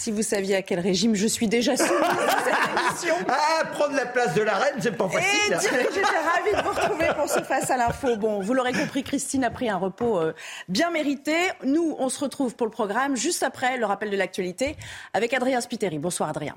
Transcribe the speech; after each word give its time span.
Si 0.00 0.10
vous 0.10 0.22
saviez 0.22 0.56
à 0.56 0.62
quel 0.62 0.80
régime 0.80 1.14
je 1.14 1.26
suis 1.26 1.46
déjà 1.46 1.76
soumise 1.76 1.90
à 1.92 2.38
cette 2.42 3.04
émission. 3.04 3.14
Ah, 3.28 3.66
prendre 3.66 3.94
la 3.94 4.06
place 4.06 4.32
de 4.32 4.40
la 4.40 4.54
reine, 4.54 4.74
c'est 4.80 4.96
pas 4.96 5.06
Et 5.12 5.16
facile. 5.20 5.58
dire 5.58 5.86
que 5.88 5.94
j'étais 5.94 6.06
ravie 6.06 6.56
de 6.56 6.62
vous 6.62 6.70
retrouver 6.74 7.06
pour 7.14 7.28
ce 7.28 7.40
Face 7.42 7.70
à 7.70 7.76
l'info. 7.76 8.16
Bon, 8.16 8.40
vous 8.40 8.54
l'aurez 8.54 8.72
compris, 8.72 9.02
Christine 9.02 9.44
a 9.44 9.50
pris 9.50 9.68
un 9.68 9.76
repos 9.76 10.18
euh, 10.18 10.32
bien 10.68 10.90
mérité. 10.90 11.34
Nous, 11.64 11.96
on 11.98 12.08
se 12.08 12.18
retrouve 12.20 12.56
pour 12.56 12.66
le 12.66 12.70
programme 12.70 13.14
juste 13.14 13.42
après 13.42 13.76
le 13.76 13.84
rappel 13.84 14.08
de 14.10 14.16
l'actualité 14.16 14.74
avec 15.12 15.34
Adrien 15.34 15.60
Spiteri. 15.60 15.98
Bonsoir 15.98 16.30
Adrien. 16.30 16.56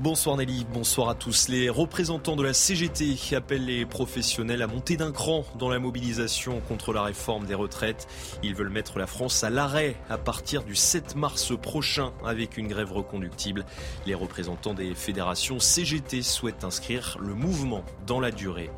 Bonsoir 0.00 0.36
Nelly, 0.36 0.64
bonsoir 0.72 1.08
à 1.08 1.16
tous. 1.16 1.48
Les 1.48 1.68
représentants 1.68 2.36
de 2.36 2.44
la 2.44 2.54
CGT 2.54 3.16
appellent 3.34 3.64
les 3.64 3.84
professionnels 3.84 4.62
à 4.62 4.68
monter 4.68 4.96
d'un 4.96 5.10
cran 5.10 5.44
dans 5.58 5.68
la 5.68 5.80
mobilisation 5.80 6.60
contre 6.68 6.92
la 6.92 7.02
réforme 7.02 7.46
des 7.46 7.56
retraites. 7.56 8.06
Ils 8.44 8.54
veulent 8.54 8.70
mettre 8.70 9.00
la 9.00 9.08
France 9.08 9.42
à 9.42 9.50
l'arrêt 9.50 9.96
à 10.08 10.16
partir 10.16 10.62
du 10.62 10.76
7 10.76 11.16
mars 11.16 11.52
prochain 11.60 12.12
avec 12.24 12.58
une 12.58 12.68
grève 12.68 12.92
reconductible. 12.92 13.66
Les 14.06 14.14
représentants 14.14 14.72
des 14.72 14.94
fédérations 14.94 15.58
CGT 15.58 16.22
souhaitent 16.22 16.62
inscrire 16.62 17.18
le 17.20 17.34
mouvement 17.34 17.82
dans 18.06 18.20
la 18.20 18.30
durée. 18.30 18.70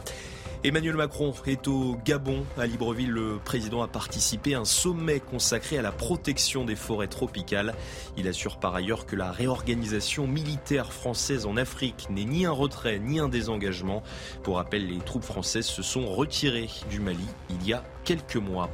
Emmanuel 0.63 0.97
Macron 0.97 1.33
est 1.47 1.69
au 1.69 1.97
Gabon. 2.05 2.45
À 2.59 2.67
Libreville, 2.67 3.11
le 3.11 3.39
président 3.43 3.81
a 3.81 3.89
participé 3.89 4.55
à 4.55 4.61
un 4.61 4.67
sommet 4.67 5.19
consacré 5.19 5.79
à 5.79 5.83
la 5.83 5.91
protection 5.91 6.67
des 6.67 6.77
forêts 6.77 7.09
tropicales. 7.09 7.75
Il 8.19 8.29
assure 8.29 8.59
par 8.59 8.75
ailleurs 8.75 9.07
que 9.07 9.17
la 9.17 9.33
réorganisation 9.33 10.27
militaire 10.27 10.93
française 10.93 11.47
en 11.47 11.57
Afrique 11.57 12.09
n'est 12.11 12.27
ni 12.27 12.45
un 12.45 12.51
retrait 12.51 12.99
ni 12.99 13.21
un 13.21 13.31
désengagement. 13.31 14.03
Pour 14.43 14.57
rappel, 14.57 14.87
les 14.87 14.99
troupes 14.99 15.25
françaises 15.25 15.65
se 15.65 15.81
sont 15.83 16.05
retirées 16.05 16.69
du 16.91 17.01
Mali 17.01 17.27
il 17.49 17.67
y 17.67 17.73
a 17.73 17.83
quelques 18.05 18.37
mois. 18.37 18.69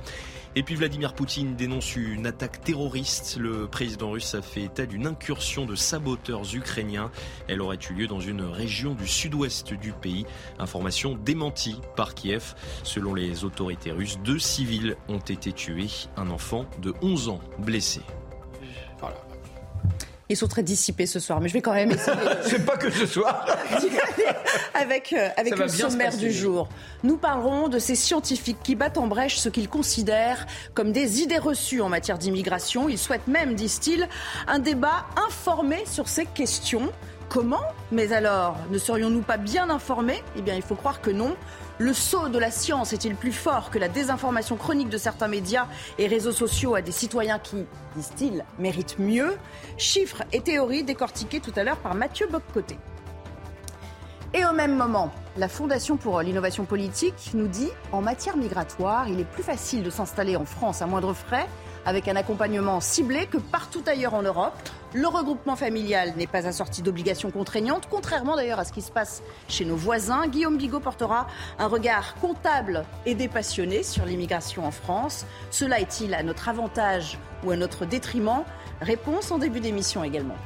Et 0.59 0.63
puis 0.63 0.75
Vladimir 0.75 1.13
Poutine 1.13 1.55
dénonce 1.55 1.97
une 1.97 2.27
attaque 2.27 2.63
terroriste. 2.63 3.37
Le 3.39 3.67
président 3.67 4.13
russe 4.13 4.35
a 4.35 4.41
fait 4.41 4.63
état 4.63 4.87
d'une 4.87 5.07
incursion 5.07 5.67
de 5.67 5.75
saboteurs 5.75 6.55
ukrainiens. 6.55 7.11
Elle 7.47 7.61
aurait 7.61 7.79
eu 7.91 7.93
lieu 7.93 8.07
dans 8.07 8.21
une 8.21 8.41
région 8.41 8.95
du 8.95 9.07
sud-ouest 9.07 9.75
du 9.75 9.93
pays. 9.93 10.25
Information 10.59 11.15
démentie 11.15 11.79
par 11.95 12.15
Kiev. 12.15 12.55
Selon 12.85 13.13
les 13.13 13.45
autorités 13.45 13.93
russes, 13.93 14.19
deux 14.25 14.39
civils 14.39 14.97
ont 15.09 15.19
été 15.19 15.53
tués, 15.53 15.91
un 16.17 16.31
enfant 16.31 16.65
de 16.81 16.95
11 17.03 17.29
ans 17.29 17.41
blessé. 17.59 18.01
Ils 20.29 20.37
sont 20.37 20.49
très 20.49 20.63
dissipés 20.65 21.07
ce 21.07 21.21
soir, 21.21 21.41
mais 21.41 21.49
je 21.49 21.53
vais 21.55 21.61
quand 21.63 21.73
même 21.73 21.93
essayer 21.93 22.17
de- 22.17 22.23
C'est 22.49 22.65
pas 22.67 22.77
que 22.77 22.91
ce 22.91 23.07
soir. 23.07 23.47
avec, 24.75 25.13
euh, 25.13 25.29
avec 25.37 25.57
le 25.57 25.69
sommaire 25.69 26.17
du 26.17 26.33
jour. 26.33 26.69
Nous 27.05 27.17
parlerons 27.17 27.69
de 27.69 27.79
ces 27.79 27.95
scientifiques 27.95 28.59
qui 28.63 28.75
battent 28.75 28.99
en 28.99 29.07
brèche 29.07 29.37
ce 29.39 29.49
qu'ils 29.49 29.69
considèrent 29.69 30.47
comme 30.75 30.91
des 30.93 31.23
idées 31.23 31.39
reçues 31.39 31.81
en 31.81 31.89
matière 31.89 32.19
d'immigration. 32.19 32.89
Ils 32.89 32.99
souhaitent 32.99 33.29
même, 33.29 33.55
disent-ils, 33.55 34.09
un 34.49 34.59
débat 34.59 35.07
informé 35.29 35.85
sur 35.87 36.09
ces 36.09 36.27
questions. 36.27 36.91
Comment 37.29 37.63
Mais 37.91 38.13
alors, 38.13 38.57
ne 38.71 38.79
serions-nous 38.79 39.23
pas 39.23 39.37
bien 39.37 39.69
informés? 39.69 40.23
Eh 40.37 40.43
bien, 40.43 40.55
il 40.55 40.63
faut 40.63 40.77
croire 40.77 41.01
que 41.01 41.11
non. 41.11 41.37
Le 41.79 41.93
saut 41.93 42.29
de 42.29 42.39
la 42.39 42.51
science 42.51 42.93
est-il 42.93 43.17
plus 43.17 43.33
fort 43.33 43.71
que 43.71 43.79
la 43.79 43.89
désinformation 43.89 44.57
chronique 44.57 44.89
de 44.89 44.97
certains 44.97 45.29
médias 45.29 45.67
et 45.99 46.07
réseaux 46.07 46.33
sociaux 46.33 46.75
à 46.75 46.83
des 46.83 46.93
citoyens 46.93 47.39
qui, 47.39 47.67
disent-ils, 47.97 48.45
méritent 48.59 48.99
mieux? 48.99 49.37
Chiffres 49.77 50.23
et 50.33 50.41
théories 50.41 50.85
décortiqués 50.85 51.41
tout 51.41 51.53
à 51.57 51.65
l'heure 51.65 51.79
par 51.79 51.95
Mathieu 51.95 52.29
Boccoté. 52.31 52.79
Et 54.33 54.45
au 54.45 54.53
même 54.53 54.77
moment, 54.77 55.13
la 55.37 55.49
Fondation 55.49 55.97
pour 55.97 56.21
l'innovation 56.21 56.65
politique 56.65 57.31
nous 57.35 57.49
dit 57.49 57.71
en 57.93 58.03
matière 58.03 58.37
migratoire, 58.37 59.09
il 59.09 59.21
est 59.21 59.25
plus 59.25 59.43
facile 59.43 59.83
de 59.83 59.91
s'installer 59.91 60.37
en 60.37 60.45
France 60.45 60.81
à 60.81 60.87
moindre 60.87 61.13
frais, 61.13 61.47
avec 61.85 62.09
un 62.09 62.17
accompagnement 62.17 62.81
ciblé 62.81 63.27
que 63.27 63.39
partout 63.39 63.83
ailleurs 63.87 64.15
en 64.15 64.23
Europe. 64.23 64.69
Le 64.97 65.09
regroupement 65.09 65.57
familial 65.57 66.15
n'est 66.17 66.27
pas 66.27 66.47
assorti 66.47 66.81
d'obligations 66.81 67.31
contraignantes, 67.31 67.87
contrairement 67.91 68.35
d'ailleurs 68.35 68.59
à 68.59 68.65
ce 68.65 68.73
qui 68.73 68.81
se 68.81 68.91
passe 68.91 69.23
chez 69.47 69.67
nos 69.67 69.77
voisins. 69.77 70.27
Guillaume 70.27 70.57
Bigot 70.57 70.81
portera 70.81 71.27
un 71.59 71.67
regard 71.67 72.15
comptable 72.15 72.83
et 73.05 73.15
dépassionné 73.15 73.83
sur 73.83 74.07
l'immigration 74.07 74.65
en 74.65 74.71
France. 74.71 75.27
Cela 75.51 75.81
est-il 75.81 76.15
à 76.15 76.23
notre 76.23 76.49
avantage 76.49 77.19
ou 77.45 77.51
à 77.51 77.57
notre 77.57 77.85
détriment? 77.85 78.45
Réponse 78.81 79.31
en 79.31 79.37
début 79.37 79.61
d'émission 79.61 80.03
également. 80.03 80.37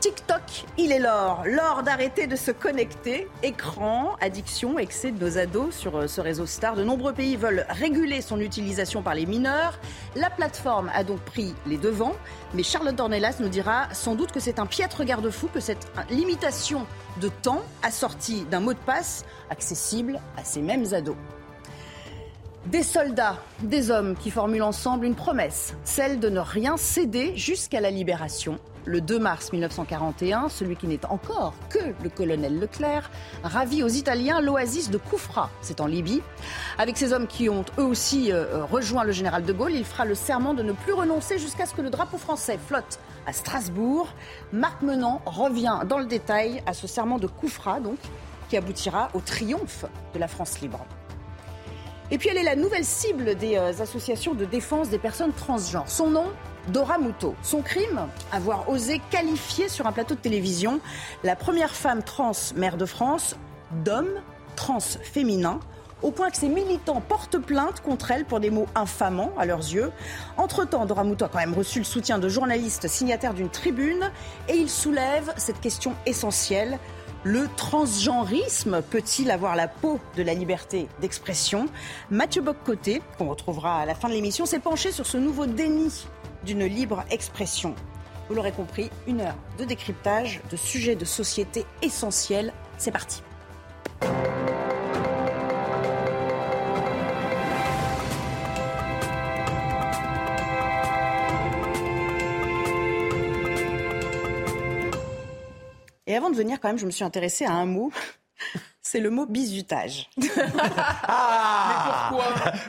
TikTok, 0.00 0.42
il 0.76 0.92
est 0.92 1.00
l'or. 1.00 1.42
L'or 1.44 1.82
d'arrêter 1.82 2.28
de 2.28 2.36
se 2.36 2.52
connecter. 2.52 3.26
Écran, 3.42 4.14
addiction, 4.20 4.78
excès 4.78 5.10
de 5.10 5.24
nos 5.24 5.38
ados 5.38 5.74
sur 5.74 5.96
euh, 5.96 6.06
ce 6.06 6.20
réseau 6.20 6.46
star. 6.46 6.76
De 6.76 6.84
nombreux 6.84 7.12
pays 7.12 7.34
veulent 7.34 7.66
réguler 7.68 8.20
son 8.20 8.38
utilisation 8.38 9.02
par 9.02 9.16
les 9.16 9.26
mineurs. 9.26 9.80
La 10.14 10.30
plateforme 10.30 10.88
a 10.94 11.02
donc 11.02 11.18
pris 11.20 11.52
les 11.66 11.78
devants. 11.78 12.14
Mais 12.54 12.62
Charlotte 12.62 12.94
Dornelas 12.94 13.38
nous 13.40 13.48
dira 13.48 13.88
sans 13.92 14.14
doute 14.14 14.30
que 14.30 14.38
c'est 14.38 14.60
un 14.60 14.66
piètre 14.66 15.02
garde-fou 15.02 15.48
que 15.52 15.58
cette 15.58 15.90
euh, 15.98 16.14
limitation 16.14 16.86
de 17.20 17.28
temps 17.28 17.62
assortie 17.82 18.44
d'un 18.44 18.60
mot 18.60 18.74
de 18.74 18.78
passe 18.78 19.24
accessible 19.50 20.20
à 20.36 20.44
ces 20.44 20.62
mêmes 20.62 20.86
ados. 20.94 21.16
Des 22.66 22.84
soldats, 22.84 23.38
des 23.62 23.90
hommes 23.90 24.14
qui 24.14 24.30
formulent 24.30 24.62
ensemble 24.62 25.06
une 25.06 25.16
promesse, 25.16 25.74
celle 25.82 26.20
de 26.20 26.28
ne 26.28 26.38
rien 26.38 26.76
céder 26.76 27.36
jusqu'à 27.36 27.80
la 27.80 27.90
libération. 27.90 28.60
Le 28.88 29.02
2 29.02 29.18
mars 29.18 29.52
1941, 29.52 30.48
celui 30.48 30.74
qui 30.74 30.86
n'est 30.86 31.04
encore 31.04 31.52
que 31.68 31.78
le 32.02 32.08
colonel 32.08 32.58
Leclerc 32.58 33.10
ravit 33.44 33.82
aux 33.82 33.88
Italiens 33.88 34.40
l'oasis 34.40 34.88
de 34.88 34.96
Koufra, 34.96 35.50
c'est 35.60 35.82
en 35.82 35.86
Libye. 35.86 36.22
Avec 36.78 36.96
ces 36.96 37.12
hommes 37.12 37.26
qui 37.26 37.50
ont 37.50 37.66
eux 37.78 37.82
aussi 37.82 38.32
euh, 38.32 38.64
rejoint 38.64 39.04
le 39.04 39.12
général 39.12 39.42
de 39.42 39.52
Gaulle, 39.52 39.72
il 39.72 39.84
fera 39.84 40.06
le 40.06 40.14
serment 40.14 40.54
de 40.54 40.62
ne 40.62 40.72
plus 40.72 40.94
renoncer 40.94 41.38
jusqu'à 41.38 41.66
ce 41.66 41.74
que 41.74 41.82
le 41.82 41.90
drapeau 41.90 42.16
français 42.16 42.58
flotte 42.66 42.98
à 43.26 43.34
Strasbourg. 43.34 44.08
Marc 44.54 44.80
Menant 44.80 45.20
revient 45.26 45.80
dans 45.86 45.98
le 45.98 46.06
détail 46.06 46.62
à 46.64 46.72
ce 46.72 46.86
serment 46.86 47.18
de 47.18 47.26
Koufra, 47.26 47.80
donc, 47.80 47.98
qui 48.48 48.56
aboutira 48.56 49.10
au 49.12 49.20
triomphe 49.20 49.84
de 50.14 50.18
la 50.18 50.28
France 50.28 50.62
libre. 50.62 50.86
Et 52.10 52.16
puis 52.16 52.30
elle 52.30 52.38
est 52.38 52.42
la 52.42 52.56
nouvelle 52.56 52.86
cible 52.86 53.34
des 53.34 53.58
euh, 53.58 53.82
associations 53.82 54.32
de 54.32 54.46
défense 54.46 54.88
des 54.88 54.98
personnes 54.98 55.34
transgenres. 55.34 55.90
Son 55.90 56.08
nom 56.08 56.24
Dora 56.68 56.98
Muto. 56.98 57.34
Son 57.42 57.62
crime 57.62 58.08
Avoir 58.30 58.68
osé 58.68 59.00
qualifier 59.10 59.68
sur 59.68 59.86
un 59.86 59.92
plateau 59.92 60.14
de 60.14 60.20
télévision 60.20 60.80
la 61.24 61.36
première 61.36 61.74
femme 61.74 62.02
trans 62.02 62.32
maire 62.56 62.76
de 62.76 62.86
France 62.86 63.36
d'homme 63.84 64.20
trans 64.56 64.80
féminin 64.80 65.60
au 66.02 66.10
point 66.10 66.30
que 66.30 66.36
ses 66.36 66.48
militants 66.48 67.00
portent 67.00 67.38
plainte 67.38 67.80
contre 67.80 68.10
elle 68.12 68.24
pour 68.24 68.38
des 68.38 68.50
mots 68.50 68.66
infamants 68.76 69.32
à 69.36 69.46
leurs 69.46 69.58
yeux. 69.58 69.90
Entre-temps, 70.36 70.86
Dora 70.86 71.02
Muto 71.02 71.24
a 71.24 71.28
quand 71.28 71.38
même 71.38 71.54
reçu 71.54 71.80
le 71.80 71.84
soutien 71.84 72.18
de 72.18 72.28
journalistes 72.28 72.86
signataires 72.86 73.34
d'une 73.34 73.48
tribune 73.48 74.10
et 74.48 74.56
il 74.56 74.70
soulève 74.70 75.32
cette 75.36 75.60
question 75.60 75.94
essentielle. 76.06 76.78
Le 77.24 77.48
transgenrisme 77.56 78.80
peut-il 78.80 79.32
avoir 79.32 79.56
la 79.56 79.66
peau 79.66 79.98
de 80.16 80.22
la 80.22 80.34
liberté 80.34 80.86
d'expression? 81.00 81.66
Mathieu 82.10 82.42
Boccoté, 82.42 83.02
qu'on 83.18 83.28
retrouvera 83.28 83.80
à 83.80 83.86
la 83.86 83.96
fin 83.96 84.08
de 84.08 84.14
l'émission, 84.14 84.46
s'est 84.46 84.60
penché 84.60 84.92
sur 84.92 85.04
ce 85.04 85.16
nouveau 85.16 85.46
déni 85.46 86.06
d'une 86.48 86.64
libre 86.64 87.04
expression. 87.10 87.74
Vous 88.26 88.34
l'aurez 88.34 88.52
compris, 88.52 88.88
une 89.06 89.20
heure 89.20 89.36
de 89.58 89.66
décryptage 89.66 90.40
de 90.50 90.56
sujets 90.56 90.96
de 90.96 91.04
société 91.04 91.66
essentiels. 91.82 92.54
C'est 92.78 92.90
parti. 92.90 93.22
Et 106.06 106.16
avant 106.16 106.30
de 106.30 106.36
venir, 106.36 106.60
quand 106.60 106.68
même, 106.68 106.78
je 106.78 106.86
me 106.86 106.90
suis 106.90 107.04
intéressée 107.04 107.44
à 107.44 107.52
un 107.52 107.66
mot. 107.66 107.92
C'est 108.90 109.00
le 109.00 109.10
mot 109.10 109.26
bizutage. 109.26 110.08
Ah 111.10 112.10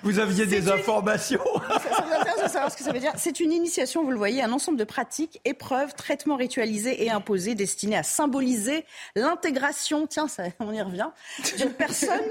Vous 0.04 0.20
aviez 0.20 0.46
des 0.46 0.70
informations 0.70 1.44
Ça, 1.68 1.80
ça 1.80 2.02
vous 2.02 2.14
intéresse 2.14 2.52
savoir 2.52 2.72
ce 2.72 2.78
que 2.78 2.84
ça 2.84 2.92
veut 2.92 3.00
dire. 3.00 3.12
C'est 3.16 3.40
une 3.40 3.52
initiation, 3.52 4.04
vous 4.04 4.12
le 4.12 4.18
voyez, 4.18 4.42
un 4.42 4.52
ensemble 4.52 4.78
de 4.78 4.84
pratiques, 4.84 5.40
épreuves, 5.46 5.94
traitements 5.94 6.36
ritualisés 6.36 7.04
et 7.04 7.12
imposés 7.12 7.56
destinés 7.56 7.98
à 7.98 8.04
symboliser 8.04 8.86
l'intégration, 9.16 10.08
tiens, 10.08 10.28
ça, 10.28 10.44
on 10.60 10.74
y 10.74 10.82
revient, 10.82 11.10
d'une 11.58 11.72
personne 11.72 12.22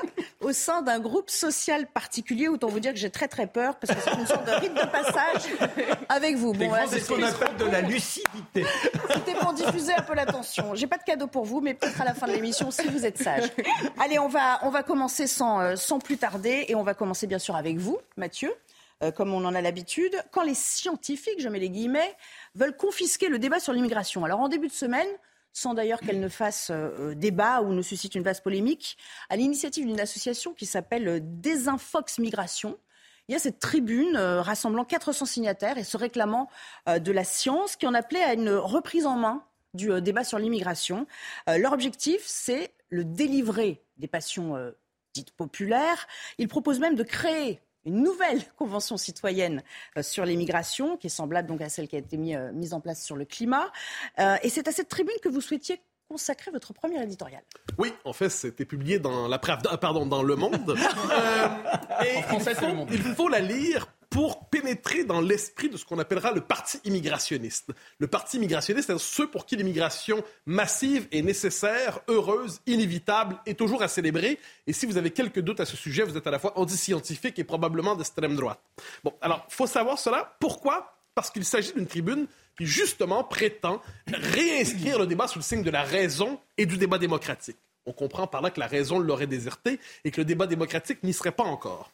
au 0.40 0.52
sein 0.52 0.82
d'un 0.82 0.98
groupe 0.98 1.30
social 1.30 1.86
particulier. 1.86 2.48
Autant 2.48 2.68
vous 2.68 2.80
dire 2.80 2.92
que 2.92 2.98
j'ai 2.98 3.10
très 3.10 3.28
très 3.28 3.46
peur 3.46 3.76
parce 3.76 3.94
que 3.94 4.00
c'est 4.02 4.18
une 4.18 4.26
sorte 4.26 4.46
de 4.46 4.52
rite 4.52 4.74
de 4.74 4.86
passage 4.86 5.42
avec 6.08 6.36
vous. 6.36 6.52
Bon, 6.52 6.70
c'est 6.88 7.00
ce 7.00 7.08
qu'on 7.08 7.22
appelle 7.22 7.56
de 7.58 7.64
la 7.64 7.80
lucidité. 7.82 8.66
C'était 9.14 9.38
pour 9.38 9.52
diffuser 9.52 9.92
un 9.94 10.02
peu 10.02 10.14
l'attention. 10.14 10.74
J'ai 10.74 10.86
pas 10.86 10.98
de 10.98 11.04
cadeau 11.04 11.26
pour 11.26 11.44
vous, 11.44 11.60
mais 11.60 11.74
peut-être 11.74 12.00
à 12.00 12.04
la 12.04 12.14
fin 12.14 12.26
de 12.26 12.32
l'émission 12.32 12.70
si 12.70 12.86
vous 12.88 13.04
êtes 13.04 13.18
sage. 13.18 13.50
Allez, 13.98 14.18
on 14.18 14.28
va, 14.28 14.60
on 14.62 14.70
va 14.70 14.82
commencer 14.82 15.26
sans, 15.26 15.60
euh, 15.60 15.76
sans 15.76 15.98
plus 15.98 16.16
tarder 16.16 16.66
et 16.68 16.74
on 16.74 16.82
va 16.82 16.94
commencer 16.94 17.26
bien 17.26 17.38
sûr 17.38 17.56
avec 17.56 17.76
vous, 17.76 17.98
Mathieu. 18.16 18.52
Euh, 19.02 19.12
comme 19.12 19.32
on 19.32 19.44
en 19.44 19.54
a 19.54 19.60
l'habitude, 19.60 20.16
quand 20.32 20.42
les 20.42 20.54
scientifiques, 20.54 21.40
je 21.40 21.48
mets 21.48 21.60
les 21.60 21.70
guillemets, 21.70 22.16
veulent 22.54 22.76
confisquer 22.76 23.28
le 23.28 23.38
débat 23.38 23.60
sur 23.60 23.72
l'immigration. 23.72 24.24
Alors 24.24 24.40
en 24.40 24.48
début 24.48 24.66
de 24.66 24.72
semaine, 24.72 25.06
sans 25.52 25.74
d'ailleurs 25.74 26.00
qu'elle 26.00 26.18
ne 26.18 26.28
fasse 26.28 26.70
euh, 26.72 27.14
débat 27.14 27.62
ou 27.62 27.72
ne 27.72 27.82
suscite 27.82 28.16
une 28.16 28.24
vaste 28.24 28.42
polémique, 28.42 28.98
à 29.28 29.36
l'initiative 29.36 29.86
d'une 29.86 30.00
association 30.00 30.52
qui 30.52 30.66
s'appelle 30.66 31.20
Désinfox 31.40 32.18
Migration, 32.18 32.76
il 33.28 33.32
y 33.32 33.36
a 33.36 33.38
cette 33.38 33.58
tribune 33.58 34.16
rassemblant 34.16 34.86
400 34.86 35.26
signataires 35.26 35.76
et 35.76 35.84
se 35.84 35.98
réclamant 35.98 36.48
de 36.86 37.12
la 37.12 37.24
science 37.24 37.76
qui 37.76 37.86
en 37.86 37.92
appelait 37.92 38.22
à 38.22 38.32
une 38.32 38.48
reprise 38.48 39.04
en 39.04 39.16
main 39.16 39.44
du 39.74 40.00
débat 40.00 40.24
sur 40.24 40.38
l'immigration. 40.38 41.06
leur 41.46 41.74
objectif, 41.74 42.22
c'est 42.24 42.72
le 42.88 43.04
délivrer 43.04 43.82
des 43.96 44.08
passions 44.08 44.54
dites 45.14 45.32
populaires. 45.32 46.06
Ils 46.38 46.48
proposent 46.48 46.80
même 46.80 46.94
de 46.94 47.02
créer 47.02 47.60
une 47.84 48.02
nouvelle 48.02 48.42
convention 48.56 48.96
citoyenne 48.96 49.62
euh, 49.96 50.02
sur 50.02 50.24
l'immigration, 50.24 50.96
qui 50.96 51.08
est 51.08 51.10
semblable 51.10 51.48
donc 51.48 51.60
à 51.60 51.68
celle 51.68 51.88
qui 51.88 51.96
a 51.96 51.98
été 51.98 52.16
euh, 52.36 52.52
mise 52.52 52.74
en 52.74 52.80
place 52.80 53.02
sur 53.02 53.16
le 53.16 53.24
climat. 53.24 53.70
Euh, 54.18 54.36
et 54.42 54.50
c'est 54.50 54.68
à 54.68 54.72
cette 54.72 54.88
tribune 54.88 55.16
que 55.22 55.28
vous 55.28 55.40
souhaitiez 55.40 55.80
consacrer 56.08 56.50
votre 56.50 56.72
premier 56.72 57.02
éditorial. 57.02 57.42
Oui, 57.76 57.92
en 58.04 58.14
fait, 58.14 58.30
c'était 58.30 58.64
publié 58.64 58.98
dans 58.98 59.28
la 59.28 59.38
pardon, 59.38 60.06
dans 60.06 60.22
Le 60.22 60.36
Monde. 60.36 60.74
et 62.02 62.20
il 62.90 63.14
faut 63.14 63.28
la 63.28 63.40
lire 63.40 63.86
pour 64.10 64.48
pénétrer 64.48 65.04
dans 65.04 65.20
l'esprit 65.20 65.68
de 65.68 65.76
ce 65.76 65.84
qu'on 65.84 65.98
appellera 65.98 66.32
le 66.32 66.40
parti 66.40 66.80
immigrationniste. 66.84 67.70
Le 67.98 68.06
parti 68.06 68.38
immigrationniste, 68.38 68.88
c'est 68.88 68.98
ceux 68.98 69.28
pour 69.28 69.44
qui 69.46 69.56
l'immigration 69.56 70.24
massive 70.46 71.06
est 71.12 71.22
nécessaire, 71.22 72.00
heureuse, 72.08 72.60
inévitable 72.66 73.38
et 73.46 73.54
toujours 73.54 73.82
à 73.82 73.88
célébrer. 73.88 74.38
Et 74.66 74.72
si 74.72 74.86
vous 74.86 74.96
avez 74.96 75.10
quelques 75.10 75.40
doutes 75.40 75.60
à 75.60 75.66
ce 75.66 75.76
sujet, 75.76 76.04
vous 76.04 76.16
êtes 76.16 76.26
à 76.26 76.30
la 76.30 76.38
fois 76.38 76.58
anti-scientifique 76.58 77.38
et 77.38 77.44
probablement 77.44 77.96
d'extrême 77.96 78.34
droite. 78.34 78.60
Bon, 79.04 79.12
alors, 79.20 79.46
faut 79.48 79.66
savoir 79.66 79.98
cela. 79.98 80.36
Pourquoi? 80.40 80.94
Parce 81.14 81.30
qu'il 81.30 81.44
s'agit 81.44 81.72
d'une 81.72 81.86
tribune 81.86 82.26
qui, 82.56 82.64
justement, 82.64 83.24
prétend 83.24 83.82
réinscrire 84.12 84.98
le 84.98 85.06
débat 85.06 85.28
sous 85.28 85.38
le 85.38 85.44
signe 85.44 85.62
de 85.62 85.70
la 85.70 85.82
raison 85.82 86.40
et 86.56 86.64
du 86.64 86.78
débat 86.78 86.98
démocratique. 86.98 87.56
On 87.86 87.92
comprend 87.92 88.26
par 88.26 88.42
là 88.42 88.50
que 88.50 88.60
la 88.60 88.66
raison 88.66 88.98
l'aurait 88.98 89.26
déserté 89.26 89.80
et 90.04 90.10
que 90.10 90.20
le 90.20 90.24
débat 90.24 90.46
démocratique 90.46 91.02
n'y 91.02 91.12
serait 91.12 91.32
pas 91.32 91.44
encore. 91.44 91.90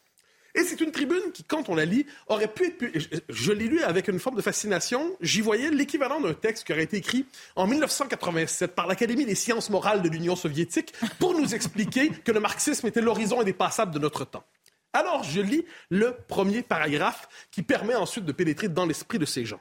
Et 0.55 0.63
c'est 0.63 0.81
une 0.81 0.93
tribune 0.93 1.33
qui, 1.33 1.43
quand 1.43 1.69
on 1.69 1.75
la 1.75 1.85
lit, 1.85 2.07
aurait 2.29 2.49
pu 2.49 2.67
être... 2.67 2.85
Je 3.29 3.53
l'ai 3.53 3.67
lu 3.67 3.83
avec 3.83 4.07
une 4.07 4.21
forme 4.21 4.37
de 4.37 4.43
fascination. 4.43 5.17
J'y 5.21 5.41
voyais 5.41 5.71
l'équivalent 5.71 6.21
d'un 6.21 6.35
texte 6.35 6.65
qui 6.65 6.73
aurait 6.73 6.85
été 6.85 6.97
écrit 6.97 7.27
en 7.57 7.67
1987 7.67 8.75
par 8.75 8.87
l'Académie 8.87 9.27
des 9.27 9.35
sciences 9.35 9.69
morales 9.71 10.03
de 10.03 10.09
l'Union 10.09 10.37
soviétique 10.37 10.95
pour 11.19 11.39
nous 11.39 11.55
expliquer 11.55 12.11
que 12.11 12.31
le 12.31 12.41
marxisme 12.41 12.87
était 12.87 13.01
l'horizon 13.01 13.41
indépassable 13.41 13.93
de 13.93 13.99
notre 13.99 14.25
temps. 14.25 14.45
Alors, 14.93 15.25
je 15.25 15.41
lis 15.41 15.65
le 15.91 16.17
premier 16.29 16.63
paragraphe 16.63 17.29
qui 17.51 17.63
permet 17.63 17.97
ensuite 17.97 18.25
de 18.25 18.33
pénétrer 18.33 18.69
dans 18.69 18.87
l'esprit 18.87 19.19
de 19.19 19.25
ces 19.25 19.45
gens. 19.45 19.61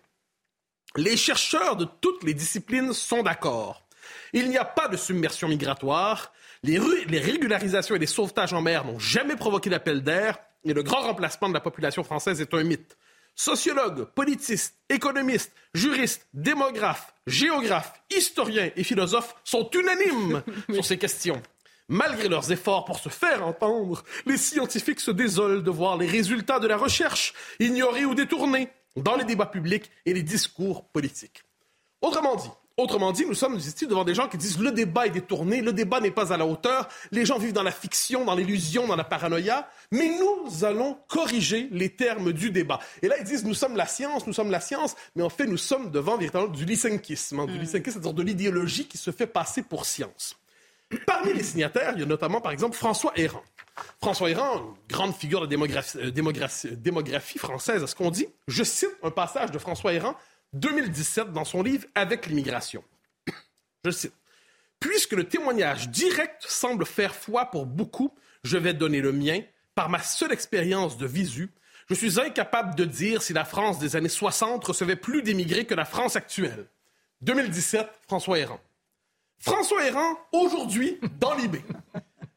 Les 0.95 1.17
chercheurs 1.17 1.75
de 1.75 1.87
toutes 2.01 2.23
les 2.23 2.35
disciplines 2.35 2.93
sont 2.93 3.23
d'accord. 3.23 3.83
Il 4.31 4.49
n'y 4.49 4.59
a 4.59 4.65
pas 4.65 4.87
de 4.87 4.97
submersion 4.97 5.47
migratoire. 5.47 6.31
Les, 6.61 6.77
régularisations 6.77 7.95
et 7.95 7.99
les 7.99 8.05
sauvetages 8.05 8.53
en 8.53 8.61
mer 8.61 8.85
n'ont 8.85 8.99
jamais 8.99 9.35
provoqué 9.35 9.71
d'appel 9.71 10.03
d'air 10.03 10.37
et 10.63 10.73
le 10.73 10.83
grand 10.83 11.01
remplacement 11.01 11.49
de 11.49 11.53
la 11.53 11.59
population 11.59 12.03
française 12.03 12.41
est 12.41 12.53
un 12.53 12.63
mythe. 12.63 12.97
Sociologues, 13.35 14.05
politistes, 14.05 14.75
économistes, 14.89 15.51
juristes, 15.73 16.27
démographes, 16.33 17.13
géographes, 17.25 17.93
historiens 18.15 18.69
et 18.75 18.83
philosophes 18.83 19.35
sont 19.43 19.69
unanimes 19.71 20.43
sur 20.73 20.85
ces 20.85 20.97
questions. 20.97 21.41
Malgré 21.89 22.29
leurs 22.29 22.51
efforts 22.51 22.85
pour 22.85 22.99
se 22.99 23.09
faire 23.09 23.45
entendre, 23.45 24.03
les 24.25 24.37
scientifiques 24.37 24.99
se 24.99 25.11
désolent 25.11 25.63
de 25.63 25.71
voir 25.71 25.97
les 25.97 26.07
résultats 26.07 26.59
de 26.59 26.67
la 26.67 26.77
recherche 26.77 27.33
ignorés 27.59 28.05
ou 28.05 28.15
détournés 28.15 28.69
dans 28.95 29.15
les 29.15 29.25
débats 29.25 29.47
publics 29.47 29.89
et 30.05 30.13
les 30.13 30.23
discours 30.23 30.87
politiques. 30.89 31.43
Autrement 32.01 32.35
dit, 32.35 32.49
Autrement 32.75 33.11
dit, 33.11 33.23
nous 33.27 33.35
sommes 33.35 33.55
ici 33.57 33.85
devant 33.85 34.03
des 34.03 34.15
gens 34.15 34.27
qui 34.27 34.37
disent 34.37 34.57
le 34.57 34.71
débat 34.71 35.05
est 35.05 35.11
détourné, 35.11 35.61
le 35.61 35.73
débat 35.73 35.99
n'est 35.99 36.09
pas 36.09 36.33
à 36.33 36.37
la 36.37 36.47
hauteur, 36.47 36.89
les 37.11 37.23
gens 37.23 37.37
vivent 37.37 37.53
dans 37.53 37.61
la 37.61 37.71
fiction, 37.71 38.25
dans 38.25 38.33
l'illusion, 38.33 38.87
dans 38.87 38.95
la 38.95 39.03
paranoïa, 39.03 39.69
mais 39.91 40.09
nous 40.17 40.65
allons 40.65 40.97
corriger 41.07 41.67
les 41.71 41.89
termes 41.89 42.33
du 42.33 42.49
débat. 42.49 42.79
Et 43.03 43.07
là, 43.07 43.15
ils 43.19 43.25
disent 43.25 43.45
nous 43.45 43.53
sommes 43.53 43.75
la 43.75 43.85
science, 43.85 44.25
nous 44.25 44.33
sommes 44.33 44.49
la 44.49 44.59
science, 44.59 44.95
mais 45.15 45.21
en 45.21 45.29
fait, 45.29 45.45
nous 45.45 45.57
sommes 45.57 45.91
devant 45.91 46.17
véritablement 46.17 46.51
du 46.51 46.65
lysenkisme, 46.65 47.41
hein, 47.41 47.45
du 47.45 47.59
mm. 47.59 47.65
c'est-à-dire 47.65 48.13
de 48.13 48.23
l'idéologie 48.23 48.87
qui 48.87 48.97
se 48.97 49.11
fait 49.11 49.27
passer 49.27 49.61
pour 49.61 49.85
science. 49.85 50.35
Parmi 51.05 51.33
les 51.33 51.43
signataires, 51.43 51.93
il 51.95 51.99
y 51.99 52.03
a 52.03 52.07
notamment, 52.07 52.41
par 52.41 52.51
exemple, 52.51 52.75
François 52.75 53.11
Héran. 53.15 53.43
François 54.01 54.29
Héran, 54.29 54.57
une 54.57 54.95
grande 54.95 55.15
figure 55.15 55.41
de 55.41 55.47
démographie, 55.47 55.97
euh, 55.97 56.11
démographie, 56.11 56.75
démographie 56.75 57.39
française, 57.39 57.83
à 57.83 57.87
ce 57.87 57.95
qu'on 57.95 58.11
dit. 58.11 58.27
Je 58.47 58.63
cite 58.63 58.95
un 59.01 59.09
passage 59.11 59.51
de 59.51 59.57
François 59.57 59.93
Héran 59.93 60.15
2017 60.53 61.31
dans 61.31 61.45
son 61.45 61.63
livre 61.63 61.85
Avec 61.95 62.27
l'immigration. 62.27 62.83
Je 63.85 63.91
cite. 63.91 64.13
Puisque 64.79 65.13
le 65.13 65.23
témoignage 65.23 65.89
direct 65.89 66.43
semble 66.47 66.85
faire 66.85 67.15
foi 67.15 67.45
pour 67.45 67.65
beaucoup, 67.65 68.13
je 68.43 68.57
vais 68.57 68.73
donner 68.73 69.01
le 69.01 69.11
mien. 69.11 69.41
Par 69.75 69.89
ma 69.89 69.99
seule 69.99 70.31
expérience 70.31 70.97
de 70.97 71.05
visu, 71.05 71.51
je 71.89 71.95
suis 71.95 72.19
incapable 72.19 72.75
de 72.75 72.85
dire 72.85 73.21
si 73.21 73.33
la 73.33 73.45
France 73.45 73.79
des 73.79 73.95
années 73.95 74.09
60 74.09 74.63
recevait 74.63 74.95
plus 74.95 75.21
d'émigrés 75.21 75.65
que 75.65 75.73
la 75.73 75.85
France 75.85 76.15
actuelle. 76.15 76.67
2017, 77.21 77.87
François 78.07 78.39
Héran. 78.39 78.59
François 79.39 79.85
Héran, 79.85 80.17
aujourd'hui, 80.31 80.99
dans 81.19 81.33
l'IB. 81.33 81.57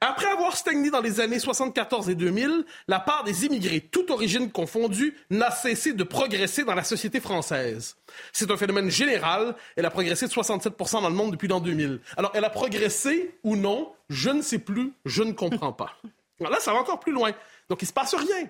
Après 0.01 0.27
avoir 0.27 0.57
stagné 0.57 0.91
dans 0.91 1.01
les 1.01 1.21
années 1.21 1.39
74 1.39 2.11
et 2.11 2.15
2000, 2.15 2.67
la 2.87 3.01
part 3.01 3.25
des 3.25 3.47
immigrés, 3.47 3.81
toute 3.81 4.11
origine 4.11 4.51
confondue, 4.51 5.17
n'a 5.31 5.51
cessé 5.51 5.95
de 5.95 6.05
progresser 6.05 6.65
dans 6.65 6.75
la 6.75 6.85
société 6.85 7.19
française. 7.19 7.97
C'est 8.33 8.51
un 8.51 8.59
phénomène 8.59 8.91
général. 8.91 9.57
Elle 9.75 9.87
a 9.87 9.91
progressé 9.91 10.27
de 10.27 10.33
67 10.33 10.75
dans 10.93 11.09
le 11.09 11.15
monde 11.15 11.33
depuis 11.33 11.49
l'an 11.49 11.61
2000. 11.61 12.01
Alors, 12.19 12.31
elle 12.35 12.45
a 12.45 12.51
progressé 12.51 13.39
ou 13.43 13.57
non 13.57 13.93
Je 14.11 14.31
ne 14.31 14.43
sais 14.43 14.59
plus, 14.59 14.93
je 15.07 15.23
ne 15.23 15.33
comprends 15.33 15.73
pas. 15.73 15.97
là, 16.41 16.61
ça 16.61 16.73
va 16.75 16.81
encore 16.81 17.01
plus 17.01 17.13
loin. 17.13 17.33
Donc, 17.71 17.81
il 17.81 17.87
ne 17.87 17.89
se 17.89 17.95
passe 17.95 18.15
rien. 18.15 18.49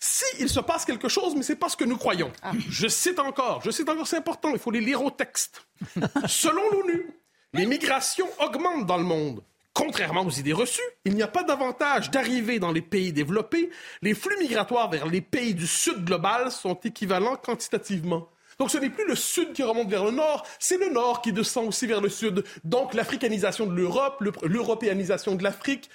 Si 0.00 0.24
il 0.40 0.48
se 0.48 0.60
passe 0.60 0.84
quelque 0.84 1.08
chose, 1.08 1.36
mais 1.36 1.42
c'est 1.42 1.56
pas 1.56 1.68
ce 1.68 1.76
que 1.76 1.84
nous 1.84 1.98
croyons. 1.98 2.32
Ah. 2.42 2.52
Je 2.68 2.88
cite 2.88 3.18
encore, 3.18 3.60
je 3.62 3.70
cite 3.70 3.88
encore, 3.88 4.06
c'est 4.06 4.16
important, 4.16 4.50
il 4.50 4.58
faut 4.58 4.70
les 4.70 4.80
lire 4.80 5.04
au 5.04 5.10
texte. 5.10 5.66
Selon 6.26 6.62
l'ONU, 6.70 7.06
les 7.52 7.66
migrations 7.66 8.28
augmentent 8.40 8.86
dans 8.86 8.96
le 8.96 9.04
monde. 9.04 9.42
Contrairement 9.72 10.26
aux 10.26 10.30
idées 10.30 10.52
reçues, 10.52 10.82
il 11.04 11.14
n'y 11.14 11.22
a 11.22 11.28
pas 11.28 11.44
d'avantage 11.44 12.10
d'arriver 12.10 12.58
dans 12.58 12.72
les 12.72 12.82
pays 12.82 13.12
développés. 13.12 13.70
Les 14.02 14.14
flux 14.14 14.36
migratoires 14.38 14.90
vers 14.90 15.06
les 15.06 15.20
pays 15.20 15.54
du 15.54 15.66
sud 15.66 16.04
global 16.04 16.50
sont 16.50 16.74
équivalents 16.74 17.36
quantitativement. 17.36 18.28
Donc 18.58 18.70
ce 18.70 18.78
n'est 18.78 18.90
plus 18.90 19.06
le 19.06 19.14
sud 19.14 19.52
qui 19.52 19.62
remonte 19.62 19.88
vers 19.88 20.04
le 20.04 20.10
nord, 20.10 20.46
c'est 20.58 20.76
le 20.76 20.90
nord 20.90 21.22
qui 21.22 21.32
descend 21.32 21.66
aussi 21.68 21.86
vers 21.86 22.02
le 22.02 22.10
sud. 22.10 22.44
Donc 22.62 22.92
l'africanisation 22.92 23.66
de 23.66 23.74
l'Europe, 23.74 24.22
l'européanisation 24.42 25.34
de 25.34 25.42
l'Afrique, 25.42 25.88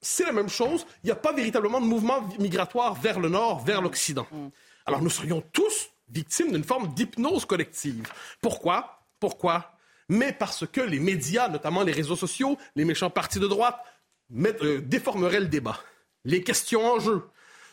c'est 0.00 0.24
la 0.24 0.32
même 0.32 0.50
chose. 0.50 0.84
Il 1.02 1.06
n'y 1.06 1.12
a 1.12 1.16
pas 1.16 1.32
véritablement 1.32 1.80
de 1.80 1.86
mouvement 1.86 2.28
migratoire 2.38 2.94
vers 2.94 3.20
le 3.20 3.30
nord, 3.30 3.64
vers 3.64 3.80
l'Occident. 3.80 4.26
Alors 4.84 5.00
nous 5.00 5.08
serions 5.08 5.42
tous 5.52 5.88
victimes 6.10 6.52
d'une 6.52 6.64
forme 6.64 6.92
d'hypnose 6.94 7.44
collective. 7.46 8.06
Pourquoi? 8.42 9.00
Pourquoi? 9.18 9.72
Mais 10.08 10.32
parce 10.32 10.66
que 10.66 10.80
les 10.80 11.00
médias, 11.00 11.48
notamment 11.48 11.82
les 11.82 11.92
réseaux 11.92 12.16
sociaux, 12.16 12.58
les 12.76 12.84
méchants 12.84 13.10
partis 13.10 13.38
de 13.38 13.46
droite, 13.46 13.78
euh, 14.34 14.80
déformeraient 14.80 15.40
le 15.40 15.46
débat. 15.46 15.80
Les 16.24 16.42
questions 16.42 16.84
en 16.84 17.00
jeu 17.00 17.22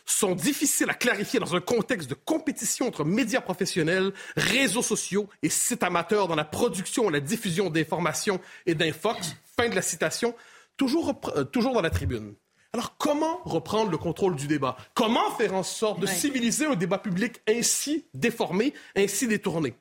sont 0.06 0.34
difficiles 0.34 0.88
à 0.88 0.94
clarifier 0.94 1.40
dans 1.40 1.54
un 1.56 1.60
contexte 1.60 2.08
de 2.08 2.14
compétition 2.14 2.86
entre 2.86 3.04
médias 3.04 3.40
professionnels, 3.40 4.12
réseaux 4.36 4.82
sociaux 4.82 5.28
et 5.42 5.48
sites 5.48 5.82
amateurs 5.82 6.28
dans 6.28 6.36
la 6.36 6.44
production 6.44 7.08
et 7.08 7.12
la 7.12 7.20
diffusion 7.20 7.70
d'informations 7.70 8.40
et 8.66 8.74
d'infox. 8.74 9.36
Fin 9.56 9.68
de 9.68 9.74
la 9.74 9.82
citation. 9.82 10.34
Toujours, 10.76 11.20
euh, 11.36 11.44
toujours 11.44 11.72
dans 11.72 11.82
la 11.82 11.90
tribune. 11.90 12.34
Alors, 12.72 12.96
comment 12.98 13.40
reprendre 13.44 13.90
le 13.90 13.96
contrôle 13.96 14.36
du 14.36 14.46
débat? 14.46 14.76
Comment 14.94 15.30
faire 15.30 15.54
en 15.54 15.62
sorte 15.62 15.98
de 15.98 16.06
civiliser 16.06 16.66
un 16.66 16.74
débat 16.74 16.98
public 16.98 17.40
ainsi 17.48 18.04
déformé, 18.12 18.74
ainsi 18.94 19.26
détourné? 19.26 19.74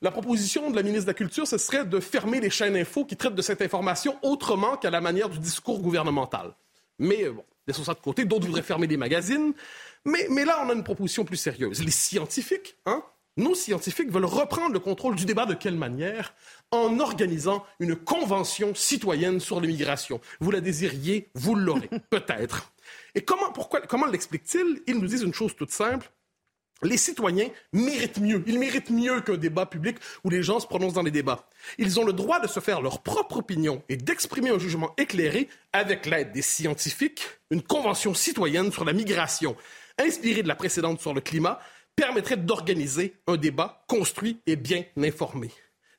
La 0.00 0.12
proposition 0.12 0.70
de 0.70 0.76
la 0.76 0.84
ministre 0.84 1.06
de 1.06 1.10
la 1.10 1.14
Culture, 1.14 1.46
ce 1.46 1.58
serait 1.58 1.84
de 1.84 1.98
fermer 1.98 2.40
les 2.40 2.50
chaînes 2.50 2.76
info 2.76 3.04
qui 3.04 3.16
traitent 3.16 3.34
de 3.34 3.42
cette 3.42 3.62
information 3.62 4.16
autrement 4.22 4.76
qu'à 4.76 4.90
la 4.90 5.00
manière 5.00 5.28
du 5.28 5.40
discours 5.40 5.80
gouvernemental. 5.80 6.54
Mais 7.00 7.28
bon, 7.28 7.44
laissons 7.66 7.82
ça 7.82 7.94
de 7.94 8.00
côté. 8.00 8.24
D'autres 8.24 8.46
voudraient 8.46 8.62
fermer 8.62 8.86
des 8.86 8.96
magazines. 8.96 9.54
Mais, 10.04 10.28
mais 10.30 10.44
là, 10.44 10.62
on 10.64 10.70
a 10.70 10.72
une 10.72 10.84
proposition 10.84 11.24
plus 11.24 11.36
sérieuse. 11.36 11.82
Les 11.82 11.90
scientifiques, 11.90 12.76
hein, 12.86 13.02
nos 13.36 13.56
scientifiques 13.56 14.12
veulent 14.12 14.24
reprendre 14.24 14.72
le 14.72 14.78
contrôle 14.78 15.16
du 15.16 15.24
débat 15.24 15.46
de 15.46 15.54
quelle 15.54 15.74
manière? 15.76 16.32
En 16.70 17.00
organisant 17.00 17.64
une 17.80 17.96
convention 17.96 18.76
citoyenne 18.76 19.40
sur 19.40 19.60
l'immigration. 19.60 20.20
Vous 20.38 20.52
la 20.52 20.60
désiriez, 20.60 21.28
vous 21.34 21.56
l'aurez, 21.56 21.90
peut-être. 22.10 22.72
Et 23.16 23.22
comment, 23.22 23.50
pourquoi, 23.50 23.80
comment 23.80 24.06
l'expliquent-ils 24.06 24.80
Ils 24.86 24.98
nous 24.98 25.08
disent 25.08 25.22
une 25.22 25.34
chose 25.34 25.56
toute 25.56 25.72
simple 25.72 26.08
les 26.82 26.96
citoyens 26.96 27.48
méritent 27.72 28.20
mieux. 28.20 28.42
Ils 28.46 28.58
méritent 28.58 28.90
mieux 28.90 29.20
qu'un 29.20 29.36
débat 29.36 29.66
public 29.66 29.96
où 30.24 30.30
les 30.30 30.42
gens 30.42 30.60
se 30.60 30.66
prononcent 30.66 30.94
dans 30.94 31.02
les 31.02 31.10
débats. 31.10 31.48
Ils 31.78 31.98
ont 31.98 32.04
le 32.04 32.12
droit 32.12 32.40
de 32.40 32.46
se 32.46 32.60
faire 32.60 32.80
leur 32.80 33.02
propre 33.02 33.38
opinion 33.38 33.82
et 33.88 33.96
d'exprimer 33.96 34.50
un 34.50 34.58
jugement 34.58 34.94
éclairé 34.96 35.48
avec 35.72 36.06
l'aide 36.06 36.32
des 36.32 36.42
scientifiques. 36.42 37.26
Une 37.50 37.62
convention 37.62 38.14
citoyenne 38.14 38.72
sur 38.72 38.84
la 38.84 38.92
migration, 38.92 39.56
inspirée 39.98 40.42
de 40.42 40.48
la 40.48 40.54
précédente 40.54 41.00
sur 41.00 41.14
le 41.14 41.20
climat, 41.20 41.60
permettrait 41.96 42.36
d'organiser 42.36 43.14
un 43.26 43.36
débat 43.36 43.84
construit 43.88 44.40
et 44.46 44.56
bien 44.56 44.84
informé. 44.96 45.50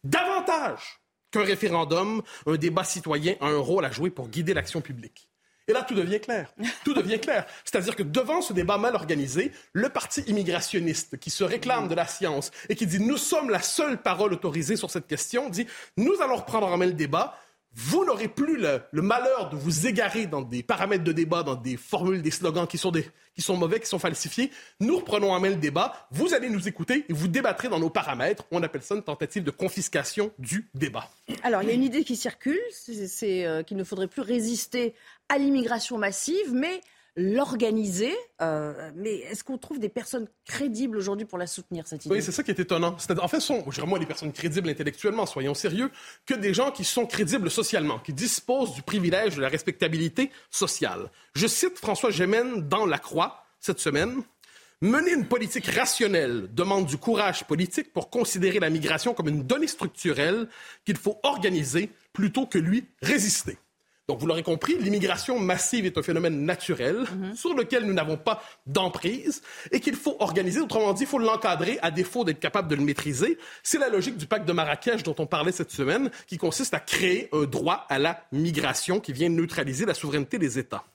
Davantage 0.03 1.01
qu'un 1.31 1.43
référendum, 1.43 2.21
un 2.45 2.55
débat 2.55 2.83
citoyen 2.83 3.35
a 3.41 3.47
un 3.47 3.59
rôle 3.59 3.85
à 3.85 3.91
jouer 3.91 4.09
pour 4.09 4.29
guider 4.29 4.53
l'action 4.53 4.81
publique. 4.81 5.28
Et 5.69 5.73
là, 5.73 5.83
tout 5.83 5.93
devient 5.93 6.19
clair. 6.19 6.51
Tout 6.83 6.95
devient 6.95 7.19
clair. 7.19 7.45
C'est-à-dire 7.63 7.95
que 7.95 8.01
devant 8.01 8.41
ce 8.41 8.53
débat 8.53 8.79
mal 8.79 8.95
organisé, 8.95 9.51
le 9.73 9.89
parti 9.89 10.21
immigrationniste 10.21 11.19
qui 11.19 11.29
se 11.29 11.43
réclame 11.43 11.87
de 11.87 11.93
la 11.93 12.07
science 12.07 12.49
et 12.69 12.75
qui 12.75 12.87
dit 12.87 12.99
nous 12.99 13.17
sommes 13.17 13.51
la 13.51 13.61
seule 13.61 14.01
parole 14.01 14.33
autorisée 14.33 14.75
sur 14.75 14.89
cette 14.89 15.05
question, 15.05 15.47
dit 15.47 15.67
nous 15.95 16.21
allons 16.23 16.37
reprendre 16.37 16.65
en 16.67 16.75
main 16.75 16.87
le 16.87 16.93
débat. 16.93 17.37
Vous 17.75 18.03
n'aurez 18.03 18.27
plus 18.27 18.57
le, 18.57 18.81
malheur 18.93 19.51
de 19.51 19.55
vous 19.55 19.85
égarer 19.85 20.25
dans 20.25 20.41
des 20.41 20.63
paramètres 20.63 21.03
de 21.03 21.11
débat, 21.11 21.43
dans 21.43 21.55
des 21.55 21.77
formules, 21.77 22.23
des 22.23 22.31
slogans 22.31 22.65
qui 22.65 22.79
sont, 22.79 22.89
des, 22.89 23.05
qui 23.35 23.43
sont 23.43 23.55
mauvais, 23.55 23.79
qui 23.79 23.85
sont 23.85 23.99
falsifiés. 23.99 24.49
Nous 24.79 24.97
reprenons 24.97 25.31
en 25.31 25.39
main 25.39 25.49
le 25.49 25.55
débat. 25.55 26.07
Vous 26.09 26.33
allez 26.33 26.49
nous 26.49 26.67
écouter 26.67 27.05
et 27.07 27.13
vous 27.13 27.27
débattrez 27.27 27.69
dans 27.69 27.79
nos 27.79 27.91
paramètres. 27.91 28.43
On 28.49 28.63
appelle 28.63 28.81
ça 28.81 28.95
une 28.95 29.03
tentative 29.03 29.43
de 29.43 29.51
confiscation 29.51 30.31
du 30.39 30.67
débat. 30.73 31.07
Alors, 31.43 31.61
il 31.61 31.69
y 31.69 31.71
a 31.71 31.75
une 31.75 31.83
idée 31.83 32.03
qui 32.03 32.15
circule, 32.15 32.59
c'est 32.71 33.45
euh, 33.45 33.61
qu'il 33.61 33.77
ne 33.77 33.83
faudrait 33.83 34.07
plus 34.07 34.23
résister 34.23 34.95
à 35.29 35.37
l'immigration 35.37 35.97
massive, 35.97 36.53
mais 36.53 36.81
l'organiser. 37.15 38.15
Euh, 38.41 38.91
mais 38.95 39.17
est-ce 39.19 39.43
qu'on 39.43 39.57
trouve 39.57 39.79
des 39.79 39.89
personnes 39.89 40.27
crédibles 40.45 40.97
aujourd'hui 40.97 41.25
pour 41.25 41.37
la 41.37 41.47
soutenir, 41.47 41.87
cette 41.87 42.05
idée? 42.05 42.15
Oui, 42.15 42.21
c'est 42.21 42.31
ça 42.31 42.43
qui 42.43 42.51
est 42.51 42.59
étonnant. 42.59 42.95
en 43.21 43.27
fait, 43.27 43.39
sont, 43.39 43.63
je 43.69 43.81
moins 43.81 43.99
des 43.99 44.05
personnes 44.05 44.31
crédibles 44.31 44.69
intellectuellement, 44.69 45.25
soyons 45.25 45.53
sérieux, 45.53 45.91
que 46.25 46.33
des 46.33 46.53
gens 46.53 46.71
qui 46.71 46.83
sont 46.83 47.05
crédibles 47.05 47.51
socialement, 47.51 47.99
qui 47.99 48.13
disposent 48.13 48.73
du 48.73 48.81
privilège 48.81 49.35
de 49.35 49.41
la 49.41 49.49
respectabilité 49.49 50.31
sociale. 50.49 51.09
Je 51.35 51.47
cite 51.47 51.77
François 51.77 52.11
Gémen 52.11 52.67
dans 52.67 52.85
La 52.85 52.99
Croix 52.99 53.43
cette 53.59 53.79
semaine. 53.79 54.23
Mener 54.81 55.11
une 55.11 55.25
politique 55.25 55.65
rationnelle 55.65 56.47
demande 56.53 56.85
du 56.85 56.97
courage 56.97 57.43
politique 57.43 57.91
pour 57.91 58.09
considérer 58.09 58.59
la 58.59 58.69
migration 58.69 59.13
comme 59.13 59.27
une 59.27 59.43
donnée 59.43 59.67
structurelle 59.67 60.47
qu'il 60.85 60.95
faut 60.95 61.19
organiser 61.23 61.89
plutôt 62.13 62.45
que 62.45 62.57
lui 62.57 62.85
résister. 63.01 63.57
Donc, 64.09 64.17
vous 64.17 64.25
l'aurez 64.25 64.41
compris, 64.41 64.75
l'immigration 64.79 65.37
massive 65.37 65.85
est 65.85 65.95
un 65.95 66.01
phénomène 66.01 66.43
naturel 66.43 67.01
mhm. 67.01 67.35
sur 67.35 67.53
lequel 67.53 67.83
nous 67.83 67.93
n'avons 67.93 68.17
pas 68.17 68.41
d'emprise 68.65 69.43
et 69.71 69.79
qu'il 69.79 69.95
faut 69.95 70.17
organiser. 70.19 70.59
Autrement 70.59 70.93
dit, 70.93 71.03
il 71.03 71.07
faut 71.07 71.19
l'encadrer 71.19 71.77
à 71.83 71.91
défaut 71.91 72.23
d'être 72.23 72.39
capable 72.39 72.69
de 72.69 72.75
le 72.75 72.81
maîtriser. 72.81 73.37
C'est 73.61 73.77
la 73.77 73.87
logique 73.87 74.17
du 74.17 74.25
pacte 74.25 74.47
de 74.47 74.51
Marrakech 74.51 75.03
dont 75.03 75.13
on 75.19 75.27
parlait 75.27 75.51
cette 75.51 75.69
semaine, 75.69 76.09
qui 76.25 76.39
consiste 76.39 76.73
à 76.73 76.79
créer 76.79 77.29
un 77.33 77.43
droit 77.43 77.85
à 77.87 77.99
la 77.99 78.23
migration 78.31 78.99
qui 78.99 79.13
vient 79.13 79.29
neutraliser 79.29 79.85
la 79.85 79.93
souveraineté 79.93 80.39
des 80.39 80.57
États. 80.57 80.85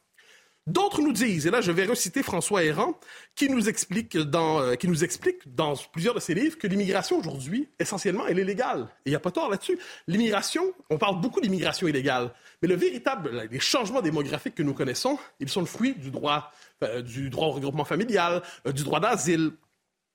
D'autres 0.66 1.02
nous 1.02 1.12
disent, 1.12 1.46
et 1.46 1.50
là 1.50 1.60
je 1.60 1.70
vais 1.70 1.84
reciter 1.84 2.22
François 2.22 2.64
Héran, 2.64 2.98
qui 3.34 3.50
nous 3.50 3.68
explique 3.68 4.16
dans, 4.16 4.62
euh, 4.62 4.74
qui 4.76 4.88
nous 4.88 5.04
explique 5.04 5.54
dans 5.54 5.74
plusieurs 5.92 6.14
de 6.14 6.20
ses 6.20 6.32
livres 6.32 6.56
que 6.56 6.66
l'immigration 6.66 7.18
aujourd'hui, 7.18 7.68
essentiellement, 7.78 8.26
elle 8.26 8.38
est 8.38 8.44
légale. 8.44 8.88
Et 9.04 9.10
il 9.10 9.12
n'y 9.12 9.16
a 9.16 9.20
pas 9.20 9.30
tort 9.30 9.50
là-dessus. 9.50 9.78
L'immigration, 10.06 10.72
on 10.88 10.96
parle 10.96 11.20
beaucoup 11.20 11.42
d'immigration 11.42 11.86
illégale, 11.86 12.32
mais 12.62 12.68
le 12.68 12.76
véritable, 12.76 13.46
les 13.50 13.60
changements 13.60 14.00
démographiques 14.00 14.54
que 14.54 14.62
nous 14.62 14.72
connaissons, 14.72 15.18
ils 15.38 15.50
sont 15.50 15.60
le 15.60 15.66
fruit 15.66 15.96
du 15.96 16.10
droit, 16.10 16.50
euh, 16.82 17.02
du 17.02 17.28
droit 17.28 17.48
au 17.48 17.52
regroupement 17.52 17.84
familial, 17.84 18.42
euh, 18.66 18.72
du 18.72 18.84
droit 18.84 19.00
d'asile, 19.00 19.50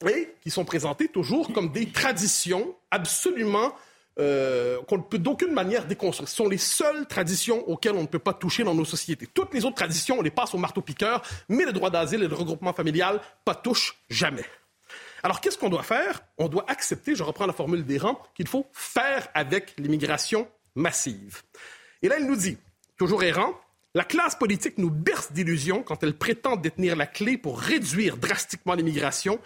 et 0.09 0.33
qui 0.41 0.49
sont 0.49 0.65
présentés 0.65 1.09
toujours 1.09 1.53
comme 1.53 1.71
des 1.71 1.91
traditions 1.91 2.75
absolument 2.89 3.73
euh, 4.19 4.81
qu'on 4.83 4.97
ne 4.97 5.03
peut 5.03 5.17
d'aucune 5.17 5.53
manière 5.53 5.85
déconstruire. 5.85 6.27
Ce 6.27 6.35
sont 6.35 6.49
les 6.49 6.57
seules 6.57 7.07
traditions 7.07 7.67
auxquelles 7.69 7.95
on 7.95 8.01
ne 8.01 8.07
peut 8.07 8.19
pas 8.19 8.33
toucher 8.33 8.63
dans 8.63 8.75
nos 8.75 8.85
sociétés. 8.85 9.27
Toutes 9.27 9.53
les 9.53 9.63
autres 9.65 9.75
traditions, 9.75 10.19
on 10.19 10.21
les 10.21 10.31
passe 10.31 10.53
au 10.53 10.57
marteau-piqueur, 10.57 11.21
mais 11.47 11.63
le 11.63 11.71
droit 11.71 11.89
d'asile 11.89 12.23
et 12.23 12.27
le 12.27 12.35
regroupement 12.35 12.73
familial, 12.73 13.21
pas 13.45 13.55
touche 13.55 13.95
jamais. 14.09 14.45
Alors, 15.23 15.41
qu'est-ce 15.41 15.57
qu'on 15.57 15.69
doit 15.69 15.83
faire? 15.83 16.21
On 16.37 16.47
doit 16.47 16.65
accepter, 16.67 17.15
je 17.15 17.23
reprends 17.23 17.45
la 17.45 17.53
formule 17.53 17.85
des 17.85 17.97
rangs, 17.97 18.21
qu'il 18.35 18.47
faut 18.47 18.67
faire 18.73 19.27
avec 19.33 19.73
l'immigration 19.77 20.47
massive. 20.75 21.41
Et 22.01 22.07
là, 22.07 22.19
il 22.19 22.25
nous 22.25 22.35
dit, 22.35 22.57
toujours 22.97 23.23
errant, 23.23 23.53
la 23.95 24.03
classe 24.03 24.35
politique 24.35 24.77
nous 24.77 24.91
berce 24.91 25.31
d'illusions 25.31 25.81
quand 25.81 26.03
elle 26.03 26.13
prétend 26.13 26.55
détenir 26.55 26.95
la 26.95 27.07
clé 27.07 27.37
pour 27.37 27.59
réduire 27.59 28.17
drastiquement 28.17 28.75
l'immigration, 28.75 29.39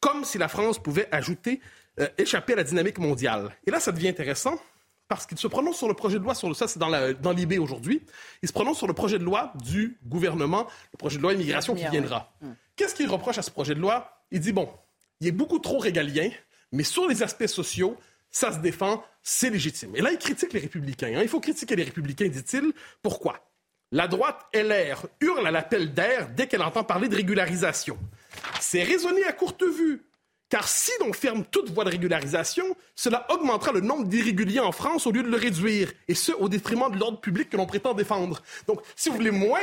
comme 0.00 0.24
si 0.24 0.38
la 0.38 0.48
France 0.48 0.78
pouvait 0.78 1.08
ajouter 1.12 1.60
euh, 2.00 2.08
échapper 2.18 2.54
à 2.54 2.56
la 2.56 2.64
dynamique 2.64 2.98
mondiale. 2.98 3.54
Et 3.66 3.70
là, 3.70 3.80
ça 3.80 3.92
devient 3.92 4.08
intéressant 4.08 4.58
parce 5.08 5.26
qu'il 5.26 5.38
se 5.38 5.46
prononce 5.46 5.78
sur 5.78 5.88
le 5.88 5.94
projet 5.94 6.18
de 6.18 6.24
loi, 6.24 6.34
sur 6.34 6.48
le, 6.48 6.54
ça 6.54 6.68
c'est 6.68 6.78
dans, 6.78 6.90
dans 7.14 7.32
l'IB 7.32 7.58
aujourd'hui, 7.58 8.02
il 8.42 8.48
se 8.48 8.52
prononce 8.52 8.76
sur 8.76 8.86
le 8.86 8.92
projet 8.92 9.18
de 9.18 9.24
loi 9.24 9.52
du 9.64 9.98
gouvernement, 10.06 10.66
le 10.92 10.98
projet 10.98 11.16
de 11.16 11.22
loi 11.22 11.32
immigration 11.32 11.74
qui 11.74 11.88
viendra. 11.88 12.30
Hum. 12.42 12.54
Qu'est-ce 12.76 12.94
qu'il 12.94 13.08
reproche 13.08 13.38
à 13.38 13.42
ce 13.42 13.50
projet 13.50 13.74
de 13.74 13.80
loi? 13.80 14.22
Il 14.30 14.40
dit, 14.40 14.52
bon, 14.52 14.68
il 15.20 15.26
est 15.26 15.32
beaucoup 15.32 15.58
trop 15.58 15.78
régalien, 15.78 16.30
mais 16.72 16.84
sur 16.84 17.08
les 17.08 17.22
aspects 17.22 17.46
sociaux, 17.46 17.96
ça 18.30 18.52
se 18.52 18.58
défend, 18.58 19.02
c'est 19.22 19.50
légitime. 19.50 19.96
Et 19.96 20.02
là, 20.02 20.12
il 20.12 20.18
critique 20.18 20.52
les 20.52 20.60
républicains. 20.60 21.14
Hein. 21.16 21.22
Il 21.22 21.28
faut 21.28 21.40
critiquer 21.40 21.76
les 21.76 21.84
républicains, 21.84 22.28
dit-il. 22.28 22.72
Pourquoi? 23.02 23.40
La 23.90 24.06
droite 24.06 24.46
LR 24.52 25.06
hurle 25.20 25.46
à 25.46 25.50
l'appel 25.50 25.94
d'air 25.94 26.28
dès 26.36 26.46
qu'elle 26.46 26.62
entend 26.62 26.84
parler 26.84 27.08
de 27.08 27.16
régularisation. 27.16 27.98
C'est 28.60 28.82
raisonné 28.82 29.24
à 29.24 29.32
courte 29.32 29.62
vue. 29.62 30.02
Car 30.48 30.66
si 30.66 30.90
l'on 31.00 31.12
ferme 31.12 31.44
toute 31.50 31.70
voie 31.70 31.84
de 31.84 31.90
régularisation, 31.90 32.64
cela 32.94 33.26
augmentera 33.30 33.72
le 33.72 33.80
nombre 33.80 34.06
d'irréguliers 34.06 34.60
en 34.60 34.72
France 34.72 35.06
au 35.06 35.12
lieu 35.12 35.22
de 35.22 35.28
le 35.28 35.36
réduire, 35.36 35.92
et 36.08 36.14
ce, 36.14 36.32
au 36.32 36.48
détriment 36.48 36.90
de 36.90 36.98
l'ordre 36.98 37.20
public 37.20 37.50
que 37.50 37.56
l'on 37.56 37.66
prétend 37.66 37.92
défendre. 37.92 38.42
Donc, 38.66 38.80
si 38.96 39.10
vous 39.10 39.16
voulez 39.16 39.30
moins 39.30 39.60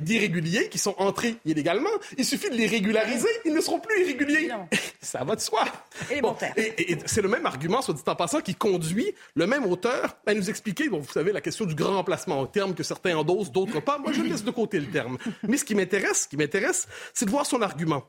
d'irréguliers 0.00 0.68
qui 0.70 0.78
sont 0.78 0.94
entrés 0.98 1.36
illégalement, 1.44 1.90
il 2.16 2.24
suffit 2.24 2.48
de 2.48 2.54
les 2.54 2.66
régulariser, 2.66 3.28
ils 3.44 3.52
ne 3.52 3.60
seront 3.60 3.78
plus 3.78 4.02
irréguliers. 4.02 4.50
Ça 5.02 5.22
va 5.22 5.36
de 5.36 5.40
soi. 5.40 5.64
et, 6.10 6.96
c'est 7.04 7.22
le 7.22 7.28
même 7.28 7.44
argument, 7.44 7.82
soit 7.82 7.94
dit 7.94 8.02
en 8.06 8.16
passant, 8.16 8.40
qui 8.40 8.54
conduit 8.54 9.12
le 9.34 9.46
même 9.46 9.66
auteur 9.66 10.16
à 10.26 10.34
nous 10.34 10.48
expliquer, 10.48 10.88
bon, 10.88 11.00
vous 11.00 11.12
savez, 11.12 11.32
la 11.32 11.40
question 11.40 11.66
du 11.66 11.74
grand 11.74 11.96
remplacement, 11.96 12.42
un 12.42 12.46
terme 12.46 12.74
que 12.74 12.82
certains 12.82 13.16
endossent, 13.16 13.52
d'autres 13.52 13.80
pas. 13.80 13.98
Moi, 13.98 14.12
je 14.12 14.22
laisse 14.22 14.44
de 14.44 14.50
côté 14.50 14.80
le 14.80 14.86
terme. 14.86 15.18
Mais 15.42 15.58
ce 15.58 15.64
qui 15.64 15.74
m'intéresse, 15.74 16.22
ce 16.22 16.28
qui 16.28 16.36
m'intéresse, 16.36 16.88
c'est 17.12 17.26
de 17.26 17.30
voir 17.30 17.44
son 17.44 17.60
argument. 17.60 18.04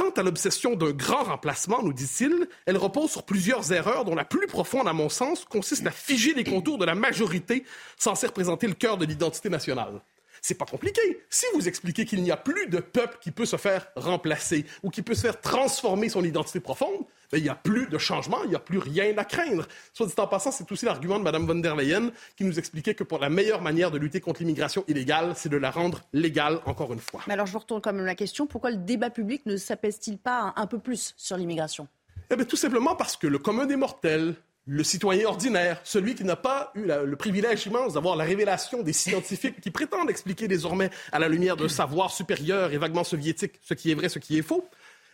Quant 0.00 0.08
à 0.12 0.22
l'obsession 0.22 0.76
d'un 0.76 0.92
grand 0.92 1.24
remplacement, 1.24 1.82
nous 1.82 1.92
dit-il, 1.92 2.48
elle 2.64 2.78
repose 2.78 3.10
sur 3.10 3.22
plusieurs 3.22 3.70
erreurs 3.70 4.06
dont 4.06 4.14
la 4.14 4.24
plus 4.24 4.46
profonde, 4.46 4.88
à 4.88 4.94
mon 4.94 5.10
sens, 5.10 5.44
consiste 5.44 5.86
à 5.86 5.90
figer 5.90 6.32
les 6.32 6.42
contours 6.42 6.78
de 6.78 6.86
la 6.86 6.94
majorité 6.94 7.64
censée 7.98 8.26
représenter 8.26 8.66
le 8.66 8.72
cœur 8.72 8.96
de 8.96 9.04
l'identité 9.04 9.50
nationale. 9.50 10.00
C'est 10.40 10.56
pas 10.56 10.64
compliqué. 10.64 11.02
Si 11.28 11.44
vous 11.52 11.68
expliquez 11.68 12.06
qu'il 12.06 12.22
n'y 12.22 12.30
a 12.30 12.38
plus 12.38 12.66
de 12.68 12.78
peuple 12.78 13.18
qui 13.20 13.30
peut 13.30 13.44
se 13.44 13.56
faire 13.56 13.88
remplacer 13.94 14.64
ou 14.82 14.88
qui 14.88 15.02
peut 15.02 15.14
se 15.14 15.20
faire 15.20 15.38
transformer 15.38 16.08
son 16.08 16.24
identité 16.24 16.60
profonde, 16.60 17.04
il 17.38 17.42
n'y 17.42 17.48
a 17.48 17.54
plus 17.54 17.86
de 17.86 17.98
changement, 17.98 18.38
il 18.44 18.50
n'y 18.50 18.56
a 18.56 18.60
plus 18.60 18.78
rien 18.78 19.16
à 19.16 19.24
craindre. 19.24 19.66
Soit 19.92 20.06
dit 20.06 20.14
en 20.18 20.26
passant, 20.26 20.50
c'est 20.50 20.70
aussi 20.70 20.84
l'argument 20.84 21.18
de 21.18 21.24
Mme 21.24 21.46
von 21.46 21.54
der 21.56 21.76
Leyen 21.76 22.10
qui 22.36 22.44
nous 22.44 22.58
expliquait 22.58 22.94
que 22.94 23.04
pour 23.04 23.18
la 23.18 23.30
meilleure 23.30 23.62
manière 23.62 23.90
de 23.90 23.98
lutter 23.98 24.20
contre 24.20 24.40
l'immigration 24.40 24.84
illégale, 24.88 25.34
c'est 25.36 25.48
de 25.48 25.56
la 25.56 25.70
rendre 25.70 26.02
légale, 26.12 26.60
encore 26.66 26.92
une 26.92 27.00
fois. 27.00 27.22
Mais 27.26 27.34
alors 27.34 27.46
je 27.46 27.52
vous 27.52 27.58
retourne 27.58 27.80
quand 27.80 27.92
même 27.92 28.06
la 28.06 28.14
question, 28.14 28.46
pourquoi 28.46 28.70
le 28.70 28.78
débat 28.78 29.10
public 29.10 29.46
ne 29.46 29.56
s'apaise-t-il 29.56 30.18
pas 30.18 30.52
un 30.56 30.66
peu 30.66 30.78
plus 30.78 31.14
sur 31.16 31.36
l'immigration? 31.36 31.88
Eh 32.30 32.36
bien, 32.36 32.44
tout 32.44 32.56
simplement 32.56 32.94
parce 32.94 33.16
que 33.16 33.26
le 33.26 33.38
commun 33.38 33.66
des 33.66 33.76
mortels, 33.76 34.34
le 34.66 34.84
citoyen 34.84 35.26
ordinaire, 35.26 35.80
celui 35.82 36.14
qui 36.14 36.22
n'a 36.22 36.36
pas 36.36 36.70
eu 36.76 36.84
le 36.86 37.16
privilège 37.16 37.66
immense 37.66 37.94
d'avoir 37.94 38.14
la 38.14 38.24
révélation 38.24 38.82
des 38.82 38.92
scientifiques 38.92 39.60
qui 39.60 39.70
prétendent 39.70 40.10
expliquer 40.10 40.46
désormais 40.46 40.90
à 41.10 41.18
la 41.18 41.28
lumière 41.28 41.56
d'un 41.56 41.68
savoir 41.68 42.12
supérieur 42.12 42.72
et 42.72 42.78
vaguement 42.78 43.02
soviétique 43.02 43.58
ce 43.62 43.74
qui 43.74 43.90
est 43.90 43.94
vrai, 43.94 44.08
ce 44.08 44.20
qui 44.20 44.38
est 44.38 44.42
faux, 44.42 44.68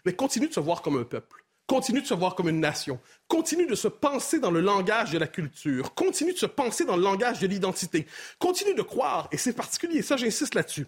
mais 0.05 0.13
continue 0.13 0.49
de 0.49 0.53
se 0.53 0.61
voir 0.61 0.83
comme 0.83 0.99
un 0.99 1.05
peuple, 1.05 1.43
continue 1.67 2.01
de 2.01 2.07
se 2.07 2.15
voir 2.15 2.35
comme 2.35 2.49
une 2.49 2.61
nation, 2.61 3.01
continue 3.29 3.67
de 3.67 3.75
se 3.75 3.89
penser 3.89 4.39
dans 4.39 4.51
le 4.51 4.61
langage 4.61 5.11
de 5.11 5.19
la 5.19 5.27
culture, 5.27 5.95
continue 5.95 6.33
de 6.33 6.39
se 6.39 6.47
penser 6.47 6.85
dans 6.85 6.97
le 6.97 7.03
langage 7.03 7.41
de 7.41 7.47
l'identité, 7.47 8.07
continue 8.39 8.75
de 8.75 8.83
croire, 8.83 9.29
et 9.33 9.37
c'est 9.37 9.53
particulier, 9.53 10.03
ça 10.03 10.17
j'insiste 10.17 10.55
là-dessus, 10.55 10.87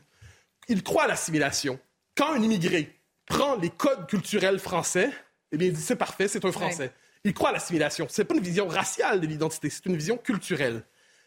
il 0.69 0.83
croit 0.83 1.05
à 1.05 1.07
l'assimilation. 1.09 1.79
Quand 2.17 2.33
un 2.33 2.43
immigré 2.43 2.97
prend 3.27 3.57
les 3.57 3.71
codes 3.71 4.07
culturels 4.07 4.59
français, 4.59 5.11
eh 5.53 5.57
bien, 5.57 5.69
il 5.69 5.73
dit 5.73 5.81
c'est 5.81 5.97
parfait, 5.97 6.29
c'est 6.29 6.45
un 6.45 6.53
Français. 6.53 6.93
Il 7.25 7.35
croit 7.35 7.51
à 7.51 7.53
l'assimilation. 7.53 8.07
Ce 8.09 8.21
n'est 8.21 8.27
pas 8.27 8.35
une 8.35 8.43
vision 8.43 8.69
raciale 8.69 9.21
de 9.21 9.27
l'identité, 9.27 9.71
c'est 9.71 9.87
une 9.87 9.97
vision 9.97 10.17
culturelle. 10.17 10.83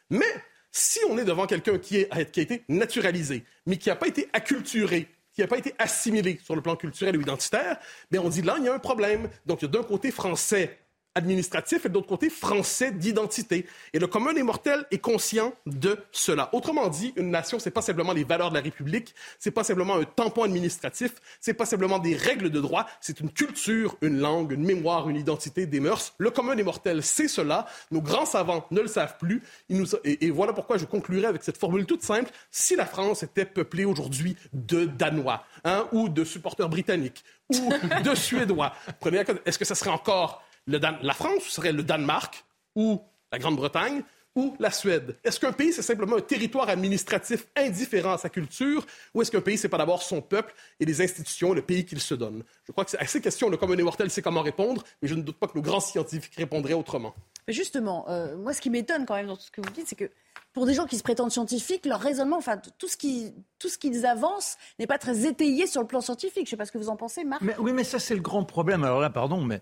Mais 0.09 0.25
Si 0.71 0.99
on 1.09 1.17
est 1.17 1.25
devant 1.25 1.47
quelqu'un 1.47 1.77
qui, 1.77 2.05
qui 2.31 2.39
a 2.39 2.43
été 2.43 2.63
naturalisé, 2.69 3.43
mais 3.65 3.77
qui 3.77 3.89
n'a 3.89 3.97
pas 3.97 4.07
été 4.07 4.29
acculturé, 4.31 5.09
qui 5.41 5.45
n'a 5.45 5.47
pas 5.47 5.57
été 5.57 5.73
assimilé 5.79 6.39
sur 6.43 6.55
le 6.55 6.61
plan 6.61 6.75
culturel 6.75 7.17
ou 7.17 7.21
identitaire, 7.21 7.79
bien 8.11 8.21
on 8.21 8.29
dit 8.29 8.43
là, 8.43 8.57
il 8.59 8.65
y 8.65 8.69
a 8.69 8.73
un 8.73 8.79
problème. 8.79 9.27
Donc, 9.47 9.61
il 9.61 9.65
y 9.65 9.67
a 9.67 9.71
d'un 9.71 9.83
côté 9.83 10.11
français 10.11 10.77
administratif 11.15 11.85
et 11.85 11.89
de 11.89 11.93
l'autre 11.93 12.07
côté 12.07 12.29
français 12.29 12.91
d'identité. 12.91 13.65
Et 13.93 13.99
le 13.99 14.07
commun 14.07 14.33
des 14.33 14.43
mortels 14.43 14.85
est 14.91 14.99
conscient 14.99 15.53
de 15.65 15.97
cela. 16.11 16.49
Autrement 16.53 16.87
dit, 16.87 17.13
une 17.15 17.29
nation, 17.29 17.59
c'est 17.59 17.71
pas 17.71 17.81
simplement 17.81 18.13
les 18.13 18.23
valeurs 18.23 18.49
de 18.49 18.55
la 18.55 18.61
République, 18.61 19.13
c'est 19.39 19.51
pas 19.51 19.63
simplement 19.63 19.95
un 19.95 20.03
tampon 20.03 20.43
administratif, 20.43 21.13
c'est 21.39 21.53
pas 21.53 21.65
simplement 21.65 21.99
des 21.99 22.15
règles 22.15 22.49
de 22.49 22.59
droit, 22.59 22.85
c'est 23.01 23.19
une 23.19 23.31
culture, 23.31 23.97
une 24.01 24.19
langue, 24.19 24.53
une 24.53 24.63
mémoire, 24.63 25.09
une 25.09 25.17
identité, 25.17 25.65
des 25.65 25.79
mœurs. 25.79 26.13
Le 26.17 26.31
commun 26.31 26.55
des 26.55 26.63
mortels, 26.63 27.03
c'est 27.03 27.27
cela. 27.27 27.65
Nos 27.91 28.01
grands 28.01 28.25
savants 28.25 28.65
ne 28.71 28.81
le 28.81 28.87
savent 28.87 29.17
plus. 29.17 29.41
Et, 29.69 30.25
et, 30.25 30.29
voilà 30.31 30.53
pourquoi 30.53 30.77
je 30.77 30.85
conclurai 30.85 31.25
avec 31.25 31.43
cette 31.43 31.57
formule 31.57 31.85
toute 31.85 32.03
simple. 32.03 32.31
Si 32.51 32.75
la 32.75 32.85
France 32.85 33.23
était 33.23 33.45
peuplée 33.45 33.85
aujourd'hui 33.85 34.37
de 34.53 34.85
Danois, 34.85 35.43
hein, 35.63 35.87
ou 35.91 36.09
de 36.09 36.23
supporters 36.23 36.69
britanniques, 36.69 37.23
ou 37.49 37.69
de 38.03 38.15
Suédois, 38.15 38.73
est-ce 39.45 39.59
que 39.59 39.65
ça 39.65 39.75
serait 39.75 39.89
encore 39.89 40.43
la 40.71 41.13
France 41.13 41.43
serait 41.43 41.73
le 41.73 41.83
Danemark 41.83 42.43
ou 42.75 43.01
la 43.31 43.39
Grande-Bretagne 43.39 44.03
ou 44.35 44.55
la 44.59 44.71
Suède? 44.71 45.17
Est-ce 45.23 45.39
qu'un 45.39 45.51
pays, 45.51 45.73
c'est 45.73 45.81
simplement 45.81 46.17
un 46.17 46.21
territoire 46.21 46.69
administratif 46.69 47.47
indifférent 47.55 48.13
à 48.13 48.17
sa 48.17 48.29
culture, 48.29 48.85
ou 49.13 49.21
est-ce 49.21 49.31
qu'un 49.31 49.41
pays, 49.41 49.57
c'est 49.57 49.69
pas 49.69 49.77
d'abord 49.77 50.03
son 50.03 50.21
peuple 50.21 50.53
et 50.79 50.85
les 50.85 51.01
institutions, 51.01 51.53
le 51.53 51.61
pays 51.61 51.85
qu'il 51.85 51.99
se 51.99 52.13
donne? 52.13 52.43
Je 52.65 52.71
crois 52.71 52.85
que 52.85 52.95
à 52.97 53.05
ces 53.05 53.21
questions, 53.21 53.49
le 53.49 53.57
commun 53.57 53.75
des 53.75 53.83
mortels 53.83 54.09
sait 54.09 54.21
comment 54.21 54.41
répondre, 54.41 54.83
mais 55.01 55.07
je 55.07 55.15
ne 55.15 55.21
doute 55.21 55.37
pas 55.37 55.47
que 55.47 55.57
nos 55.57 55.61
grands 55.61 55.79
scientifiques 55.79 56.35
répondraient 56.35 56.73
autrement. 56.73 57.13
Justement, 57.47 58.05
euh, 58.09 58.37
moi, 58.37 58.53
ce 58.53 58.61
qui 58.61 58.69
m'étonne 58.69 59.05
quand 59.05 59.15
même 59.15 59.27
dans 59.27 59.35
tout 59.35 59.43
ce 59.43 59.51
que 59.51 59.61
vous 59.61 59.73
dites, 59.73 59.87
c'est 59.87 59.95
que 59.95 60.09
pour 60.53 60.65
des 60.65 60.73
gens 60.73 60.85
qui 60.85 60.97
se 60.97 61.03
prétendent 61.03 61.31
scientifiques, 61.31 61.85
leur 61.85 61.99
raisonnement, 61.99 62.37
enfin, 62.37 62.57
tout 62.77 62.87
ce 62.87 62.97
qu'ils 62.97 64.05
avancent 64.05 64.57
n'est 64.79 64.87
pas 64.87 64.97
très 64.97 65.25
étayé 65.25 65.65
sur 65.65 65.81
le 65.81 65.87
plan 65.87 66.01
scientifique. 66.01 66.45
Je 66.45 66.47
ne 66.47 66.49
sais 66.51 66.57
pas 66.57 66.65
ce 66.65 66.71
que 66.71 66.77
vous 66.77 66.89
en 66.89 66.97
pensez, 66.97 67.23
Marc. 67.23 67.41
oui, 67.59 67.71
mais 67.73 67.83
ça, 67.83 67.99
c'est 67.99 68.15
le 68.15 68.21
grand 68.21 68.43
problème. 68.43 68.83
Alors 68.83 68.99
là, 68.99 69.09
pardon, 69.09 69.41
mais 69.41 69.61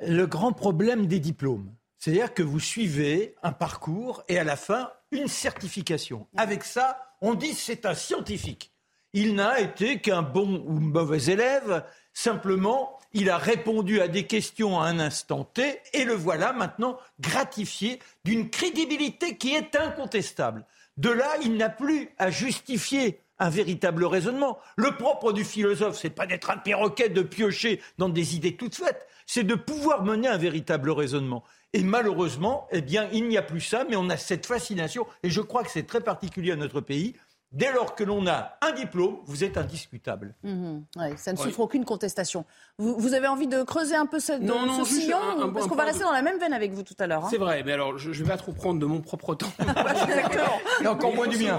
le 0.00 0.26
grand 0.26 0.52
problème 0.52 1.06
des 1.06 1.20
diplômes. 1.20 1.72
C'est-à-dire 1.98 2.32
que 2.32 2.42
vous 2.42 2.60
suivez 2.60 3.34
un 3.42 3.52
parcours 3.52 4.22
et 4.28 4.38
à 4.38 4.44
la 4.44 4.56
fin, 4.56 4.90
une 5.10 5.28
certification. 5.28 6.26
Avec 6.36 6.64
ça, 6.64 7.14
on 7.20 7.34
dit 7.34 7.52
c'est 7.52 7.84
un 7.84 7.94
scientifique. 7.94 8.72
Il 9.12 9.34
n'a 9.34 9.60
été 9.60 10.00
qu'un 10.00 10.22
bon 10.22 10.64
ou 10.66 10.78
mauvais 10.80 11.24
élève, 11.24 11.84
simplement, 12.14 12.98
il 13.12 13.28
a 13.28 13.38
répondu 13.38 14.00
à 14.00 14.08
des 14.08 14.26
questions 14.26 14.80
à 14.80 14.86
un 14.86 15.00
instant 15.00 15.44
T 15.44 15.80
et 15.92 16.04
le 16.04 16.14
voilà 16.14 16.52
maintenant 16.52 16.96
gratifié 17.18 17.98
d'une 18.24 18.50
crédibilité 18.50 19.36
qui 19.36 19.54
est 19.54 19.74
incontestable. 19.76 20.64
De 20.96 21.10
là, 21.10 21.28
il 21.42 21.56
n'a 21.56 21.70
plus 21.70 22.10
à 22.18 22.30
justifier 22.30 23.20
un 23.40 23.50
véritable 23.50 24.04
raisonnement. 24.04 24.58
Le 24.76 24.96
propre 24.96 25.32
du 25.32 25.44
philosophe, 25.44 25.98
c'est 25.98 26.10
pas 26.10 26.26
d'être 26.26 26.50
un 26.50 26.58
perroquet, 26.58 27.08
de 27.08 27.22
piocher 27.22 27.80
dans 27.98 28.08
des 28.08 28.36
idées 28.36 28.56
toutes 28.56 28.76
faites, 28.76 29.06
c'est 29.26 29.44
de 29.44 29.54
pouvoir 29.54 30.04
mener 30.04 30.28
un 30.28 30.36
véritable 30.36 30.90
raisonnement. 30.90 31.42
Et 31.72 31.82
malheureusement, 31.82 32.68
eh 32.70 32.82
bien, 32.82 33.08
il 33.12 33.28
n'y 33.28 33.38
a 33.38 33.42
plus 33.42 33.60
ça, 33.60 33.84
mais 33.88 33.96
on 33.96 34.10
a 34.10 34.16
cette 34.16 34.46
fascination, 34.46 35.06
et 35.22 35.30
je 35.30 35.40
crois 35.40 35.64
que 35.64 35.70
c'est 35.70 35.86
très 35.86 36.00
particulier 36.00 36.52
à 36.52 36.56
notre 36.56 36.80
pays. 36.80 37.14
Dès 37.52 37.72
lors 37.72 37.96
que 37.96 38.04
l'on 38.04 38.28
a 38.28 38.52
un 38.60 38.70
diplôme, 38.70 39.16
vous 39.24 39.42
êtes 39.42 39.56
indiscutable. 39.56 40.36
Mhm. 40.44 40.84
ça 41.16 41.32
ne 41.32 41.36
souffre 41.36 41.58
aucune 41.58 41.84
contestation. 41.84 42.44
Vous, 42.78 43.12
avez 43.12 43.26
envie 43.26 43.48
de 43.48 43.64
creuser 43.64 43.96
un 43.96 44.06
peu 44.06 44.20
ce, 44.20 44.32
non, 44.32 44.66
non, 44.66 44.84
ce 44.84 44.94
sillon 44.94 45.18
Parce 45.52 45.66
qu'on 45.66 45.74
va 45.74 45.82
rester 45.84 46.04
dans 46.04 46.12
la 46.12 46.22
même 46.22 46.38
veine 46.38 46.52
avec 46.52 46.72
vous 46.72 46.84
tout 46.84 46.94
à 47.00 47.08
l'heure. 47.08 47.24
Hein. 47.24 47.28
C'est 47.28 47.38
vrai, 47.38 47.64
mais 47.64 47.72
alors 47.72 47.98
je 47.98 48.10
ne 48.10 48.14
vais 48.14 48.24
pas 48.24 48.36
trop 48.36 48.52
prendre 48.52 48.78
de 48.78 48.86
mon 48.86 49.00
propre 49.00 49.34
temps. 49.34 49.50
Exactement. 49.58 50.60
Et 50.80 50.86
encore 50.86 51.12
moins 51.12 51.26
du 51.26 51.38
mien. 51.38 51.58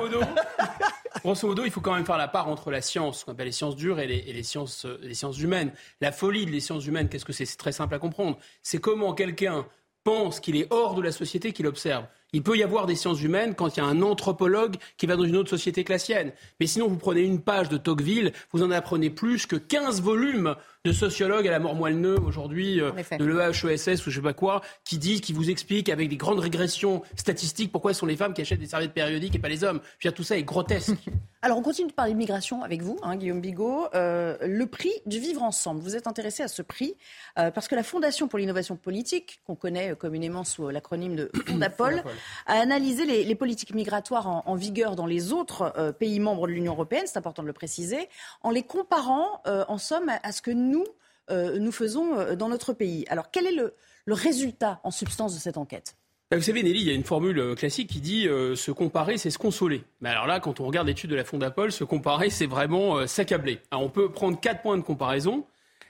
Grosso 1.24 1.48
modo, 1.48 1.64
il 1.64 1.72
faut 1.72 1.82
quand 1.82 1.94
même 1.94 2.06
faire 2.06 2.18
la 2.18 2.28
part 2.28 2.48
entre 2.48 2.72
la 2.72 2.82
science, 2.82 3.20
ce 3.20 3.26
qu'on 3.26 3.34
appelle 3.34 3.46
les 3.46 3.52
sciences 3.52 3.76
dures, 3.76 4.00
et 4.00 4.08
les, 4.08 4.44
sciences, 4.44 4.88
les 5.02 5.14
sciences 5.14 5.40
humaines. 5.40 5.72
La 6.02 6.12
folie 6.12 6.48
des 6.48 6.60
sciences 6.60 6.86
humaines, 6.88 7.10
qu'est-ce 7.10 7.26
que 7.26 7.34
c'est? 7.34 7.46
C'est 7.46 7.58
très 7.58 7.72
simple 7.72 7.94
à 7.94 8.00
comprendre. 8.00 8.40
C'est 8.64 8.80
comment 8.80 9.14
quelqu'un 9.14 9.68
pense 10.04 10.40
qu'il 10.40 10.56
est 10.56 10.66
hors 10.72 10.96
de 10.96 11.02
la 11.02 11.12
société 11.12 11.54
qu'il 11.54 11.68
observe. 11.68 12.06
Il 12.34 12.42
peut 12.42 12.58
y 12.58 12.64
avoir 12.64 12.88
des 12.88 12.96
sciences 12.96 13.22
humaines 13.22 13.54
quand 13.56 13.76
il 13.76 13.82
y 13.82 13.84
a 13.84 13.86
un 13.86 14.02
anthropologue 14.02 14.78
qui 14.98 15.06
va 15.06 15.16
dans 15.16 15.26
une 15.26 15.36
autre 15.36 15.50
société 15.50 15.84
que 15.84 15.92
la 15.92 16.00
sienne. 16.00 16.32
Mais 16.60 16.66
sinon, 16.66 16.88
vous 16.88 16.98
prenez 16.98 17.22
une 17.22 17.42
page 17.42 17.70
de 17.70 17.78
Tocqueville, 17.78 18.34
vous 18.52 18.64
en 18.64 18.72
apprenez 18.72 19.10
plus 19.10 19.46
que 19.46 19.58
15 19.58 20.02
volumes 20.02 20.56
de 20.84 20.94
sociologues 20.94 21.48
à 21.48 21.52
la 21.52 21.60
mort 21.60 21.76
moelle 21.76 21.92
aujourd'hui, 22.26 22.82
euh, 22.82 22.92
de 23.20 23.24
l'EHESS 23.24 24.08
ou 24.08 24.10
je 24.10 24.16
sais 24.16 24.22
pas 24.22 24.34
quoi, 24.34 24.62
qui 24.84 24.98
disent, 24.98 25.22
qui 25.22 25.32
vous 25.32 25.52
expliquent 25.52 25.90
avec 25.90 26.10
des 26.10 26.18
grandes 26.18 26.40
régressions 26.40 27.04
statistiques 27.16 27.72
pourquoi 27.72 27.94
ce 27.94 28.00
sont 28.00 28.08
les 28.08 28.16
femmes 28.16 28.34
qui 28.34 28.42
achètent 28.42 28.60
des 28.60 28.66
serviettes 28.66 28.94
périodiques 28.94 29.36
et 29.36 29.40
pas 29.40 29.50
les 29.50 29.64
hommes. 29.64 29.80
Je 30.00 30.08
veux 30.08 30.12
dire, 30.12 30.14
tout 30.16 30.24
ça 30.24 30.38
est 30.38 30.44
grotesque. 30.44 30.96
Alors, 31.44 31.58
on 31.58 31.62
continue 31.62 31.88
de 31.88 31.94
parler 31.94 32.12
d'immigration 32.12 32.64
avec 32.64 32.82
vous, 32.82 32.98
hein, 33.02 33.16
Guillaume 33.16 33.42
Bigot. 33.42 33.88
Euh, 33.94 34.38
le 34.42 34.66
prix 34.68 34.92
du 35.06 35.20
vivre 35.20 35.42
ensemble. 35.44 35.82
Vous 35.82 35.96
êtes 35.96 36.08
intéressé 36.08 36.44
à 36.44 36.48
ce 36.48 36.62
prix 36.62 36.96
euh, 37.38 37.52
parce 37.52 37.68
que 37.68 37.76
la 37.76 37.84
Fondation 37.84 38.28
pour 38.28 38.40
l'innovation 38.40 38.76
politique, 38.76 39.42
qu'on 39.46 39.56
connaît 39.56 39.96
communément 39.96 40.44
sous 40.44 40.70
l'acronyme 40.70 41.16
de 41.16 41.32
Fondapol, 41.48 42.04
a 42.48 42.60
analysé 42.60 43.06
les, 43.06 43.36
politiques 43.36 43.74
migratoires 43.74 44.48
en, 44.48 44.56
vigueur 44.56 44.96
dans 44.96 45.08
les 45.08 45.34
autres 45.34 45.94
pays 45.98 46.20
membres 46.20 46.48
de 46.48 46.54
l'Union 46.54 46.74
européenne, 46.74 47.04
c'est 47.06 47.18
important 47.18 47.42
de 47.42 47.48
le 47.48 47.54
préciser, 47.54 48.08
en 48.42 48.52
les 48.52 48.62
comparant, 48.62 49.42
en 49.46 49.78
somme, 49.80 50.12
à 50.22 50.32
ce 50.32 50.44
que 50.44 50.52
nous 50.52 50.71
nous, 50.72 50.86
euh, 51.30 51.60
nous 51.60 51.72
faisons 51.72 52.18
euh, 52.18 52.36
dans 52.36 52.50
notre 52.50 52.74
pays. 52.74 53.06
Alors 53.10 53.32
quel 53.32 53.46
est 53.46 53.52
le, 53.52 53.74
résultat 54.08 54.82
en 54.84 54.92
substance 54.92 55.34
de 55.34 55.40
cette 55.40 55.58
enquête? 55.58 55.96
Bah, 56.30 56.38
vous 56.38 56.44
savez, 56.44 56.64
Nelly, 56.64 56.80
il 56.80 56.88
y 56.88 56.90
a 56.90 56.94
une 56.94 57.04
formule 57.04 57.40
euh, 57.40 57.56
classique 57.56 57.90
qui 57.90 58.02
dit 58.02 58.24
se 58.24 58.72
comparer, 58.72 59.18
c'est 59.18 59.30
se 59.30 59.38
consoler. 59.38 59.84
Mais 60.02 60.10
alors 60.10 60.28
là, 60.28 60.40
quand 60.40 60.60
on 60.60 60.66
regarde 60.66 60.88
l'étude 60.88 61.10
de 61.10 61.16
la 61.16 61.24
Fondapol, 61.24 61.72
se 61.72 61.84
comparer, 61.84 62.30
c'est 62.30 62.48
vraiment 62.48 63.06
s'accabler. 63.08 63.60
on 63.72 63.90
peut 63.90 64.12
prendre 64.12 64.40
quatre 64.40 64.62
points 64.62 64.78
de 64.78 64.84
comparaison. 64.84 65.46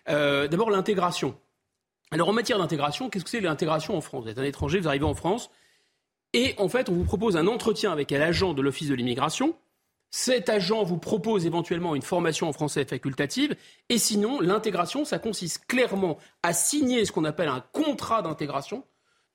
D'abord, 0.08 0.72
l'intégration. 0.72 1.36
Alors, 2.12 2.28
en 2.28 2.34
matière 2.34 2.58
d'intégration, 2.58 3.10
qu'est-ce 3.10 3.24
que 3.24 3.30
c'est 3.30 3.40
l'intégration 3.40 3.96
en 3.96 4.02
France? 4.02 4.26
Vous 4.26 4.30
êtes 4.30 4.40
un 4.40 4.44
étranger, 4.44 4.80
vous 4.80 4.88
arrivez 4.88 5.06
en 5.06 5.14
France, 5.14 5.50
et 6.34 6.56
en 6.58 6.70
fait, 6.70 6.90
on 6.90 6.94
vous 6.94 7.04
propose 7.04 7.38
un 7.38 7.48
entretien 7.48 7.92
avec 7.92 8.12
un 8.12 8.22
agent 8.22 8.54
de 8.54 8.62
l'Office 8.62 8.90
de 8.90 8.96
l'immigration 8.96 9.56
cet 10.12 10.50
agent 10.50 10.84
vous 10.84 10.98
propose 10.98 11.46
éventuellement 11.46 11.96
une 11.96 12.02
formation 12.02 12.50
en 12.50 12.54
français 12.54 12.84
facultative. 12.84 13.56
Et 13.88 13.98
sinon, 13.98 14.42
l'intégration, 14.42 15.06
ça 15.06 15.20
consiste 15.20 15.66
clairement 15.66 16.18
à 16.44 16.52
signer 16.52 17.06
ce 17.06 17.14
qu'on 17.14 17.24
appelle 17.24 17.48
un 17.48 17.64
contrat 17.72 18.22
d'intégration, 18.22 18.84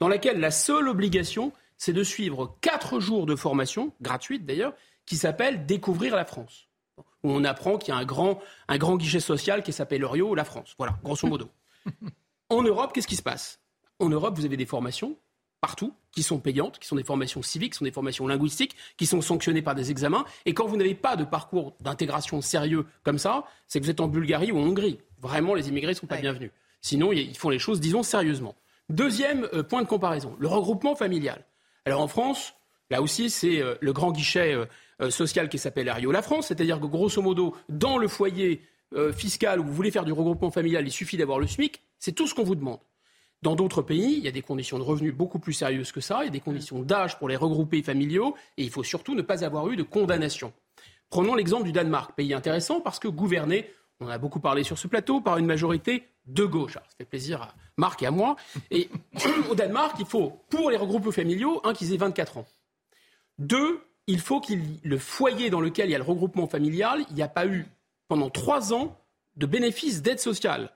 dans 0.00 0.08
lequel 0.08 0.38
la 0.38 0.50
seule 0.50 0.88
obligation, 0.88 1.52
c'est 1.78 1.94
de 1.94 2.04
suivre 2.04 2.58
quatre 2.60 3.00
jours 3.00 3.24
de 3.24 3.34
formation, 3.34 3.94
gratuite 4.02 4.44
d'ailleurs, 4.44 4.74
qui 5.06 5.16
s'appelle 5.16 5.64
Découvrir 5.64 6.14
la 6.14 6.26
France. 6.26 6.68
Où 7.22 7.32
on 7.32 7.44
apprend 7.44 7.78
qu'il 7.78 7.94
y 7.94 7.96
a 7.96 8.00
un 8.00 8.04
grand, 8.04 8.40
un 8.68 8.76
grand 8.76 8.96
guichet 8.96 9.20
social 9.20 9.62
qui 9.62 9.72
s'appelle 9.72 10.04
Rio, 10.04 10.34
la 10.34 10.44
France. 10.44 10.74
Voilà, 10.76 10.98
grosso 11.02 11.26
modo. 11.26 11.48
en 12.50 12.62
Europe, 12.62 12.92
qu'est-ce 12.92 13.08
qui 13.08 13.16
se 13.16 13.22
passe? 13.22 13.60
En 13.98 14.10
Europe, 14.10 14.36
vous 14.36 14.44
avez 14.44 14.58
des 14.58 14.66
formations 14.66 15.16
partout, 15.60 15.94
qui 16.12 16.22
sont 16.22 16.38
payantes, 16.38 16.78
qui 16.78 16.86
sont 16.86 16.96
des 16.96 17.04
formations 17.04 17.42
civiques, 17.42 17.72
qui 17.72 17.78
sont 17.78 17.84
des 17.84 17.92
formations 17.92 18.26
linguistiques, 18.26 18.76
qui 18.96 19.06
sont 19.06 19.20
sanctionnées 19.20 19.62
par 19.62 19.74
des 19.74 19.90
examens. 19.90 20.24
Et 20.44 20.54
quand 20.54 20.66
vous 20.66 20.76
n'avez 20.76 20.94
pas 20.94 21.16
de 21.16 21.24
parcours 21.24 21.74
d'intégration 21.80 22.40
sérieux 22.40 22.86
comme 23.02 23.18
ça, 23.18 23.44
c'est 23.68 23.80
que 23.80 23.84
vous 23.84 23.90
êtes 23.90 24.00
en 24.00 24.08
Bulgarie 24.08 24.52
ou 24.52 24.58
en 24.58 24.62
Hongrie. 24.62 24.98
Vraiment, 25.20 25.54
les 25.54 25.68
immigrés 25.68 25.92
ne 25.92 25.96
sont 25.96 26.06
pas 26.06 26.18
bienvenus. 26.18 26.50
Sinon, 26.80 27.12
ils 27.12 27.36
font 27.36 27.50
les 27.50 27.58
choses, 27.58 27.80
disons, 27.80 28.02
sérieusement. 28.02 28.54
Deuxième 28.88 29.48
euh, 29.52 29.62
point 29.62 29.82
de 29.82 29.88
comparaison, 29.88 30.36
le 30.38 30.46
regroupement 30.46 30.94
familial. 30.94 31.44
Alors 31.84 32.00
en 32.00 32.08
France, 32.08 32.54
là 32.90 33.02
aussi, 33.02 33.30
c'est 33.30 33.60
euh, 33.60 33.74
le 33.80 33.92
grand 33.92 34.12
guichet 34.12 34.54
euh, 35.00 35.10
social 35.10 35.48
qui 35.48 35.58
s'appelle 35.58 35.88
Ario 35.88 36.12
La 36.12 36.22
France, 36.22 36.46
c'est-à-dire 36.46 36.80
que 36.80 36.86
grosso 36.86 37.20
modo, 37.20 37.54
dans 37.68 37.98
le 37.98 38.08
foyer 38.08 38.62
fiscal 39.14 39.58
où 39.60 39.64
vous 39.64 39.74
voulez 39.74 39.90
faire 39.90 40.04
du 40.04 40.12
regroupement 40.12 40.50
familial, 40.50 40.86
il 40.86 40.92
suffit 40.92 41.16
d'avoir 41.16 41.40
le 41.40 41.48
SMIC, 41.48 41.82
c'est 41.98 42.12
tout 42.12 42.28
ce 42.28 42.34
qu'on 42.34 42.44
vous 42.44 42.54
demande. 42.54 42.78
Dans 43.42 43.54
d'autres 43.54 43.82
pays, 43.82 44.16
il 44.16 44.24
y 44.24 44.28
a 44.28 44.32
des 44.32 44.42
conditions 44.42 44.78
de 44.78 44.82
revenus 44.82 45.14
beaucoup 45.14 45.38
plus 45.38 45.52
sérieuses 45.52 45.92
que 45.92 46.00
ça, 46.00 46.20
il 46.22 46.26
y 46.26 46.28
a 46.28 46.32
des 46.32 46.40
conditions 46.40 46.82
d'âge 46.82 47.18
pour 47.18 47.28
les 47.28 47.36
regroupés 47.36 47.82
familiaux, 47.82 48.34
et 48.56 48.64
il 48.64 48.70
faut 48.70 48.82
surtout 48.82 49.14
ne 49.14 49.22
pas 49.22 49.44
avoir 49.44 49.68
eu 49.68 49.76
de 49.76 49.82
condamnation. 49.82 50.52
Prenons 51.10 51.34
l'exemple 51.34 51.64
du 51.64 51.72
Danemark, 51.72 52.14
pays 52.16 52.34
intéressant 52.34 52.80
parce 52.80 52.98
que 52.98 53.08
gouverné, 53.08 53.70
on 54.00 54.08
a 54.08 54.18
beaucoup 54.18 54.40
parlé 54.40 54.64
sur 54.64 54.78
ce 54.78 54.88
plateau, 54.88 55.20
par 55.20 55.38
une 55.38 55.46
majorité 55.46 56.08
de 56.26 56.44
gauche. 56.44 56.74
ça 56.74 56.82
fait 56.98 57.04
plaisir 57.04 57.42
à 57.42 57.54
Marc 57.76 58.02
et 58.02 58.06
à 58.06 58.10
moi. 58.10 58.36
Au 59.50 59.54
Danemark, 59.54 59.96
il 60.00 60.06
faut, 60.06 60.40
pour 60.50 60.70
les 60.70 60.76
regroupés 60.76 61.12
familiaux, 61.12 61.60
un, 61.64 61.72
qu'ils 61.72 61.92
aient 61.92 61.98
24 61.98 62.38
ans. 62.38 62.46
Deux, 63.38 63.80
il 64.06 64.20
faut 64.20 64.40
qu'il 64.40 64.62
le 64.82 64.98
foyer 64.98 65.50
dans 65.50 65.60
lequel 65.60 65.88
il 65.88 65.92
y 65.92 65.94
a 65.94 65.98
le 65.98 66.04
regroupement 66.04 66.46
familial, 66.46 67.04
il 67.10 67.14
n'y 67.14 67.22
a 67.22 67.28
pas 67.28 67.46
eu 67.46 67.66
pendant 68.08 68.30
trois 68.30 68.72
ans 68.72 68.96
de 69.36 69.46
bénéfices 69.46 70.02
d'aide 70.02 70.20
sociale. 70.20 70.70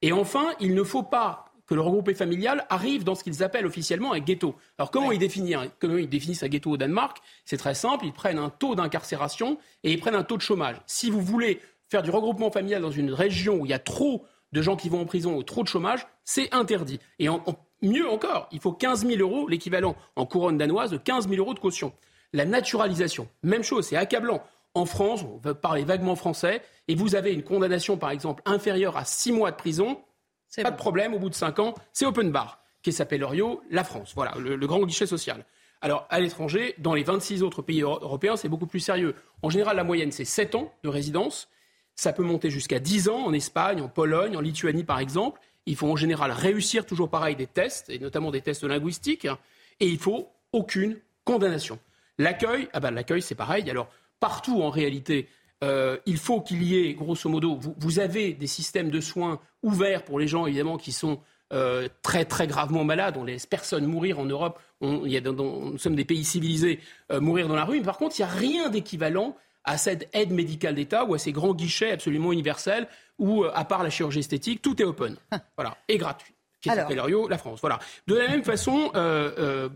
Et 0.00 0.12
enfin, 0.12 0.52
il 0.60 0.74
ne 0.74 0.82
faut 0.82 1.02
pas 1.02 1.51
que 1.66 1.74
le 1.74 1.80
regroupé 1.80 2.14
familial 2.14 2.66
arrive 2.68 3.04
dans 3.04 3.14
ce 3.14 3.24
qu'ils 3.24 3.42
appellent 3.42 3.66
officiellement 3.66 4.12
un 4.12 4.18
ghetto. 4.18 4.56
Alors 4.78 4.90
comment, 4.90 5.12
ils, 5.12 5.18
définissent, 5.18 5.56
comment 5.78 5.96
ils 5.96 6.08
définissent 6.08 6.42
un 6.42 6.48
ghetto 6.48 6.70
au 6.70 6.76
Danemark? 6.76 7.18
C'est 7.44 7.56
très 7.56 7.74
simple, 7.74 8.06
ils 8.06 8.12
prennent 8.12 8.38
un 8.38 8.50
taux 8.50 8.74
d'incarcération 8.74 9.58
et 9.84 9.92
ils 9.92 10.00
prennent 10.00 10.14
un 10.14 10.24
taux 10.24 10.36
de 10.36 10.42
chômage. 10.42 10.76
Si 10.86 11.10
vous 11.10 11.20
voulez 11.20 11.60
faire 11.88 12.02
du 12.02 12.10
regroupement 12.10 12.50
familial 12.50 12.82
dans 12.82 12.90
une 12.90 13.12
région 13.12 13.60
où 13.60 13.66
il 13.66 13.70
y 13.70 13.74
a 13.74 13.78
trop 13.78 14.24
de 14.52 14.62
gens 14.62 14.76
qui 14.76 14.88
vont 14.88 15.00
en 15.00 15.06
prison 15.06 15.36
ou 15.36 15.42
trop 15.42 15.62
de 15.62 15.68
chômage, 15.68 16.06
c'est 16.24 16.52
interdit. 16.54 17.00
Et 17.18 17.28
mieux 17.82 18.08
encore, 18.08 18.48
il 18.52 18.60
faut 18.60 18.72
15 18.72 19.06
000 19.06 19.20
euros, 19.20 19.48
l'équivalent 19.48 19.96
en 20.16 20.26
couronne 20.26 20.58
danoise 20.58 20.90
de 20.90 20.98
15 20.98 21.28
000 21.28 21.40
euros 21.40 21.54
de 21.54 21.58
caution. 21.58 21.92
La 22.32 22.44
naturalisation, 22.44 23.28
même 23.42 23.62
chose, 23.62 23.86
c'est 23.86 23.96
accablant. 23.96 24.42
En 24.74 24.86
France, 24.86 25.22
on 25.22 25.36
va 25.36 25.54
parler 25.54 25.84
vaguement 25.84 26.16
français, 26.16 26.62
et 26.88 26.94
vous 26.94 27.14
avez 27.14 27.32
une 27.32 27.42
condamnation, 27.42 27.98
par 27.98 28.10
exemple, 28.10 28.42
inférieure 28.46 28.96
à 28.96 29.04
6 29.04 29.32
mois 29.32 29.50
de 29.50 29.56
prison, 29.56 29.98
pas 30.56 30.70
de 30.70 30.76
problème, 30.76 31.14
au 31.14 31.18
bout 31.18 31.30
de 31.30 31.34
5 31.34 31.58
ans, 31.60 31.74
c'est 31.92 32.04
open 32.04 32.30
bar, 32.30 32.62
qui 32.82 32.92
s'appelle 32.92 33.24
Orio, 33.24 33.62
la 33.70 33.84
France. 33.84 34.12
Voilà, 34.14 34.34
le, 34.38 34.56
le 34.56 34.66
grand 34.66 34.84
guichet 34.84 35.06
social. 35.06 35.44
Alors, 35.80 36.06
à 36.10 36.20
l'étranger, 36.20 36.74
dans 36.78 36.94
les 36.94 37.02
26 37.02 37.42
autres 37.42 37.60
pays 37.60 37.82
européens, 37.82 38.36
c'est 38.36 38.48
beaucoup 38.48 38.66
plus 38.66 38.80
sérieux. 38.80 39.16
En 39.42 39.50
général, 39.50 39.76
la 39.76 39.84
moyenne, 39.84 40.12
c'est 40.12 40.24
7 40.24 40.54
ans 40.54 40.72
de 40.84 40.88
résidence. 40.88 41.48
Ça 41.96 42.12
peut 42.12 42.22
monter 42.22 42.50
jusqu'à 42.50 42.78
10 42.78 43.08
ans 43.08 43.24
en 43.26 43.32
Espagne, 43.32 43.80
en 43.80 43.88
Pologne, 43.88 44.36
en 44.36 44.40
Lituanie, 44.40 44.84
par 44.84 45.00
exemple. 45.00 45.40
Il 45.66 45.74
faut 45.74 45.90
en 45.90 45.96
général 45.96 46.30
réussir 46.30 46.86
toujours 46.86 47.08
pareil 47.10 47.34
des 47.34 47.48
tests, 47.48 47.90
et 47.90 47.98
notamment 47.98 48.30
des 48.30 48.40
tests 48.40 48.62
linguistiques. 48.62 49.26
Et 49.80 49.88
il 49.88 49.98
faut 49.98 50.28
aucune 50.52 50.98
condamnation. 51.24 51.80
L'accueil, 52.18 52.68
ah 52.72 52.78
ben 52.80 52.92
l'accueil, 52.92 53.22
c'est 53.22 53.34
pareil. 53.34 53.68
Alors, 53.68 53.88
partout, 54.20 54.62
en 54.62 54.70
réalité, 54.70 55.28
euh, 55.62 55.96
il 56.06 56.16
faut 56.16 56.40
qu'il 56.40 56.62
y 56.62 56.76
ait, 56.76 56.94
grosso 56.94 57.28
modo, 57.28 57.58
vous, 57.76 57.98
avez 58.00 58.32
des 58.32 58.46
systèmes 58.46 58.90
de 58.90 59.00
soins 59.00 59.40
ouverts 59.62 60.04
pour 60.04 60.18
les 60.18 60.26
gens, 60.26 60.46
évidemment, 60.46 60.76
qui 60.76 60.90
sont 60.90 61.20
euh, 61.52 61.88
très 62.02 62.24
très 62.24 62.46
gravement 62.46 62.84
malades. 62.84 63.16
On 63.16 63.24
laisse 63.24 63.46
personne 63.46 63.86
mourir 63.86 64.18
en 64.18 64.24
Europe. 64.24 64.58
On, 64.80 65.06
y 65.06 65.16
a, 65.16 65.20
nous 65.20 65.78
sommes 65.78 65.94
des 65.94 66.04
pays 66.04 66.24
civilisés, 66.24 66.80
euh, 67.12 67.20
mourir 67.20 67.46
dans 67.46 67.54
la 67.54 67.64
rue. 67.64 67.78
Mais 67.78 67.84
par 67.84 67.98
contre, 67.98 68.18
il 68.18 68.22
n'y 68.22 68.28
a 68.28 68.32
rien 68.32 68.68
d'équivalent 68.70 69.36
à 69.64 69.78
cette 69.78 70.08
aide 70.12 70.32
médicale 70.32 70.74
d'État 70.74 71.04
ou 71.04 71.14
à 71.14 71.18
ces 71.18 71.30
grands 71.30 71.54
guichets 71.54 71.92
absolument 71.92 72.32
universels 72.32 72.88
où, 73.20 73.44
à 73.44 73.64
part 73.64 73.84
la 73.84 73.90
chirurgie 73.90 74.18
esthétique, 74.18 74.62
tout 74.62 74.82
est 74.82 74.84
open. 74.84 75.16
voilà, 75.56 75.76
et 75.88 75.98
gratuit. 75.98 76.34
Qui 76.60 76.70
la 76.70 77.38
France. 77.38 77.60
Voilà. 77.60 77.80
De 78.06 78.14
la 78.14 78.28
même 78.28 78.44
façon, 78.44 78.92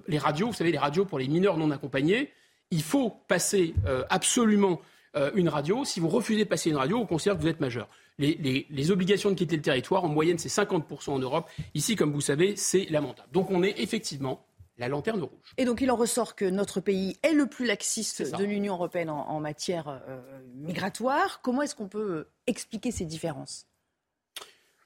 les 0.06 0.18
radios, 0.18 0.46
vous 0.46 0.52
savez, 0.52 0.70
les 0.70 0.78
radios 0.78 1.04
pour 1.04 1.18
les 1.18 1.26
mineurs 1.26 1.56
non 1.56 1.72
accompagnés, 1.72 2.32
il 2.70 2.82
faut 2.82 3.10
passer 3.26 3.74
absolument 4.08 4.80
euh, 5.16 5.30
une 5.34 5.48
radio. 5.48 5.84
Si 5.84 6.00
vous 6.00 6.08
refusez 6.08 6.44
de 6.44 6.48
passer 6.48 6.70
une 6.70 6.76
radio, 6.76 6.98
on 6.98 7.06
considère 7.06 7.36
que 7.36 7.42
vous 7.42 7.48
êtes 7.48 7.60
majeur. 7.60 7.88
Les, 8.18 8.90
obligations 8.90 9.30
de 9.30 9.34
quitter 9.34 9.56
le 9.56 9.62
territoire, 9.62 10.04
en 10.04 10.08
moyenne, 10.08 10.38
c'est 10.38 10.48
50% 10.48 11.10
en 11.10 11.18
Europe. 11.18 11.48
Ici, 11.74 11.96
comme 11.96 12.12
vous 12.12 12.20
savez, 12.20 12.56
c'est 12.56 12.86
lamentable. 12.90 13.28
Donc 13.32 13.50
on 13.50 13.62
est 13.62 13.80
effectivement 13.80 14.46
la 14.78 14.88
lanterne 14.88 15.22
rouge. 15.22 15.54
Et 15.56 15.64
donc 15.64 15.80
il 15.80 15.90
en 15.90 15.96
ressort 15.96 16.34
que 16.34 16.44
notre 16.44 16.80
pays 16.80 17.16
est 17.22 17.32
le 17.32 17.46
plus 17.46 17.64
laxiste 17.64 18.36
de 18.36 18.44
l'Union 18.44 18.74
européenne 18.74 19.08
en, 19.08 19.40
matière 19.40 19.88
euh, 19.88 20.20
migratoire. 20.54 21.40
Comment 21.42 21.62
est-ce 21.62 21.74
qu'on 21.74 21.88
peut 21.88 22.10
euh, 22.10 22.30
expliquer 22.46 22.90
ces 22.90 23.06
différences? 23.06 23.66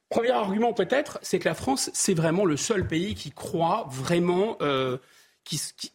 Premier 0.09 0.31
argument 0.31 0.73
peut-être, 0.73 1.19
c'est 1.23 1.39
que 1.39 1.49
la 1.49 1.55
France, 1.55 1.91
c'est 1.93 2.15
vraiment 2.15 2.45
le 2.45 2.57
seul 2.57 2.87
pays 2.87 3.15
qui 3.15 3.31
croit 3.31 3.87
vraiment 3.89 4.59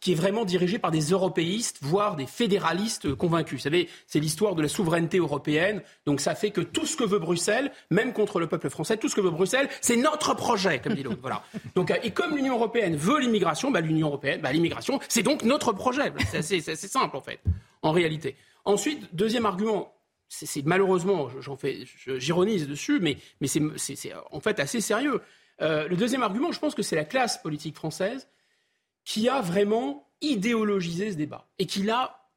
qui, 0.01 0.11
est 0.11 0.15
vraiment 0.15 0.43
dirigé 0.43 0.79
par 0.79 0.91
des 0.91 1.11
européistes, 1.11 1.77
voire 1.81 2.15
des 2.15 2.25
fédéralistes 2.25 3.15
convaincus. 3.15 3.59
Vous 3.59 3.63
savez, 3.63 3.89
c'est 4.07 4.19
l'histoire 4.19 4.55
de 4.55 4.61
la 4.61 4.67
souveraineté 4.67 5.17
européenne. 5.17 5.81
Donc 6.05 6.19
ça 6.19 6.35
fait 6.35 6.51
que 6.51 6.61
tout 6.61 6.85
ce 6.85 6.97
que 6.97 7.03
veut 7.03 7.19
Bruxelles, 7.19 7.71
même 7.89 8.11
contre 8.11 8.39
le 8.39 8.47
peuple 8.47 8.69
français, 8.69 8.97
tout 8.97 9.07
ce 9.07 9.15
que 9.15 9.21
veut 9.21 9.29
Bruxelles, 9.29 9.69
c'est 9.81 9.95
notre 9.95 10.35
projet, 10.35 10.79
comme 10.79 10.93
dit 10.93 11.03
l'autre. 11.03 11.19
Voilà. 11.21 11.43
Donc, 11.75 11.91
euh, 11.91 11.95
et 12.03 12.11
comme 12.11 12.35
l'Union 12.35 12.55
européenne 12.55 12.95
veut 12.95 13.19
l'immigration, 13.19 13.71
bah, 13.71 13.81
l'Union 13.81 14.07
européenne, 14.07 14.41
bah, 14.41 14.51
l'immigration, 14.51 14.99
c'est 15.07 15.23
donc 15.23 15.43
notre 15.43 15.71
projet. 15.71 16.11
C'est 16.31 16.37
assez, 16.37 16.75
simple 16.75 17.15
en 17.15 17.21
fait, 17.21 17.39
en 17.81 17.91
réalité. 17.91 18.35
Ensuite, 18.65 19.15
deuxième 19.15 19.45
argument, 19.45 19.93
c'est 20.27 20.65
malheureusement, 20.65 21.29
j'en 21.39 21.55
fais, 21.55 21.85
j'ironise 22.17 22.67
dessus, 22.67 22.99
mais, 22.99 23.17
mais 23.39 23.47
c'est 23.47 24.13
en 24.31 24.39
fait 24.41 24.59
assez 24.59 24.81
sérieux. 24.81 25.21
Euh, 25.61 25.87
le 25.87 25.95
deuxième 25.95 26.23
argument, 26.23 26.51
je 26.51 26.59
pense 26.59 26.75
que 26.75 26.83
c'est 26.83 26.97
la 26.97 27.05
classe 27.05 27.37
politique 27.41 27.75
française 27.75 28.27
qui 29.05 29.29
a 29.29 29.41
vraiment 29.41 30.07
idéologisé 30.21 31.11
ce 31.11 31.15
débat 31.15 31.47
et 31.59 31.65
qui 31.65 31.83
l'a, 31.83 32.29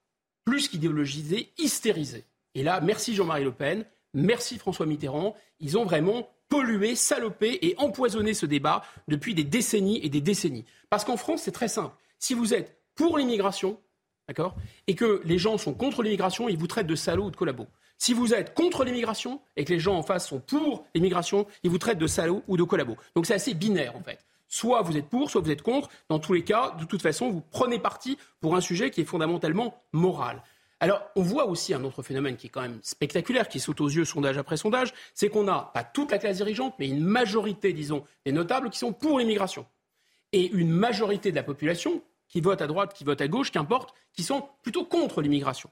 plus 0.45 0.69
qu'idéologisé, 0.69 1.51
hystérisé. 1.59 2.25
Et 2.55 2.63
là, 2.63 2.81
merci 2.81 3.15
Jean-Marie 3.15 3.45
Le 3.45 3.53
Pen, 3.53 3.85
merci 4.15 4.59
François 4.59 4.87
Mitterrand, 4.87 5.35
ils 5.61 5.77
ont 5.77 5.85
vraiment 5.85 6.29
pollué, 6.49 6.95
salopé 6.95 7.59
et 7.63 7.75
empoisonné 7.79 8.33
ce 8.35 8.47
débat 8.47 8.83
depuis 9.07 9.35
des 9.35 9.45
décennies 9.45 10.01
et 10.03 10.09
des 10.09 10.21
décennies. 10.21 10.65
Parce 10.89 11.05
qu'en 11.05 11.17
France, 11.17 11.43
c'est 11.43 11.53
très 11.53 11.69
simple. 11.69 11.95
Si 12.19 12.35
vous 12.35 12.55
êtes 12.55 12.81
pour 12.95 13.19
l'immigration, 13.19 13.79
d'accord, 14.27 14.57
et 14.87 14.95
que 14.95 15.21
les 15.25 15.39
gens 15.39 15.59
sont 15.59 15.75
contre 15.75 16.03
l'immigration, 16.03 16.49
ils 16.49 16.57
vous 16.57 16.67
traitent 16.67 16.87
de 16.87 16.95
salauds 16.95 17.27
ou 17.27 17.31
de 17.31 17.37
collabos. 17.37 17.67
Si 17.99 18.15
vous 18.15 18.33
êtes 18.33 18.55
contre 18.55 18.85
l'immigration 18.85 19.41
et 19.57 19.65
que 19.65 19.73
les 19.73 19.81
gens 19.81 19.97
en 19.97 20.03
face 20.03 20.29
sont 20.29 20.41
pour 20.41 20.87
l'immigration, 20.95 21.47
ils 21.65 21.71
vous 21.71 21.79
traitent 21.79 21.99
de 21.99 22.07
salauds 22.07 22.43
ou 22.49 22.57
de 22.57 22.63
collabos. 22.63 22.97
Donc 23.15 23.27
c'est 23.27 23.35
assez 23.35 23.55
binaire 23.55 23.97
en 23.97 24.03
fait. 24.03 24.25
Soit 24.49 24.83
vous 24.83 24.97
êtes 24.97 25.09
pour, 25.09 25.31
soit 25.31 25.41
vous 25.41 25.51
êtes 25.51 25.63
contre. 25.63 25.89
Dans 26.09 26.19
tous 26.19 26.33
les 26.33 26.43
cas, 26.43 26.75
de 26.81 26.85
toute 26.85 27.03
façon, 27.03 27.31
vous 27.31 27.43
prenez 27.51 27.79
parti 27.79 28.19
pour 28.41 28.57
un 28.57 28.61
sujet 28.61 28.91
qui 28.91 29.03
est 29.03 29.05
fondamentalement 29.05 29.83
moral. 29.93 30.43
Alors, 30.81 31.03
on 31.17 31.23
voit 31.23 31.47
aussi 31.47 31.75
un 31.75 31.83
autre 31.83 32.03
phénomène 32.03 32.37
qui 32.37 32.47
est 32.47 32.51
quand 32.51 32.63
même 32.63 32.79
spectaculaire, 32.83 33.49
qui 33.49 33.59
saute 33.59 33.81
aux 33.81 33.89
yeux 33.89 34.05
sondage 34.05 34.39
après 34.39 34.57
sondage, 34.57 34.95
c'est 35.13 35.29
qu'on 35.29 35.49
a 35.49 35.71
pas 35.75 35.83
toute 35.83 36.13
la 36.13 36.19
classe 36.19 36.37
dirigeante, 36.37 36.75
mais 36.79 36.89
une 36.89 37.03
majorité, 37.03 37.73
disons, 37.73 38.05
des 38.25 38.33
notables 38.33 38.71
qui 38.71 38.79
sont 38.79 38.93
pour 38.93 39.19
l'immigration. 39.19 39.67
Et 40.33 40.49
une 40.51 40.71
majorité 40.71 41.31
de 41.31 41.37
la 41.37 41.43
population 41.43 42.03
qui 42.29 42.41
vote 42.41 42.63
à 42.63 42.67
droite, 42.67 42.95
qui 42.95 43.05
vote 43.05 43.21
à 43.21 43.29
gauche, 43.29 43.51
qu'importe, 43.51 43.95
qui 44.13 44.23
sont 44.23 44.49
plutôt 44.63 44.85
contre 44.85 45.21
l'immigration. 45.21 45.71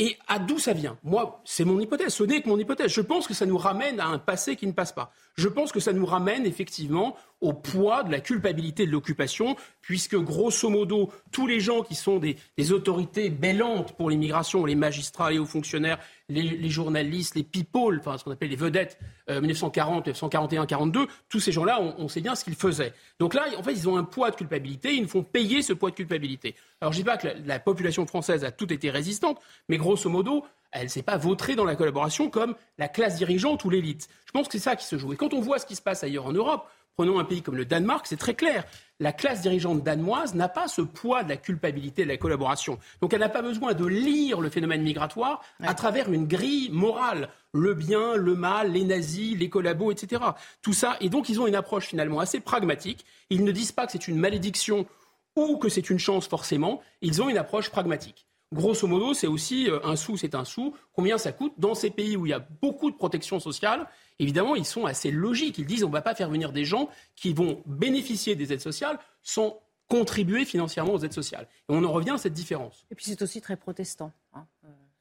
Et 0.00 0.16
à 0.26 0.40
d'où 0.40 0.58
ça 0.58 0.72
vient? 0.72 0.98
Moi, 1.04 1.40
c'est 1.44 1.64
mon 1.64 1.78
hypothèse, 1.78 2.14
ce 2.14 2.24
n'est 2.24 2.42
que 2.42 2.48
mon 2.48 2.58
hypothèse. 2.58 2.90
Je 2.90 3.00
pense 3.00 3.28
que 3.28 3.34
ça 3.34 3.46
nous 3.46 3.56
ramène 3.56 4.00
à 4.00 4.06
un 4.06 4.18
passé 4.18 4.56
qui 4.56 4.66
ne 4.66 4.72
passe 4.72 4.90
pas. 4.90 5.12
Je 5.36 5.46
pense 5.46 5.70
que 5.70 5.78
ça 5.78 5.92
nous 5.92 6.04
ramène 6.04 6.46
effectivement 6.46 7.16
au 7.40 7.52
poids 7.52 8.02
de 8.02 8.10
la 8.10 8.18
culpabilité 8.18 8.86
de 8.86 8.90
l'occupation, 8.90 9.54
puisque 9.82 10.16
grosso 10.16 10.68
modo, 10.68 11.12
tous 11.30 11.46
les 11.46 11.60
gens 11.60 11.82
qui 11.82 11.94
sont 11.94 12.18
des, 12.18 12.36
autorités 12.72 13.30
bêlantes 13.30 13.92
pour 13.92 14.10
l'immigration, 14.10 14.64
les 14.64 14.74
magistrats, 14.74 15.30
les 15.30 15.38
hauts 15.38 15.46
fonctionnaires, 15.46 16.00
les, 16.28 16.70
journalistes, 16.70 17.34
les 17.34 17.42
people, 17.42 17.98
enfin 18.00 18.16
ce 18.16 18.24
qu'on 18.24 18.30
appelle 18.30 18.48
les 18.48 18.56
vedettes, 18.56 18.98
1940, 19.28 20.06
1941, 20.06 20.66
42, 20.66 21.06
tous 21.28 21.40
ces 21.40 21.52
gens-là, 21.52 21.80
on, 21.98 22.08
sait 22.08 22.20
bien 22.20 22.34
ce 22.34 22.44
qu'ils 22.44 22.54
faisaient. 22.54 22.92
Donc 23.18 23.34
là, 23.34 23.46
en 23.58 23.62
fait, 23.62 23.72
ils 23.72 23.88
ont 23.88 23.96
un 23.96 24.04
poids 24.04 24.30
de 24.30 24.36
culpabilité, 24.36 24.94
ils 24.94 25.02
nous 25.02 25.08
font 25.08 25.22
payer 25.22 25.62
ce 25.62 25.72
poids 25.72 25.90
de 25.90 25.96
culpabilité. 25.96 26.54
Alors 26.80 26.92
je 26.92 26.98
dis 26.98 27.04
pas 27.04 27.16
que 27.16 27.28
la, 27.44 27.58
population 27.58 28.06
française 28.06 28.44
a 28.44 28.50
tout 28.50 28.72
été 28.72 28.90
résistante, 28.90 29.40
mais 29.68 29.76
grosso 29.76 30.08
modo, 30.08 30.44
elle 30.72 30.84
ne 30.84 30.88
s'est 30.88 31.02
pas 31.02 31.16
vautrée 31.16 31.54
dans 31.54 31.64
la 31.64 31.76
collaboration 31.76 32.30
comme 32.30 32.54
la 32.78 32.88
classe 32.88 33.16
dirigeante 33.16 33.64
ou 33.64 33.70
l'élite. 33.70 34.08
Je 34.26 34.32
pense 34.32 34.46
que 34.46 34.52
c'est 34.52 34.64
ça 34.64 34.76
qui 34.76 34.86
se 34.86 34.98
joue. 34.98 35.12
Et 35.12 35.16
quand 35.16 35.32
on 35.32 35.40
voit 35.40 35.58
ce 35.58 35.66
qui 35.66 35.76
se 35.76 35.82
passe 35.82 36.02
ailleurs 36.02 36.26
en 36.26 36.32
Europe, 36.32 36.68
Prenons 36.96 37.18
un 37.18 37.24
pays 37.24 37.42
comme 37.42 37.56
le 37.56 37.64
Danemark, 37.64 38.06
c'est 38.06 38.16
très 38.16 38.34
clair. 38.34 38.64
La 39.00 39.12
classe 39.12 39.40
dirigeante 39.40 39.82
danoise 39.82 40.34
n'a 40.34 40.48
pas 40.48 40.68
ce 40.68 40.80
poids 40.80 41.24
de 41.24 41.28
la 41.28 41.36
culpabilité 41.36 42.04
de 42.04 42.08
la 42.08 42.16
collaboration. 42.16 42.78
Donc 43.00 43.12
elle 43.12 43.20
n'a 43.20 43.28
pas 43.28 43.42
besoin 43.42 43.74
de 43.74 43.84
lire 43.84 44.40
le 44.40 44.48
phénomène 44.48 44.82
migratoire 44.82 45.42
à 45.60 45.74
travers 45.74 46.12
une 46.12 46.28
grille 46.28 46.70
morale. 46.70 47.30
Le 47.52 47.74
bien, 47.74 48.14
le 48.14 48.36
mal, 48.36 48.70
les 48.70 48.84
nazis, 48.84 49.36
les 49.36 49.48
collabos, 49.48 49.90
etc. 49.90 50.22
Tout 50.62 50.72
ça. 50.72 50.96
Et 51.00 51.08
donc 51.08 51.28
ils 51.28 51.40
ont 51.40 51.48
une 51.48 51.56
approche 51.56 51.86
finalement 51.86 52.20
assez 52.20 52.38
pragmatique. 52.38 53.04
Ils 53.30 53.42
ne 53.42 53.50
disent 53.50 53.72
pas 53.72 53.86
que 53.86 53.92
c'est 53.92 54.06
une 54.06 54.18
malédiction 54.18 54.86
ou 55.34 55.56
que 55.56 55.68
c'est 55.68 55.90
une 55.90 55.98
chance 55.98 56.28
forcément. 56.28 56.80
Ils 57.00 57.20
ont 57.20 57.28
une 57.28 57.38
approche 57.38 57.70
pragmatique. 57.70 58.28
Grosso 58.52 58.86
modo, 58.86 59.14
c'est 59.14 59.26
aussi 59.26 59.68
euh, 59.68 59.80
un 59.84 59.96
sou, 59.96 60.16
c'est 60.16 60.34
un 60.34 60.44
sou. 60.44 60.74
Combien 60.92 61.18
ça 61.18 61.32
coûte 61.32 61.54
dans 61.58 61.74
ces 61.74 61.90
pays 61.90 62.16
où 62.16 62.26
il 62.26 62.30
y 62.30 62.34
a 62.34 62.46
beaucoup 62.62 62.90
de 62.90 62.96
protection 62.96 63.40
sociale? 63.40 63.88
Évidemment, 64.18 64.54
ils 64.54 64.64
sont 64.64 64.84
assez 64.84 65.10
logiques. 65.10 65.58
Ils 65.58 65.66
disent 65.66 65.84
on 65.84 65.88
ne 65.88 65.92
va 65.92 66.02
pas 66.02 66.14
faire 66.14 66.30
venir 66.30 66.52
des 66.52 66.64
gens 66.64 66.88
qui 67.16 67.32
vont 67.32 67.62
bénéficier 67.66 68.36
des 68.36 68.52
aides 68.52 68.60
sociales 68.60 68.98
sans 69.22 69.60
contribuer 69.88 70.44
financièrement 70.44 70.94
aux 70.94 71.00
aides 71.00 71.12
sociales. 71.12 71.48
Et 71.68 71.74
on 71.74 71.82
en 71.84 71.92
revient 71.92 72.10
à 72.10 72.18
cette 72.18 72.32
différence. 72.32 72.86
Et 72.90 72.94
puis 72.94 73.04
c'est 73.06 73.20
aussi 73.22 73.40
très 73.40 73.56
protestant. 73.56 74.12
Hein, 74.34 74.46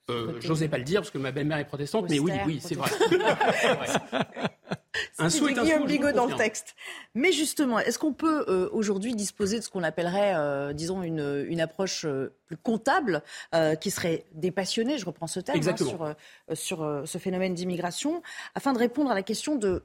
euh, 0.10 0.34
euh 0.34 0.42
J'osais 0.42 0.68
pas 0.68 0.78
le 0.78 0.84
dire 0.84 1.02
parce 1.02 1.12
que 1.12 1.18
ma 1.18 1.32
belle-mère 1.32 1.60
est 1.60 1.68
protestante, 1.68 2.10
mais 2.10 2.20
oui, 2.20 2.32
oui, 2.46 2.60
c'est 2.62 2.76
vrai. 2.76 2.90
un 5.18 5.30
sou 5.30 5.48
est 5.48 5.58
un 5.58 5.64
Guillaume 5.64 5.86
Bigot 5.86 6.12
dans 6.12 6.26
le 6.26 6.36
texte. 6.36 6.76
Mais 7.16 7.32
justement, 7.32 7.80
est-ce 7.80 8.00
qu'on 8.00 8.14
peut 8.14 8.46
euh, 8.48 8.70
aujourd'hui 8.72 9.16
disposer 9.16 9.60
de 9.60 9.64
ce 9.64 9.70
qu'on 9.70 9.84
appellerait, 9.84 10.34
euh, 10.36 10.74
disons, 10.74 11.04
une, 11.04 11.46
une 11.48 11.62
approche 11.62 12.06
plus 12.46 12.58
comptable 12.58 13.24
qui 13.80 13.92
serait 13.92 14.26
dépassionnée, 14.34 14.98
je 14.98 15.06
reprends 15.06 15.28
ce 15.28 15.40
terme, 15.40 15.60
hein, 15.68 15.76
sur, 15.76 16.16
sur 16.54 17.04
ce 17.06 17.18
phénomène 17.18 17.54
d'immigration, 17.54 18.22
afin 18.56 18.74
de 18.74 18.80
répondre 18.80 19.12
à 19.12 19.16
la 19.16 19.24
question 19.24 19.56
de 19.56 19.84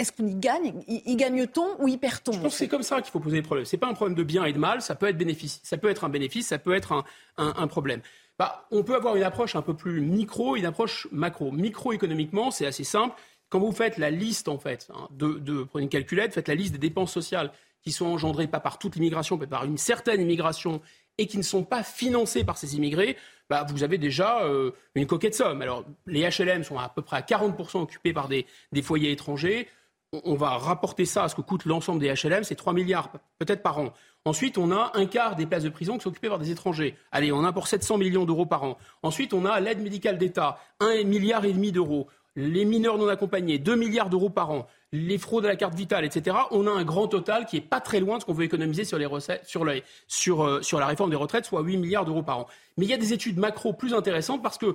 est-ce 0.00 0.12
qu'on 0.12 0.26
y 0.26 0.34
gagne 0.34 0.72
Y, 0.88 1.16
gagne-t-on 1.16 1.76
ou 1.78 1.86
y 1.86 1.98
perd-on 1.98 2.32
Je 2.32 2.38
pense 2.38 2.52
que 2.52 2.58
c'est 2.58 2.68
comme 2.68 2.82
ça 2.82 3.02
qu'il 3.02 3.10
faut 3.10 3.20
poser 3.20 3.36
les 3.36 3.42
problèmes. 3.42 3.66
Ce 3.66 3.76
n'est 3.76 3.80
pas 3.80 3.86
un 3.88 3.92
problème 3.92 4.16
de 4.16 4.22
bien 4.22 4.46
et 4.46 4.52
de 4.52 4.58
mal, 4.58 4.80
ça 4.80 4.94
peut 4.94 5.06
être, 5.06 5.18
bénéfice, 5.18 5.60
ça 5.62 5.76
peut 5.76 5.90
être 5.90 6.04
un 6.04 6.08
bénéfice, 6.08 6.48
ça 6.48 6.58
peut 6.58 6.74
être 6.74 6.92
un, 6.92 7.04
un, 7.36 7.52
un 7.56 7.66
problème. 7.66 8.00
Bah, 8.38 8.66
on 8.70 8.82
peut 8.82 8.94
avoir 8.94 9.16
une 9.16 9.22
approche 9.22 9.54
un 9.54 9.60
peu 9.60 9.74
plus 9.74 10.00
micro, 10.00 10.56
une 10.56 10.64
approche 10.64 11.06
macro. 11.12 11.52
Microéconomiquement, 11.52 12.50
c'est 12.50 12.64
assez 12.64 12.84
simple. 12.84 13.14
Quand 13.50 13.58
vous 13.58 13.72
faites 13.72 13.98
la 13.98 14.10
liste, 14.10 14.48
en 14.48 14.58
fait, 14.58 14.88
hein, 14.94 15.08
de, 15.10 15.64
prenez 15.64 15.84
une 15.84 15.90
calculette, 15.90 16.32
faites 16.32 16.48
la 16.48 16.54
liste 16.54 16.72
des 16.72 16.78
dépenses 16.78 17.12
sociales 17.12 17.52
qui 17.82 17.92
sont 17.92 18.06
engendrées 18.06 18.46
pas 18.46 18.60
par 18.60 18.78
toute 18.78 18.94
l'immigration, 18.94 19.36
mais 19.36 19.46
par 19.46 19.64
une 19.64 19.78
certaine 19.78 20.20
immigration 20.20 20.80
et 21.18 21.26
qui 21.26 21.36
ne 21.36 21.42
sont 21.42 21.64
pas 21.64 21.82
financées 21.82 22.44
par 22.44 22.56
ces 22.56 22.76
immigrés, 22.76 23.16
bah, 23.48 23.66
vous 23.68 23.82
avez 23.82 23.98
déjà 23.98 24.44
euh, 24.44 24.70
une 24.94 25.06
coquette 25.06 25.34
somme. 25.34 25.60
Alors, 25.60 25.84
les 26.06 26.22
HLM 26.22 26.62
sont 26.62 26.78
à 26.78 26.88
peu 26.88 27.02
près 27.02 27.16
à 27.16 27.20
40% 27.22 27.82
occupés 27.82 28.12
par 28.12 28.28
des, 28.28 28.46
foyers 28.82 29.10
étrangers. 29.10 29.68
on 30.12 30.34
va 30.34 30.50
rapporter 30.50 31.04
ça 31.04 31.24
à 31.24 31.28
ce 31.28 31.34
que 31.34 31.40
coûte 31.40 31.64
l'ensemble 31.64 32.00
des 32.00 32.14
HLM, 32.14 32.44
c'est 32.44 32.54
3 32.54 32.72
milliards 32.72 33.10
peut-être 33.38 33.62
par 33.62 33.78
an. 33.78 33.92
Ensuite, 34.26 34.58
on 34.58 34.70
a 34.70 34.92
un 34.94 35.06
quart 35.06 35.34
des 35.34 35.46
places 35.46 35.62
de 35.62 35.70
prison 35.70 35.96
qui 35.96 36.02
sont 36.02 36.10
occupées 36.10 36.28
par 36.28 36.38
des 36.38 36.50
étrangers. 36.50 36.94
Allez, 37.10 37.32
on 37.32 37.42
a 37.42 37.52
pour 37.52 37.66
700 37.66 37.96
millions 37.96 38.26
d'euros 38.26 38.44
par 38.44 38.62
an. 38.64 38.76
Ensuite, 39.02 39.32
on 39.32 39.46
a 39.46 39.58
l'aide 39.60 39.80
médicale 39.80 40.18
d'État, 40.18 40.58
1,5 40.80 41.06
milliard 41.06 41.44
et 41.46 41.52
demi 41.54 41.72
d'euros. 41.72 42.06
Les 42.36 42.64
mineurs 42.64 42.98
non 42.98 43.08
accompagnés, 43.08 43.58
2 43.58 43.74
milliards 43.76 44.10
d'euros 44.10 44.30
par 44.30 44.50
an 44.50 44.66
les 44.92 45.18
fraudes 45.18 45.44
à 45.44 45.48
la 45.48 45.56
carte 45.56 45.74
vitale, 45.74 46.04
etc., 46.04 46.36
on 46.50 46.66
a 46.66 46.70
un 46.70 46.84
grand 46.84 47.06
total 47.06 47.46
qui 47.46 47.56
est 47.56 47.60
pas 47.60 47.80
très 47.80 48.00
loin 48.00 48.16
de 48.16 48.22
ce 48.22 48.26
qu'on 48.26 48.32
veut 48.32 48.44
économiser 48.44 48.84
sur, 48.84 48.98
les 48.98 49.06
recettes, 49.06 49.44
sur, 49.46 49.64
sur, 50.08 50.44
euh, 50.44 50.62
sur 50.62 50.80
la 50.80 50.86
réforme 50.86 51.10
des 51.10 51.16
retraites, 51.16 51.44
soit 51.44 51.62
8 51.62 51.76
milliards 51.76 52.04
d'euros 52.04 52.22
par 52.22 52.38
an. 52.38 52.46
Mais 52.80 52.86
il 52.86 52.88
y 52.88 52.94
a 52.94 52.96
des 52.96 53.12
études 53.12 53.36
macro 53.36 53.74
plus 53.74 53.92
intéressantes 53.92 54.42
parce 54.42 54.56
qu'ils 54.56 54.72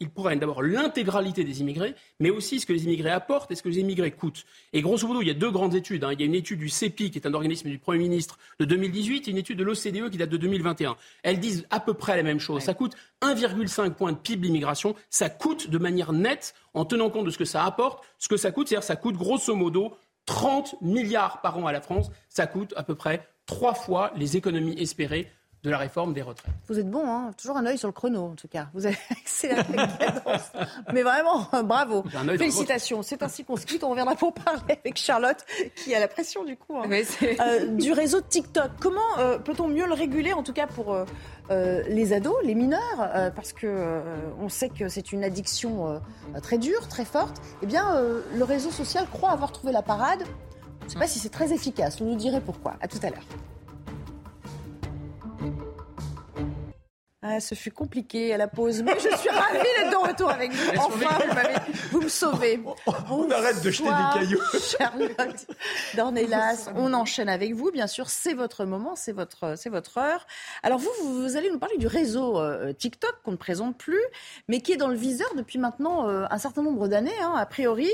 ils 0.00 0.08
prennent 0.08 0.38
d'abord 0.38 0.62
l'intégralité 0.62 1.44
des 1.44 1.60
immigrés, 1.60 1.94
mais 2.18 2.30
aussi 2.30 2.60
ce 2.60 2.64
que 2.64 2.72
les 2.72 2.84
immigrés 2.84 3.10
apportent 3.10 3.50
et 3.50 3.54
ce 3.56 3.62
que 3.62 3.68
les 3.68 3.78
immigrés 3.78 4.10
coûtent. 4.10 4.46
Et 4.72 4.80
grosso 4.80 5.06
modo, 5.06 5.20
il 5.20 5.28
y 5.28 5.30
a 5.30 5.34
deux 5.34 5.50
grandes 5.50 5.74
études. 5.74 6.02
Hein. 6.02 6.14
Il 6.14 6.20
y 6.20 6.22
a 6.22 6.26
une 6.26 6.34
étude 6.34 6.58
du 6.58 6.70
CEPI, 6.70 7.10
qui 7.10 7.18
est 7.18 7.26
un 7.26 7.34
organisme 7.34 7.68
du 7.68 7.78
Premier 7.78 7.98
ministre, 7.98 8.38
de 8.58 8.64
2018, 8.64 9.28
et 9.28 9.32
une 9.32 9.36
étude 9.36 9.58
de 9.58 9.64
l'OCDE 9.64 10.08
qui 10.08 10.16
date 10.16 10.30
de 10.30 10.38
2021. 10.38 10.96
Elles 11.22 11.40
disent 11.40 11.66
à 11.68 11.78
peu 11.78 11.92
près 11.92 12.16
la 12.16 12.22
même 12.22 12.40
chose. 12.40 12.62
Ça 12.62 12.72
coûte 12.72 12.94
1,5 13.20 13.90
point 13.90 14.12
de 14.12 14.16
PIB 14.16 14.46
l'immigration. 14.46 14.94
Ça 15.10 15.28
coûte 15.28 15.68
de 15.68 15.76
manière 15.76 16.14
nette, 16.14 16.54
en 16.72 16.86
tenant 16.86 17.10
compte 17.10 17.26
de 17.26 17.30
ce 17.30 17.36
que 17.36 17.44
ça 17.44 17.66
apporte, 17.66 18.02
ce 18.16 18.28
que 18.28 18.38
ça 18.38 18.50
coûte. 18.50 18.68
C'est-à-dire 18.68 18.82
ça 18.82 18.96
coûte 18.96 19.16
grosso 19.16 19.54
modo 19.54 19.94
30 20.24 20.76
milliards 20.80 21.42
par 21.42 21.58
an 21.58 21.66
à 21.66 21.72
la 21.72 21.82
France. 21.82 22.10
Ça 22.30 22.46
coûte 22.46 22.72
à 22.78 22.82
peu 22.82 22.94
près 22.94 23.28
trois 23.44 23.74
fois 23.74 24.10
les 24.16 24.38
économies 24.38 24.80
espérées 24.80 25.30
de 25.62 25.70
la 25.70 25.78
réforme 25.78 26.14
des 26.14 26.22
retraites. 26.22 26.54
Vous 26.68 26.78
êtes 26.78 26.88
bon, 26.88 27.06
hein 27.06 27.32
toujours 27.36 27.58
un 27.58 27.66
œil 27.66 27.76
sur 27.76 27.88
le 27.88 27.92
chrono 27.92 28.24
en 28.24 28.34
tout 28.34 28.48
cas. 28.48 28.68
Vous 28.72 28.86
avez 28.86 28.96
accéléré 29.10 29.62
la 29.74 29.86
cadence. 29.86 30.52
Mais 30.92 31.02
vraiment, 31.02 31.46
bravo. 31.64 32.02
Félicitations. 32.38 33.02
C'est 33.02 33.22
ainsi 33.22 33.44
qu'on 33.44 33.56
se 33.56 33.66
quitte. 33.66 33.84
On 33.84 33.90
reviendra 33.90 34.14
pour 34.14 34.32
parler 34.32 34.78
avec 34.84 34.96
Charlotte 34.96 35.44
qui 35.76 35.94
a 35.94 36.00
la 36.00 36.08
pression 36.08 36.44
du 36.44 36.56
coup 36.56 36.76
hein. 36.76 36.88
euh, 36.88 37.66
du 37.66 37.92
réseau 37.92 38.20
TikTok. 38.22 38.70
Comment 38.80 39.00
euh, 39.18 39.38
peut-on 39.38 39.68
mieux 39.68 39.86
le 39.86 39.92
réguler 39.92 40.32
en 40.32 40.42
tout 40.42 40.54
cas 40.54 40.66
pour 40.66 40.94
euh, 40.94 41.82
les 41.88 42.12
ados, 42.12 42.36
les 42.44 42.54
mineurs, 42.54 43.32
parce 43.34 43.52
que 43.52 44.00
on 44.40 44.48
sait 44.48 44.68
que 44.68 44.88
c'est 44.88 45.12
une 45.12 45.24
addiction 45.24 46.00
très 46.42 46.58
dure, 46.58 46.86
très 46.88 47.04
forte. 47.04 47.42
Eh 47.62 47.66
bien, 47.66 48.00
le 48.34 48.44
réseau 48.44 48.70
social 48.70 49.06
croit 49.12 49.30
avoir 49.30 49.50
trouvé 49.52 49.72
la 49.72 49.82
parade. 49.82 50.22
Je 50.82 50.84
ne 50.86 50.90
sais 50.90 50.98
pas 50.98 51.08
si 51.08 51.18
c'est 51.18 51.28
très 51.28 51.52
efficace. 51.52 52.00
Vous 52.00 52.06
nous 52.06 52.16
direz 52.16 52.40
pourquoi. 52.40 52.74
À 52.80 52.88
tout 52.88 52.98
à 53.02 53.10
l'heure. 53.10 53.26
Ah, 57.22 57.38
ce 57.38 57.54
fut 57.54 57.70
compliqué 57.70 58.32
à 58.32 58.38
la 58.38 58.48
pause, 58.48 58.82
mais 58.82 58.94
je 58.94 59.14
suis 59.14 59.28
ravie 59.28 59.58
d'être 59.58 59.90
de 59.90 60.08
retour 60.08 60.30
avec 60.30 60.52
vous. 60.52 60.70
Enfin, 60.78 61.18
vous, 61.18 61.90
vous 61.90 62.00
me 62.00 62.08
sauvez. 62.08 62.58
On, 63.10 63.30
arrête 63.30 63.62
de 63.62 63.70
jeter 63.70 63.90
des 63.90 64.18
cailloux. 64.18 64.40
Charlotte 64.78 65.46
Dornelas, 65.94 66.70
on 66.76 66.94
enchaîne 66.94 67.28
avec 67.28 67.52
vous. 67.54 67.70
Bien 67.72 67.86
sûr, 67.86 68.08
c'est 68.08 68.32
votre 68.32 68.64
moment, 68.64 68.96
c'est 68.96 69.12
votre, 69.12 69.52
c'est 69.58 69.68
votre 69.68 69.98
heure. 69.98 70.26
Alors 70.62 70.78
vous, 70.78 70.90
vous, 71.02 71.36
allez 71.36 71.50
nous 71.50 71.58
parler 71.58 71.76
du 71.76 71.86
réseau 71.86 72.40
euh, 72.40 72.72
TikTok 72.72 73.14
qu'on 73.22 73.32
ne 73.32 73.36
présente 73.36 73.76
plus, 73.76 74.02
mais 74.48 74.62
qui 74.62 74.72
est 74.72 74.78
dans 74.78 74.88
le 74.88 74.96
viseur 74.96 75.28
depuis 75.36 75.58
maintenant 75.58 76.08
euh, 76.08 76.24
un 76.30 76.38
certain 76.38 76.62
nombre 76.62 76.88
d'années, 76.88 77.20
hein, 77.20 77.34
a 77.36 77.44
priori, 77.44 77.90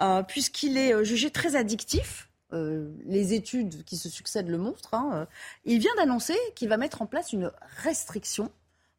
euh, 0.00 0.22
puisqu'il 0.22 0.78
est 0.78 1.04
jugé 1.04 1.30
très 1.30 1.54
addictif. 1.54 2.30
les 2.50 3.34
études 3.34 3.84
qui 3.84 3.98
se 3.98 4.08
succèdent 4.08 4.48
le 4.48 4.58
montrent. 4.58 4.94
Hein, 4.94 5.28
il 5.66 5.80
vient 5.80 5.94
d'annoncer 5.98 6.36
qu'il 6.54 6.70
va 6.70 6.78
mettre 6.78 7.02
en 7.02 7.06
place 7.06 7.34
une 7.34 7.52
restriction 7.84 8.50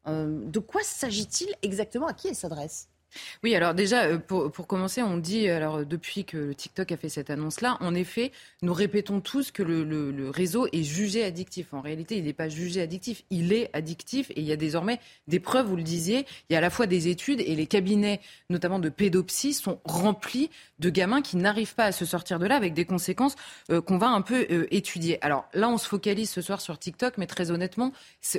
de 0.06 0.60
quoi 0.60 0.82
s'agit-il 0.84 1.54
exactement? 1.62 2.08
À 2.08 2.14
qui 2.14 2.28
elle 2.28 2.36
s'adresse? 2.36 2.91
Oui, 3.44 3.56
alors 3.56 3.74
déjà, 3.74 4.04
euh, 4.04 4.18
pour, 4.18 4.68
commencer, 4.68 5.02
on 5.02 5.18
dit, 5.18 5.48
alors 5.50 5.86
depuis 5.86 6.26
que 6.26 6.54
TikTok 6.54 6.92
a 6.92 6.98
fait 6.98 7.10
cette 7.10 7.30
annonce-là, 7.30 7.78
en 7.80 7.94
effet, 7.96 8.32
nous 8.62 8.74
répétons 8.74 9.22
tous 9.22 9.52
que 9.52 9.64
le 9.64 10.30
réseau 10.30 10.68
est 10.72 10.84
jugé 10.84 11.24
addictif. 11.24 11.74
En 11.74 11.82
réalité, 11.82 12.18
il 12.18 12.26
n'est 12.26 12.34
pas 12.34 12.50
jugé 12.50 12.82
addictif, 12.82 13.24
il 13.30 13.54
est 13.54 13.70
addictif 13.74 14.30
et 14.32 14.42
il 14.42 14.46
y 14.46 14.52
a 14.52 14.56
désormais 14.56 15.00
des 15.28 15.40
preuves, 15.40 15.68
vous 15.68 15.76
le 15.76 15.84
disiez, 15.84 16.26
il 16.50 16.54
y 16.54 16.56
a 16.56 16.60
à 16.60 16.62
la 16.62 16.70
fois 16.70 16.88
des 16.88 17.08
études 17.08 17.42
et 17.42 17.56
les 17.56 17.68
cabinets, 17.68 18.22
notamment 18.50 18.80
de 18.80 18.90
pédopsie, 18.90 19.54
sont 19.54 19.80
remplis 19.86 20.50
de 20.80 20.90
gamins 20.90 21.22
qui 21.22 21.38
n'arrivent 21.38 21.76
pas 21.76 21.86
à 21.86 21.92
se 21.92 22.06
sortir 22.06 22.40
de 22.40 22.46
là 22.46 22.56
avec 22.56 22.74
des 22.74 22.86
conséquences 22.86 23.36
euh, 23.70 23.82
qu'on 23.82 23.98
va 23.98 24.08
un 24.08 24.22
peu 24.22 24.46
euh, 24.52 24.68
étudier. 24.72 25.24
Alors 25.24 25.46
là, 25.54 25.70
on 25.70 25.78
se 25.78 25.88
focalise 25.88 26.30
ce 26.30 26.42
soir 26.42 26.62
sur 26.62 26.78
TikTok, 26.78 27.18
mais 27.18 27.28
très 27.28 27.52
honnêtement, 27.52 27.92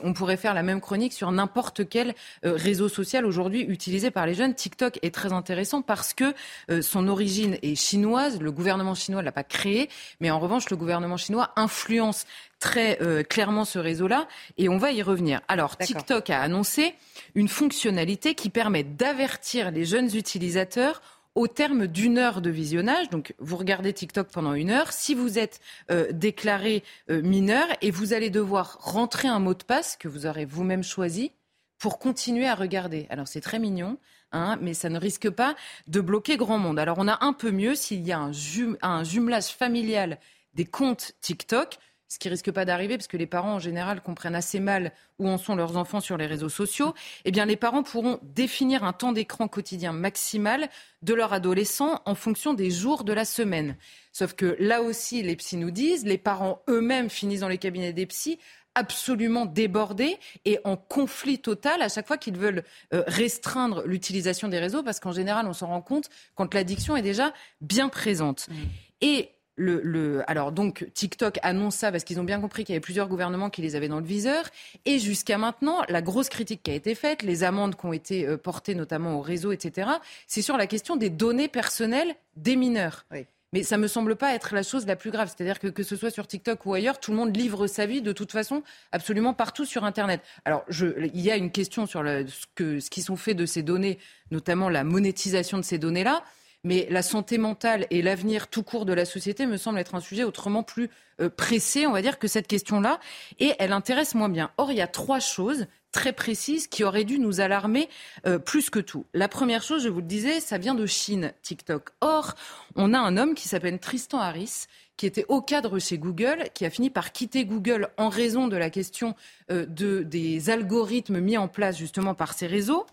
on 0.03 0.13
pourrait 0.13 0.37
faire 0.37 0.55
la 0.55 0.63
même 0.63 0.81
chronique 0.81 1.13
sur 1.13 1.31
n'importe 1.31 1.89
quel 1.89 2.15
réseau 2.43 2.89
social 2.89 3.27
aujourd'hui 3.27 3.63
utilisé 3.63 4.11
par 4.11 4.27
les 4.27 4.35
jeunes 4.35 4.55
TikTok 4.63 5.01
est 5.03 5.13
très 5.13 5.33
intéressant 5.33 5.83
parce 5.83 6.15
que 6.15 6.35
euh, 6.71 6.83
son 6.83 7.09
origine 7.09 7.59
est 7.63 7.75
chinoise. 7.75 8.41
Le 8.41 8.53
gouvernement 8.53 8.95
chinois 8.95 9.21
ne 9.21 9.25
l'a 9.25 9.33
pas 9.33 9.43
créé, 9.43 9.89
mais 10.21 10.31
en 10.31 10.39
revanche, 10.39 10.71
le 10.71 10.77
gouvernement 10.77 11.17
chinois 11.17 11.51
influence 11.57 12.27
très 12.61 13.03
euh, 13.03 13.25
clairement 13.25 13.65
ce 13.65 13.81
réseau-là 13.81 14.29
et 14.59 14.69
on 14.69 14.79
va 14.79 14.93
y 14.93 15.03
revenir. 15.03 15.41
Alors, 15.49 15.77
TikTok 15.77 16.31
a 16.31 16.41
annoncé 16.41 16.95
une 17.35 17.49
fonctionnalité 17.49 18.37
qui 18.37 18.51
permet 18.51 18.85
d'avertir 18.85 19.73
les 19.73 19.85
jeunes 19.85 20.15
utilisateurs 20.17 21.03
au 21.35 21.49
terme 21.49 21.89
d'une 21.89 22.19
heure 22.19 22.41
de 22.41 22.51
visionnage. 22.51 23.11
Donc, 23.11 23.35
vous 23.41 23.57
regardez 23.57 23.93
TikTok 23.93 24.29
pendant 24.29 24.55
une 24.55 24.71
heure. 24.71 24.93
Si 24.93 25.13
vous 25.13 25.41
êtes 25.41 25.61
euh, 25.91 26.13
déclaré 26.13 26.85
mineur 27.09 27.67
et 27.81 27.91
vous 27.91 28.13
allez 28.13 28.31
devoir 28.31 28.79
rentrer 28.81 29.27
un 29.27 29.41
mot 29.41 29.55
de 29.55 29.65
passe 29.65 29.97
que 29.97 30.07
vous 30.07 30.27
aurez 30.27 30.45
vous-même 30.45 30.85
choisi 30.85 31.33
pour 31.81 31.99
continuer 31.99 32.47
à 32.47 32.55
regarder. 32.55 33.09
Alors, 33.11 33.27
c'est 33.27 33.41
très 33.41 33.59
mignon. 33.59 33.99
Hein, 34.33 34.59
mais 34.61 34.75
ça 34.75 34.89
ne 34.89 34.99
risque 34.99 35.29
pas 35.29 35.55
de 35.87 36.01
bloquer 36.01 36.37
grand 36.37 36.59
monde. 36.59 36.79
Alors 36.79 36.97
on 36.99 37.07
a 37.07 37.25
un 37.25 37.35
peu 37.35 37.51
mieux 37.51 37.75
s'il 37.75 38.01
y 38.01 38.13
a 38.13 38.19
un, 38.19 38.33
un 38.81 39.05
jumelage 39.05 39.49
familial 39.49 40.19
des 40.55 40.65
comptes 40.65 41.13
TikTok 41.21 41.79
ce 42.13 42.19
qui 42.19 42.29
risque 42.29 42.51
pas 42.53 42.67
d'arriver, 42.67 42.99
parce 42.99 43.09
que 43.09 43.17
les 43.17 43.27
parents 43.27 43.55
en 43.55 43.59
général 43.59 44.03
comprennent 44.03 44.35
assez 44.35 44.61
mal 44.61 44.93
où 45.19 45.29
en 45.29 45.39
sont 45.39 45.57
leurs 45.57 45.79
enfants 45.79 46.01
sur 46.01 46.19
les 46.19 46.27
réseaux 46.27 46.51
sociaux, 46.51 46.93
eh 47.25 47.31
bien 47.31 47.47
les 47.47 47.57
parents 47.57 47.83
pourront 47.83 48.19
définir 48.23 48.85
un 48.85 48.93
temps 48.93 49.13
d'écran 49.13 49.49
quotidien 49.49 49.93
maximal 49.93 50.69
de 51.01 51.15
leur 51.15 51.33
adolescent 51.33 52.03
en 52.05 52.15
fonction 52.15 52.53
des 52.53 52.71
jours 52.71 53.05
de 53.05 53.15
la 53.15 53.25
semaine. 53.25 53.77
Sauf 54.13 54.35
que 54.35 54.57
là 54.59 54.83
aussi, 54.83 55.23
les 55.23 55.37
psys 55.37 55.57
nous 55.57 55.71
disent, 55.71 56.05
les 56.05 56.19
parents 56.19 56.63
eux-mêmes 56.69 57.09
finissent 57.09 57.41
dans 57.41 57.49
les 57.49 57.57
cabinets 57.57 57.95
des 57.95 58.05
psys 58.05 58.39
absolument 58.75 59.47
débordés 59.47 60.19
et 60.45 60.59
en 60.65 60.77
conflit 60.77 61.39
total 61.39 61.83
à 61.83 61.89
chaque 61.89 62.07
fois 62.07 62.19
qu'ils 62.19 62.39
veulent 62.39 62.65
euh, 62.95 63.03
restreindre 63.07 63.83
l'utilisation 63.87 64.49
des 64.49 64.59
réseaux, 64.59 64.83
parce 64.83 65.01
qu'en 65.01 65.13
général, 65.13 65.47
on 65.47 65.53
s'en 65.53 65.69
rend 65.69 65.83
compte 65.83 66.09
quand 66.35 66.55
l'addiction 66.55 66.97
est 66.97 67.03
déjà 67.03 67.33
bien 67.61 67.89
présente. 67.89 68.49
Mmh. 68.49 68.55
Et 69.03 69.31
le, 69.57 70.23
alors 70.29 70.51
donc 70.53 70.89
TikTok 70.95 71.39
annonce 71.43 71.77
ça 71.77 71.93
parce 71.93 72.05
qu'ils 72.05 72.19
ont 72.19 72.25
bien 72.25 72.41
compris 72.41 72.65
qu'il 72.65 72.73
y 72.73 72.77
avait 72.77 72.81
plusieurs 72.81 73.09
gouvernements 73.09 73.51
qui 73.51 73.63
les 73.63 73.77
avaient 73.77 73.89
dans 73.89 74.01
le 74.01 74.07
viseur. 74.07 74.45
Et 74.85 74.99
jusqu'à 74.99 75.39
maintenant, 75.39 75.83
la 75.89 76.03
grosse 76.03 76.29
critique 76.29 76.63
qui 76.63 76.71
a 76.71 76.75
été 76.75 76.95
faite, 76.95 77.23
les 77.23 77.45
amendes 77.45 77.77
qui 77.77 77.87
ont 77.87 77.93
été 77.93 78.27
euh, 78.27 78.37
portées 78.37 78.75
notamment 78.75 79.19
au 79.19 79.21
réseau, 79.21 79.53
etc., 79.53 79.91
c'est 80.27 80.43
sur 80.43 80.57
la 80.57 80.67
question 80.67 80.97
des 80.97 81.11
données 81.11 81.49
personnelles 81.49 82.15
des 82.37 82.57
mineurs. 82.57 83.05
Oui. 83.11 83.27
Mais 83.53 83.63
ça 83.63 83.77
me 83.77 83.87
semble 83.87 84.17
pas 84.17 84.35
être 84.35 84.55
la 84.55 84.63
chose 84.63 84.87
la 84.87 84.97
plus 84.97 85.11
grave. 85.11 85.29
C'est-à-dire 85.29 85.59
que 85.59 85.69
que 85.69 85.83
ce 85.83 85.95
soit 85.95 86.11
sur 86.11 86.27
TikTok 86.27 86.65
ou 86.65 86.73
ailleurs, 86.73 86.99
tout 87.01 87.11
le 87.11 87.19
monde 87.19 87.37
livre 87.37 87.67
sa 87.67 87.85
vie 87.85 88.01
de 88.01 88.13
toute 88.13 88.33
façon 88.33 88.63
absolument 88.93 89.35
partout 89.35 89.67
sur 89.67 89.85
Internet. 89.85 90.23
Alors, 90.45 90.65
je, 90.69 90.87
il 91.13 91.21
y 91.21 91.31
a 91.31 91.37
une 91.37 91.51
question 91.51 91.87
sur 91.87 92.03
ce, 92.03 92.47
que, 92.55 92.81
ce 92.81 92.89
qui 92.89 93.03
sont 93.03 93.17
faits 93.17 93.37
de 93.37 93.45
ces 93.45 93.63
données, 93.63 93.99
notamment 94.31 94.71
la 94.71 94.85
monétisation 94.85 95.59
de 95.59 95.63
ces 95.63 95.79
données-là. 95.79 96.25
Mais 96.65 96.87
la 96.91 97.03
santé 97.03 97.39
mentale 97.39 97.87
et 97.91 98.03
l'avenir 98.03 98.47
tout 98.47 98.63
court 98.63 98.85
de 98.85 98.93
la 98.93 99.05
société 99.05 99.47
me 99.47 99.57
semble 99.57 99.79
être 99.79 99.97
un 99.97 100.01
sujet 100.01 100.23
autrement 100.23 100.63
plus 100.63 100.91
euh, 101.21 101.29
pressé, 101.29 101.87
on 101.87 101.93
va 101.93 102.03
dire, 102.03 102.21
que 102.21 102.29
cette 102.29 102.47
question-là. 102.47 103.01
Et 103.41 103.55
elle 103.59 103.73
intéresse 103.73 104.15
moins 104.15 104.29
bien. 104.29 104.53
Or, 104.59 104.71
il 104.71 104.79
y 104.79 104.81
a 104.81 104.87
trois 104.87 105.19
choses 105.19 105.67
très 105.91 106.13
précises 106.13 106.69
qui 106.69 106.85
auraient 106.85 107.05
dû 107.05 107.19
nous 107.19 107.41
alarmer 107.41 107.89
euh, 108.27 108.39
plus 108.39 108.71
que 108.71 108.79
tout. 108.79 109.05
La 109.13 109.29
première 109.29 109.63
chose, 109.63 109.83
je 109.83 109.89
vous 109.89 110.01
le 110.01 110.07
disais, 110.07 110.41
ça 110.41 110.57
vient 110.57 110.75
de 110.75 110.87
Chine, 110.87 111.33
TikTok. 111.43 111.91
Or, 112.01 112.35
on 112.77 112.95
a 112.95 112.99
un 112.99 113.17
homme 113.17 113.35
qui 113.35 113.49
s'appelle 113.49 113.79
Tristan 113.79 114.19
Harris, 114.19 114.67
qui 114.97 115.07
était 115.07 115.27
au 115.29 115.43
cadre 115.43 115.79
chez 115.79 115.99
Google, 115.99 116.49
qui 116.55 116.65
a 116.65 116.71
fini 116.71 116.91
par 116.91 117.13
quitter 117.13 117.45
Google 117.45 117.89
en 117.99 118.09
raison 118.09 118.49
de 118.49 118.57
la 118.57 118.71
question 118.71 119.15
euh, 119.51 119.67
de, 119.67 120.03
des 120.03 120.49
algorithmes 120.49 121.21
mis 121.21 121.37
en 121.37 121.49
place 121.49 121.77
justement 121.77 122.15
par 122.15 122.33
ces 122.33 122.47
réseaux, 122.47 122.87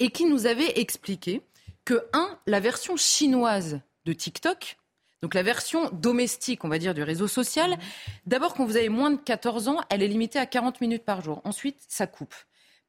et 0.00 0.10
qui 0.10 0.26
nous 0.26 0.46
avait 0.46 0.80
expliqué 0.80 1.42
que, 1.86 2.06
un, 2.12 2.38
la 2.46 2.60
version 2.60 2.96
chinoise 2.96 3.80
de 4.04 4.12
TikTok, 4.12 4.76
donc 5.22 5.32
la 5.32 5.42
version 5.42 5.88
domestique, 5.90 6.64
on 6.64 6.68
va 6.68 6.78
dire, 6.78 6.92
du 6.92 7.02
réseau 7.02 7.28
social, 7.28 7.70
mhm. 7.70 7.78
d'abord, 8.26 8.54
quand 8.54 8.66
vous 8.66 8.76
avez 8.76 8.90
moins 8.90 9.10
de 9.10 9.16
14 9.16 9.68
ans, 9.68 9.80
elle 9.88 10.02
est 10.02 10.08
limitée 10.08 10.38
à 10.38 10.44
40 10.44 10.82
minutes 10.82 11.04
par 11.04 11.22
jour. 11.22 11.40
Ensuite, 11.44 11.78
ça 11.88 12.06
coupe. 12.06 12.34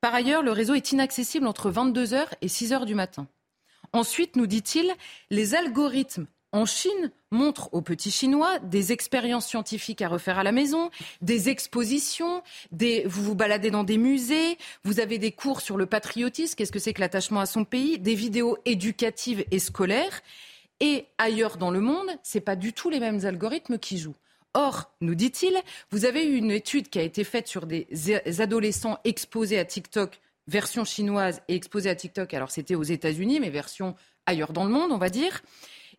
Par 0.01 0.13
ailleurs, 0.13 0.43
le 0.43 0.51
réseau 0.51 0.75
est 0.75 0.91
inaccessible 0.91 1.47
entre 1.47 1.71
22h 1.71 2.25
et 2.41 2.47
6h 2.47 2.85
du 2.85 2.95
matin. 2.95 3.27
Ensuite, 3.93 4.35
nous 4.35 4.47
dit-il, 4.47 4.93
les 5.29 5.55
algorithmes 5.55 6.27
en 6.51 6.65
Chine 6.65 7.11
montrent 7.31 7.69
aux 7.73 7.81
petits 7.81 8.11
Chinois 8.11 8.59
des 8.59 8.91
expériences 8.91 9.47
scientifiques 9.47 10.01
à 10.01 10.07
refaire 10.07 10.39
à 10.39 10.43
la 10.43 10.51
maison, 10.51 10.89
des 11.21 11.49
expositions, 11.49 12.41
vous 12.71 13.23
vous 13.23 13.35
baladez 13.35 13.69
dans 13.69 13.83
des 13.83 13.97
musées, 13.97 14.57
vous 14.83 14.99
avez 14.99 15.17
des 15.17 15.31
cours 15.31 15.61
sur 15.61 15.77
le 15.77 15.85
patriotisme, 15.85 16.55
qu'est-ce 16.55 16.71
que 16.71 16.79
c'est 16.79 16.93
que 16.93 17.01
l'attachement 17.01 17.41
à 17.41 17.45
son 17.45 17.65
pays, 17.65 17.99
des 17.99 18.15
vidéos 18.15 18.57
éducatives 18.65 19.43
et 19.51 19.59
scolaires. 19.59 20.21
et 20.79 21.05
ailleurs 21.17 21.57
dans 21.57 21.71
le 21.71 21.81
monde, 21.81 22.09
c'est 22.23 22.39
pas 22.39 22.55
du 22.55 22.71
tout 22.71 22.89
les 22.89 22.99
mêmes 22.99 23.25
algorithmes 23.25 23.79
qui 23.79 23.97
jouent. 23.97 24.15
Or, 24.53 24.91
nous 25.01 25.15
dit-il, 25.15 25.55
vous 25.91 26.05
avez 26.05 26.25
eu 26.25 26.35
une 26.35 26.51
étude 26.51 26.89
qui 26.89 26.99
a 26.99 27.03
été 27.03 27.23
faite 27.23 27.47
sur 27.47 27.67
des 27.67 27.87
adolescents 28.39 28.99
exposés 29.03 29.59
à 29.59 29.65
TikTok, 29.65 30.19
version 30.47 30.85
chinoise, 30.85 31.41
et 31.47 31.55
exposés 31.55 31.89
à 31.89 31.95
TikTok, 31.95 32.33
alors 32.33 32.51
c'était 32.51 32.75
aux 32.75 32.83
États-Unis, 32.83 33.39
mais 33.39 33.49
version 33.49 33.95
ailleurs 34.25 34.53
dans 34.53 34.63
le 34.63 34.71
monde, 34.71 34.91
on 34.91 34.97
va 34.97 35.09
dire. 35.09 35.41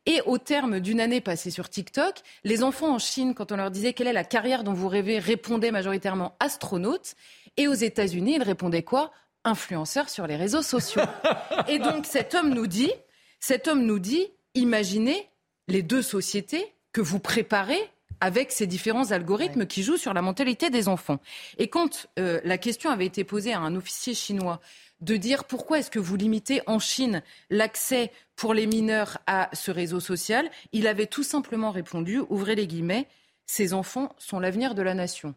Et 0.08 0.22
au 0.24 0.38
terme 0.38 0.80
d'une 0.80 1.00
année 1.00 1.20
passée 1.20 1.50
sur 1.50 1.68
TikTok, 1.68 2.14
les 2.42 2.62
enfants 2.62 2.94
en 2.94 2.98
Chine, 2.98 3.34
quand 3.34 3.52
on 3.52 3.56
leur 3.56 3.70
disait 3.70 3.92
quelle 3.92 4.06
est 4.06 4.14
la 4.14 4.24
carrière 4.24 4.64
dont 4.64 4.72
vous 4.72 4.88
rêvez, 4.88 5.18
répondaient 5.18 5.70
majoritairement 5.70 6.34
astronautes. 6.40 7.14
Et 7.58 7.68
aux 7.68 7.74
États-Unis, 7.74 8.36
ils 8.36 8.42
répondaient 8.42 8.82
quoi? 8.82 9.12
Influenceurs 9.44 10.08
sur 10.08 10.26
les 10.26 10.36
réseaux 10.36 10.62
sociaux. 10.62 11.02
Et 11.68 11.78
donc 11.78 12.06
cet 12.06 12.34
homme 12.34 12.54
nous 12.54 12.66
dit, 12.66 12.90
cet 13.38 13.68
homme 13.68 13.84
nous 13.84 13.98
dit, 13.98 14.28
imaginez 14.54 15.28
les 15.68 15.82
deux 15.82 16.00
sociétés 16.00 16.72
que 16.92 17.02
vous 17.02 17.18
préparez 17.18 17.90
avec 18.20 18.50
ces 18.50 18.66
différents 18.66 19.12
algorithmes 19.12 19.66
qui 19.66 19.82
jouent 19.82 19.98
sur 19.98 20.14
la 20.14 20.22
mentalité 20.22 20.70
des 20.70 20.88
enfants. 20.88 21.20
Et 21.58 21.68
quand 21.68 22.08
euh, 22.18 22.40
la 22.44 22.56
question 22.56 22.90
avait 22.90 23.06
été 23.06 23.24
posée 23.24 23.52
à 23.52 23.60
un 23.60 23.76
officier 23.76 24.14
chinois 24.14 24.58
de 25.00 25.16
dire 25.16 25.44
pourquoi 25.44 25.78
est-ce 25.78 25.90
que 25.90 25.98
vous 25.98 26.16
limitez 26.16 26.60
en 26.66 26.78
Chine 26.78 27.22
l'accès 27.50 28.12
pour 28.36 28.54
les 28.54 28.66
mineurs 28.66 29.18
à 29.26 29.48
ce 29.52 29.70
réseau 29.70 30.00
social, 30.00 30.50
il 30.72 30.86
avait 30.86 31.06
tout 31.06 31.22
simplement 31.22 31.70
répondu, 31.70 32.20
ouvrez 32.28 32.54
les 32.54 32.66
guillemets, 32.66 33.08
ces 33.46 33.74
enfants 33.74 34.14
sont 34.18 34.40
l'avenir 34.40 34.74
de 34.74 34.82
la 34.82 34.94
nation 34.94 35.34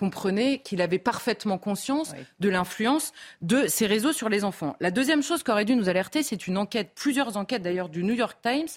comprenez 0.00 0.60
qu'il 0.60 0.80
avait 0.80 0.98
parfaitement 0.98 1.58
conscience 1.58 2.14
de 2.40 2.48
l'influence 2.48 3.12
de 3.42 3.66
ces 3.66 3.86
réseaux 3.86 4.14
sur 4.14 4.30
les 4.30 4.44
enfants. 4.44 4.74
La 4.80 4.90
deuxième 4.90 5.22
chose 5.22 5.42
qu'aurait 5.42 5.66
dû 5.66 5.76
nous 5.76 5.90
alerter, 5.90 6.22
c'est 6.22 6.46
une 6.46 6.56
enquête, 6.56 6.92
plusieurs 6.94 7.36
enquêtes 7.36 7.60
d'ailleurs 7.60 7.90
du 7.90 8.02
New 8.02 8.14
York 8.14 8.38
Times, 8.42 8.70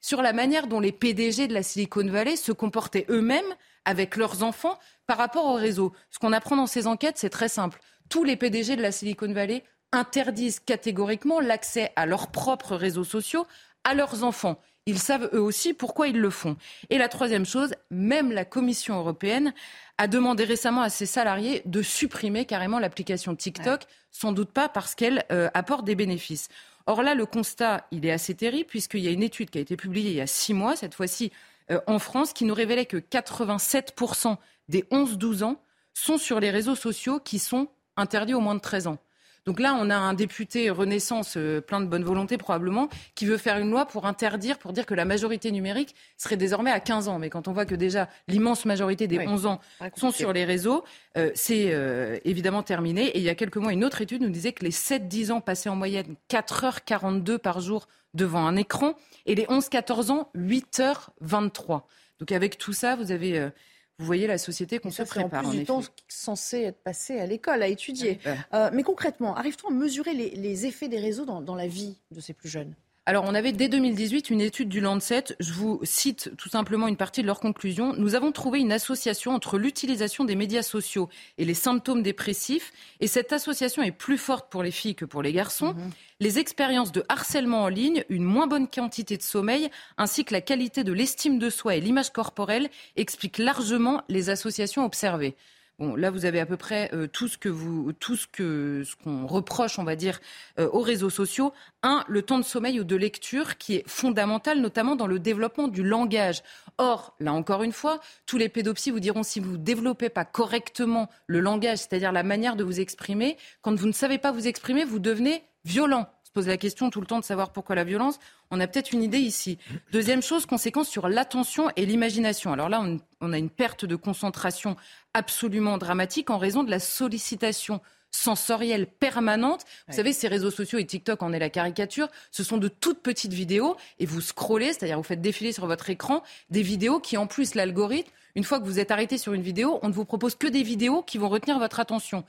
sur 0.00 0.20
la 0.20 0.32
manière 0.32 0.66
dont 0.66 0.80
les 0.80 0.90
PDG 0.90 1.46
de 1.46 1.54
la 1.54 1.62
Silicon 1.62 2.08
Valley 2.08 2.34
se 2.34 2.50
comportaient 2.50 3.06
eux-mêmes 3.08 3.54
avec 3.84 4.16
leurs 4.16 4.42
enfants 4.42 4.76
par 5.06 5.16
rapport 5.16 5.46
au 5.46 5.54
réseau. 5.54 5.92
Ce 6.10 6.18
qu'on 6.18 6.32
apprend 6.32 6.56
dans 6.56 6.66
ces 6.66 6.88
enquêtes, 6.88 7.18
c'est 7.18 7.30
très 7.30 7.48
simple. 7.48 7.78
Tous 8.14 8.22
les 8.22 8.36
PDG 8.36 8.76
de 8.76 8.80
la 8.80 8.92
Silicon 8.92 9.32
Valley 9.32 9.64
interdisent 9.90 10.60
catégoriquement 10.60 11.40
l'accès 11.40 11.90
à 11.96 12.06
leurs 12.06 12.30
propres 12.30 12.76
réseaux 12.76 13.02
sociaux 13.02 13.44
à 13.82 13.92
leurs 13.92 14.22
enfants. 14.22 14.60
Ils 14.86 15.00
savent 15.00 15.28
eux 15.32 15.40
aussi 15.40 15.74
pourquoi 15.74 16.06
ils 16.06 16.20
le 16.20 16.30
font. 16.30 16.56
Et 16.90 16.98
la 16.98 17.08
troisième 17.08 17.44
chose, 17.44 17.74
même 17.90 18.30
la 18.30 18.44
Commission 18.44 18.96
européenne 18.96 19.52
a 19.98 20.06
demandé 20.06 20.44
récemment 20.44 20.82
à 20.82 20.90
ses 20.90 21.06
salariés 21.06 21.62
de 21.64 21.82
supprimer 21.82 22.44
carrément 22.44 22.78
l'application 22.78 23.34
TikTok, 23.34 23.82
sans 24.12 24.30
doute 24.30 24.52
pas 24.52 24.68
parce 24.68 24.94
qu'elle 24.94 25.24
euh, 25.32 25.50
apporte 25.52 25.84
des 25.84 25.96
bénéfices. 25.96 26.46
Or 26.86 27.02
là, 27.02 27.16
le 27.16 27.26
constat, 27.26 27.84
il 27.90 28.06
est 28.06 28.12
assez 28.12 28.36
terrible 28.36 28.68
puisqu'il 28.68 29.00
y 29.00 29.08
a 29.08 29.10
une 29.10 29.24
étude 29.24 29.50
qui 29.50 29.58
a 29.58 29.60
été 29.60 29.76
publiée 29.76 30.10
il 30.10 30.16
y 30.16 30.20
a 30.20 30.28
six 30.28 30.54
mois, 30.54 30.76
cette 30.76 30.94
fois-ci 30.94 31.32
euh, 31.72 31.80
en 31.88 31.98
France, 31.98 32.32
qui 32.32 32.44
nous 32.44 32.54
révélait 32.54 32.86
que 32.86 32.98
87% 32.98 34.36
des 34.68 34.82
11-12 34.92 35.42
ans 35.42 35.60
sont 35.94 36.16
sur 36.16 36.38
les 36.38 36.50
réseaux 36.50 36.76
sociaux 36.76 37.18
qui 37.18 37.40
sont 37.40 37.68
interdits 37.96 38.34
aux 38.34 38.40
moins 38.40 38.54
de 38.54 38.60
13 38.60 38.86
ans. 38.88 38.98
Donc 39.46 39.60
là, 39.60 39.76
on 39.78 39.90
a 39.90 39.96
un 39.96 40.14
député 40.14 40.70
Renaissance, 40.70 41.36
euh, 41.36 41.60
plein 41.60 41.80
de 41.80 41.86
bonne 41.86 42.02
volonté 42.02 42.38
probablement, 42.38 42.88
qui 43.14 43.26
veut 43.26 43.36
faire 43.36 43.58
une 43.58 43.70
loi 43.70 43.84
pour 43.84 44.06
interdire, 44.06 44.58
pour 44.58 44.72
dire 44.72 44.86
que 44.86 44.94
la 44.94 45.04
majorité 45.04 45.50
numérique 45.52 45.94
serait 46.16 46.38
désormais 46.38 46.70
à 46.70 46.80
15 46.80 47.08
ans. 47.08 47.18
Mais 47.18 47.28
quand 47.28 47.46
on 47.46 47.52
voit 47.52 47.66
que 47.66 47.74
déjà 47.74 48.08
l'immense 48.26 48.64
majorité 48.64 49.06
des 49.06 49.18
11 49.18 49.44
ans 49.46 49.60
sont 49.96 50.10
sur 50.10 50.32
les 50.32 50.46
réseaux, 50.46 50.82
euh, 51.18 51.30
c'est 51.34 51.74
euh, 51.74 52.18
évidemment 52.24 52.62
terminé. 52.62 53.08
Et 53.08 53.18
il 53.18 53.24
y 53.24 53.28
a 53.28 53.34
quelques 53.34 53.58
mois, 53.58 53.72
une 53.74 53.84
autre 53.84 54.00
étude 54.00 54.22
nous 54.22 54.30
disait 54.30 54.52
que 54.52 54.64
les 54.64 54.70
7-10 54.70 55.32
ans 55.32 55.40
passaient 55.42 55.68
en 55.68 55.76
moyenne 55.76 56.16
4h42 56.30 57.36
par 57.36 57.60
jour 57.60 57.86
devant 58.14 58.46
un 58.46 58.56
écran 58.56 58.94
et 59.26 59.34
les 59.34 59.44
11-14 59.44 60.10
ans 60.10 60.30
8h23. 60.36 61.82
Donc 62.18 62.32
avec 62.32 62.56
tout 62.56 62.72
ça, 62.72 62.96
vous 62.96 63.12
avez 63.12 63.50
vous 63.98 64.06
voyez 64.06 64.26
la 64.26 64.38
société 64.38 64.78
qu'on 64.78 64.90
se 64.90 65.02
prépare. 65.02 65.46
En 65.46 65.50
plus 65.50 65.58
du 65.58 65.64
temps 65.64 65.82
censé 66.08 66.62
être 66.62 66.82
passé 66.82 67.18
à 67.18 67.26
l'école, 67.26 67.62
à 67.62 67.68
étudier. 67.68 68.18
Euh, 68.52 68.70
mais 68.72 68.82
concrètement, 68.82 69.36
arrive-t-on 69.36 69.68
à 69.68 69.72
mesurer 69.72 70.14
les, 70.14 70.66
effets 70.66 70.88
des 70.88 70.98
réseaux 70.98 71.24
dans 71.24 71.54
la 71.54 71.66
vie 71.66 71.98
de 72.10 72.20
ces 72.20 72.32
plus 72.32 72.48
jeunes? 72.48 72.74
Alors, 73.06 73.24
on 73.26 73.34
avait 73.34 73.52
dès 73.52 73.68
2018 73.68 74.30
une 74.30 74.40
étude 74.40 74.70
du 74.70 74.80
Lancet. 74.80 75.24
Je 75.38 75.52
vous 75.52 75.78
cite 75.82 76.32
tout 76.38 76.48
simplement 76.48 76.88
une 76.88 76.96
partie 76.96 77.20
de 77.20 77.26
leur 77.26 77.38
conclusion. 77.38 77.92
Nous 77.98 78.14
avons 78.14 78.32
trouvé 78.32 78.60
une 78.60 78.72
association 78.72 79.32
entre 79.32 79.58
l'utilisation 79.58 80.24
des 80.24 80.34
médias 80.34 80.62
sociaux 80.62 81.10
et 81.36 81.44
les 81.44 81.52
symptômes 81.52 82.02
dépressifs. 82.02 82.72
Et 83.00 83.06
cette 83.06 83.34
association 83.34 83.82
est 83.82 83.92
plus 83.92 84.16
forte 84.16 84.50
pour 84.50 84.62
les 84.62 84.70
filles 84.70 84.94
que 84.94 85.04
pour 85.04 85.20
les 85.20 85.34
garçons. 85.34 85.74
Mhm. 85.74 85.90
Les 86.20 86.38
expériences 86.38 86.92
de 86.92 87.04
harcèlement 87.10 87.64
en 87.64 87.68
ligne, 87.68 88.04
une 88.08 88.24
moins 88.24 88.46
bonne 88.46 88.68
quantité 88.68 89.18
de 89.18 89.22
sommeil, 89.22 89.68
ainsi 89.98 90.24
que 90.24 90.32
la 90.32 90.40
qualité 90.40 90.82
de 90.82 90.92
l'estime 90.92 91.38
de 91.38 91.50
soi 91.50 91.74
et 91.74 91.80
l'image 91.80 92.10
corporelle 92.10 92.70
expliquent 92.96 93.38
largement 93.38 94.00
les 94.08 94.30
associations 94.30 94.86
observées. 94.86 95.36
Bon, 95.80 95.96
là, 95.96 96.12
vous 96.12 96.24
avez 96.24 96.38
à 96.38 96.46
peu 96.46 96.56
près 96.56 96.88
euh, 96.94 97.08
tout 97.08 97.26
ce 97.26 97.36
que 97.36 97.48
vous, 97.48 97.92
tout 97.94 98.14
ce 98.14 98.28
que 98.28 98.84
ce 98.84 98.94
qu'on 98.94 99.26
reproche, 99.26 99.80
on 99.80 99.84
va 99.84 99.96
dire, 99.96 100.20
euh, 100.60 100.68
aux 100.72 100.80
réseaux 100.80 101.10
sociaux. 101.10 101.52
Un, 101.82 102.04
le 102.06 102.22
temps 102.22 102.38
de 102.38 102.44
sommeil 102.44 102.78
ou 102.78 102.84
de 102.84 102.94
lecture, 102.94 103.58
qui 103.58 103.74
est 103.74 103.88
fondamental, 103.88 104.60
notamment 104.60 104.94
dans 104.94 105.08
le 105.08 105.18
développement 105.18 105.66
du 105.66 105.82
langage. 105.82 106.42
Or, 106.78 107.16
là 107.18 107.32
encore 107.32 107.64
une 107.64 107.72
fois, 107.72 107.98
tous 108.24 108.38
les 108.38 108.48
pédopsies 108.48 108.92
vous 108.92 109.00
diront 109.00 109.24
si 109.24 109.40
vous 109.40 109.52
ne 109.52 109.56
développez 109.56 110.10
pas 110.10 110.24
correctement 110.24 111.10
le 111.26 111.40
langage, 111.40 111.78
c'est-à-dire 111.78 112.12
la 112.12 112.22
manière 112.22 112.54
de 112.54 112.62
vous 112.62 112.78
exprimer, 112.78 113.36
quand 113.60 113.74
vous 113.74 113.88
ne 113.88 113.92
savez 113.92 114.18
pas 114.18 114.30
vous 114.30 114.46
exprimer, 114.46 114.84
vous 114.84 115.00
devenez 115.00 115.42
violent 115.64 116.06
pose 116.34 116.48
la 116.48 116.56
question 116.56 116.90
tout 116.90 117.00
le 117.00 117.06
temps 117.06 117.20
de 117.20 117.24
savoir 117.24 117.50
pourquoi 117.50 117.76
la 117.76 117.84
violence. 117.84 118.18
On 118.50 118.58
a 118.58 118.66
peut-être 118.66 118.92
une 118.92 119.04
idée 119.04 119.20
ici. 119.20 119.56
Deuxième 119.92 120.20
chose, 120.20 120.46
conséquence 120.46 120.88
sur 120.88 121.08
l'attention 121.08 121.70
et 121.76 121.86
l'imagination. 121.86 122.52
Alors 122.52 122.68
là, 122.68 122.84
on, 123.20 123.32
a 123.32 123.38
une 123.38 123.50
perte 123.50 123.84
de 123.84 123.94
concentration 123.94 124.76
absolument 125.14 125.78
dramatique 125.78 126.30
en 126.30 126.38
raison 126.38 126.64
de 126.64 126.70
la 126.70 126.80
sollicitation 126.80 127.80
sensorielle 128.10 128.86
permanente. 128.88 129.64
Vous 129.88 129.94
savez, 129.94 130.12
ces 130.12 130.26
réseaux 130.26 130.50
sociaux 130.50 130.78
et 130.78 130.84
TikTok 130.84 131.22
en 131.22 131.32
est 131.32 131.38
la 131.38 131.50
caricature. 131.50 132.08
Ce 132.32 132.42
sont 132.42 132.58
de 132.58 132.68
toutes 132.68 133.00
petites 133.00 133.32
vidéos 133.32 133.76
et 134.00 134.06
vous 134.06 134.20
scrollez, 134.20 134.72
c'est-à-dire 134.72 134.96
vous 134.96 135.04
faites 135.04 135.22
défiler 135.22 135.52
sur 135.52 135.66
votre 135.66 135.88
écran 135.88 136.22
des 136.50 136.62
vidéos 136.62 136.98
qui, 136.98 137.16
en 137.16 137.28
plus, 137.28 137.54
l'algorithme, 137.54 138.10
une 138.34 138.44
fois 138.44 138.58
que 138.58 138.64
vous 138.64 138.80
êtes 138.80 138.90
arrêté 138.90 139.18
sur 139.18 139.34
une 139.34 139.42
vidéo, 139.42 139.78
on 139.82 139.88
ne 139.88 139.92
vous 139.92 140.04
propose 140.04 140.34
que 140.34 140.48
des 140.48 140.64
vidéos 140.64 141.02
qui 141.02 141.18
vont 141.18 141.28
retenir 141.28 141.60
votre 141.60 141.78
attention. 141.78 142.24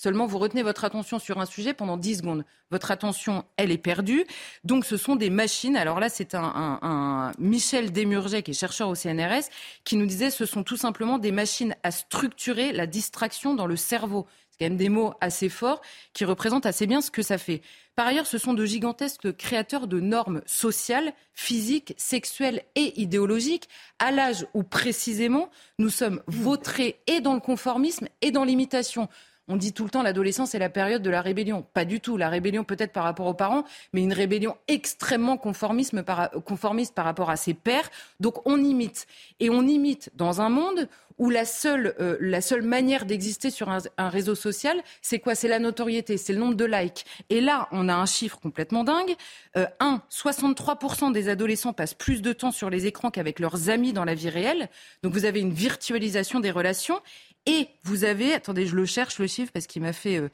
Seulement, 0.00 0.26
vous 0.26 0.38
retenez 0.38 0.62
votre 0.62 0.84
attention 0.84 1.18
sur 1.18 1.40
un 1.40 1.44
sujet 1.44 1.74
pendant 1.74 1.96
10 1.96 2.18
secondes. 2.18 2.44
Votre 2.70 2.92
attention, 2.92 3.44
elle 3.56 3.72
est 3.72 3.78
perdue. 3.78 4.24
Donc, 4.62 4.84
ce 4.84 4.96
sont 4.96 5.16
des 5.16 5.28
machines. 5.28 5.76
Alors 5.76 5.98
là, 5.98 6.08
c'est 6.08 6.36
un, 6.36 7.32
Michel 7.40 7.90
Desmurget, 7.90 8.44
qui 8.44 8.52
est 8.52 8.54
chercheur 8.54 8.90
au 8.90 8.94
CNRS, 8.94 9.50
qui 9.82 9.96
nous 9.96 10.06
disait 10.06 10.30
ce 10.30 10.46
sont 10.46 10.62
tout 10.62 10.76
simplement 10.76 11.18
des 11.18 11.32
machines 11.32 11.74
à 11.82 11.90
structurer 11.90 12.70
la 12.70 12.86
distraction 12.86 13.54
dans 13.54 13.66
le 13.66 13.74
cerveau. 13.74 14.28
C'est 14.52 14.58
quand 14.60 14.70
même 14.70 14.76
des 14.76 14.88
mots 14.88 15.14
assez 15.20 15.48
forts 15.48 15.80
qui 16.12 16.24
représentent 16.24 16.66
assez 16.66 16.86
bien 16.86 17.00
ce 17.00 17.10
que 17.10 17.22
ça 17.22 17.36
fait. 17.36 17.60
Par 17.96 18.06
ailleurs, 18.06 18.28
ce 18.28 18.38
sont 18.38 18.54
de 18.54 18.64
gigantesques 18.64 19.36
créateurs 19.36 19.88
de 19.88 19.98
normes 19.98 20.42
sociales, 20.46 21.12
physiques, 21.34 21.94
sexuelles 21.96 22.62
et 22.76 23.00
idéologiques, 23.00 23.68
à 23.98 24.12
l'âge 24.12 24.46
où 24.54 24.62
précisément 24.62 25.50
nous 25.80 25.90
sommes 25.90 26.22
vautrés 26.28 27.00
et 27.08 27.20
dans 27.20 27.34
le 27.34 27.40
conformisme 27.40 28.06
et 28.20 28.30
dans 28.30 28.44
l'imitation. 28.44 29.08
On 29.48 29.56
dit 29.56 29.72
tout 29.72 29.84
le 29.84 29.90
temps 29.90 30.02
l'adolescence 30.02 30.54
est 30.54 30.58
la 30.58 30.68
période 30.68 31.02
de 31.02 31.10
la 31.10 31.22
rébellion. 31.22 31.64
Pas 31.72 31.84
du 31.84 32.00
tout. 32.00 32.16
La 32.16 32.28
rébellion 32.28 32.64
peut-être 32.64 32.92
par 32.92 33.04
rapport 33.04 33.26
aux 33.26 33.34
parents, 33.34 33.64
mais 33.92 34.02
une 34.02 34.12
rébellion 34.12 34.56
extrêmement 34.68 35.36
conformiste 35.36 36.00
par, 36.02 36.30
conformiste 36.44 36.94
par 36.94 37.04
rapport 37.04 37.30
à 37.30 37.36
ses 37.36 37.54
pères. 37.54 37.90
Donc 38.20 38.46
on 38.46 38.62
imite. 38.62 39.06
Et 39.40 39.50
on 39.50 39.62
imite 39.62 40.10
dans 40.14 40.40
un 40.40 40.50
monde 40.50 40.88
où 41.18 41.30
la 41.30 41.44
seule, 41.44 41.94
euh, 42.00 42.16
la 42.20 42.40
seule 42.40 42.62
manière 42.62 43.04
d'exister 43.04 43.50
sur 43.50 43.68
un, 43.68 44.08
réseau 44.08 44.34
social, 44.34 44.80
c'est 45.02 45.18
quoi? 45.18 45.34
C'est 45.34 45.48
la 45.48 45.58
notoriété, 45.58 46.16
c'est 46.16 46.32
le 46.32 46.38
nombre 46.38 46.54
de 46.54 46.64
likes. 46.64 47.04
Et 47.28 47.40
là, 47.40 47.68
on 47.72 47.88
a 47.88 47.94
un 47.94 48.06
chiffre 48.06 48.38
complètement 48.38 48.84
dingue. 48.84 49.14
Euh, 49.56 49.66
1, 49.80 50.00
63% 50.10 51.12
des 51.12 51.28
adolescents 51.28 51.72
passent 51.72 51.94
plus 51.94 52.22
de 52.22 52.32
temps 52.32 52.52
sur 52.52 52.70
les 52.70 52.86
écrans 52.86 53.10
qu'avec 53.10 53.40
leurs 53.40 53.68
amis 53.68 53.92
dans 53.92 54.04
la 54.04 54.14
vie 54.14 54.30
réelle. 54.30 54.68
Donc 55.02 55.12
vous 55.12 55.24
avez 55.24 55.40
une 55.40 55.52
virtualisation 55.52 56.40
des 56.40 56.50
relations. 56.50 57.00
Et 57.46 57.68
vous 57.82 58.04
avez, 58.04 58.34
attendez, 58.34 58.66
je 58.66 58.76
le 58.76 58.86
cherche 58.86 59.18
le 59.18 59.26
chiffre 59.26 59.52
parce 59.52 59.66
qu'il 59.66 59.82
m'a 59.82 59.92
fait, 59.92 60.18
euh, 60.18 60.28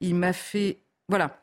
il 0.00 0.14
m'a 0.14 0.32
fait, 0.32 0.78
voilà. 1.08 1.36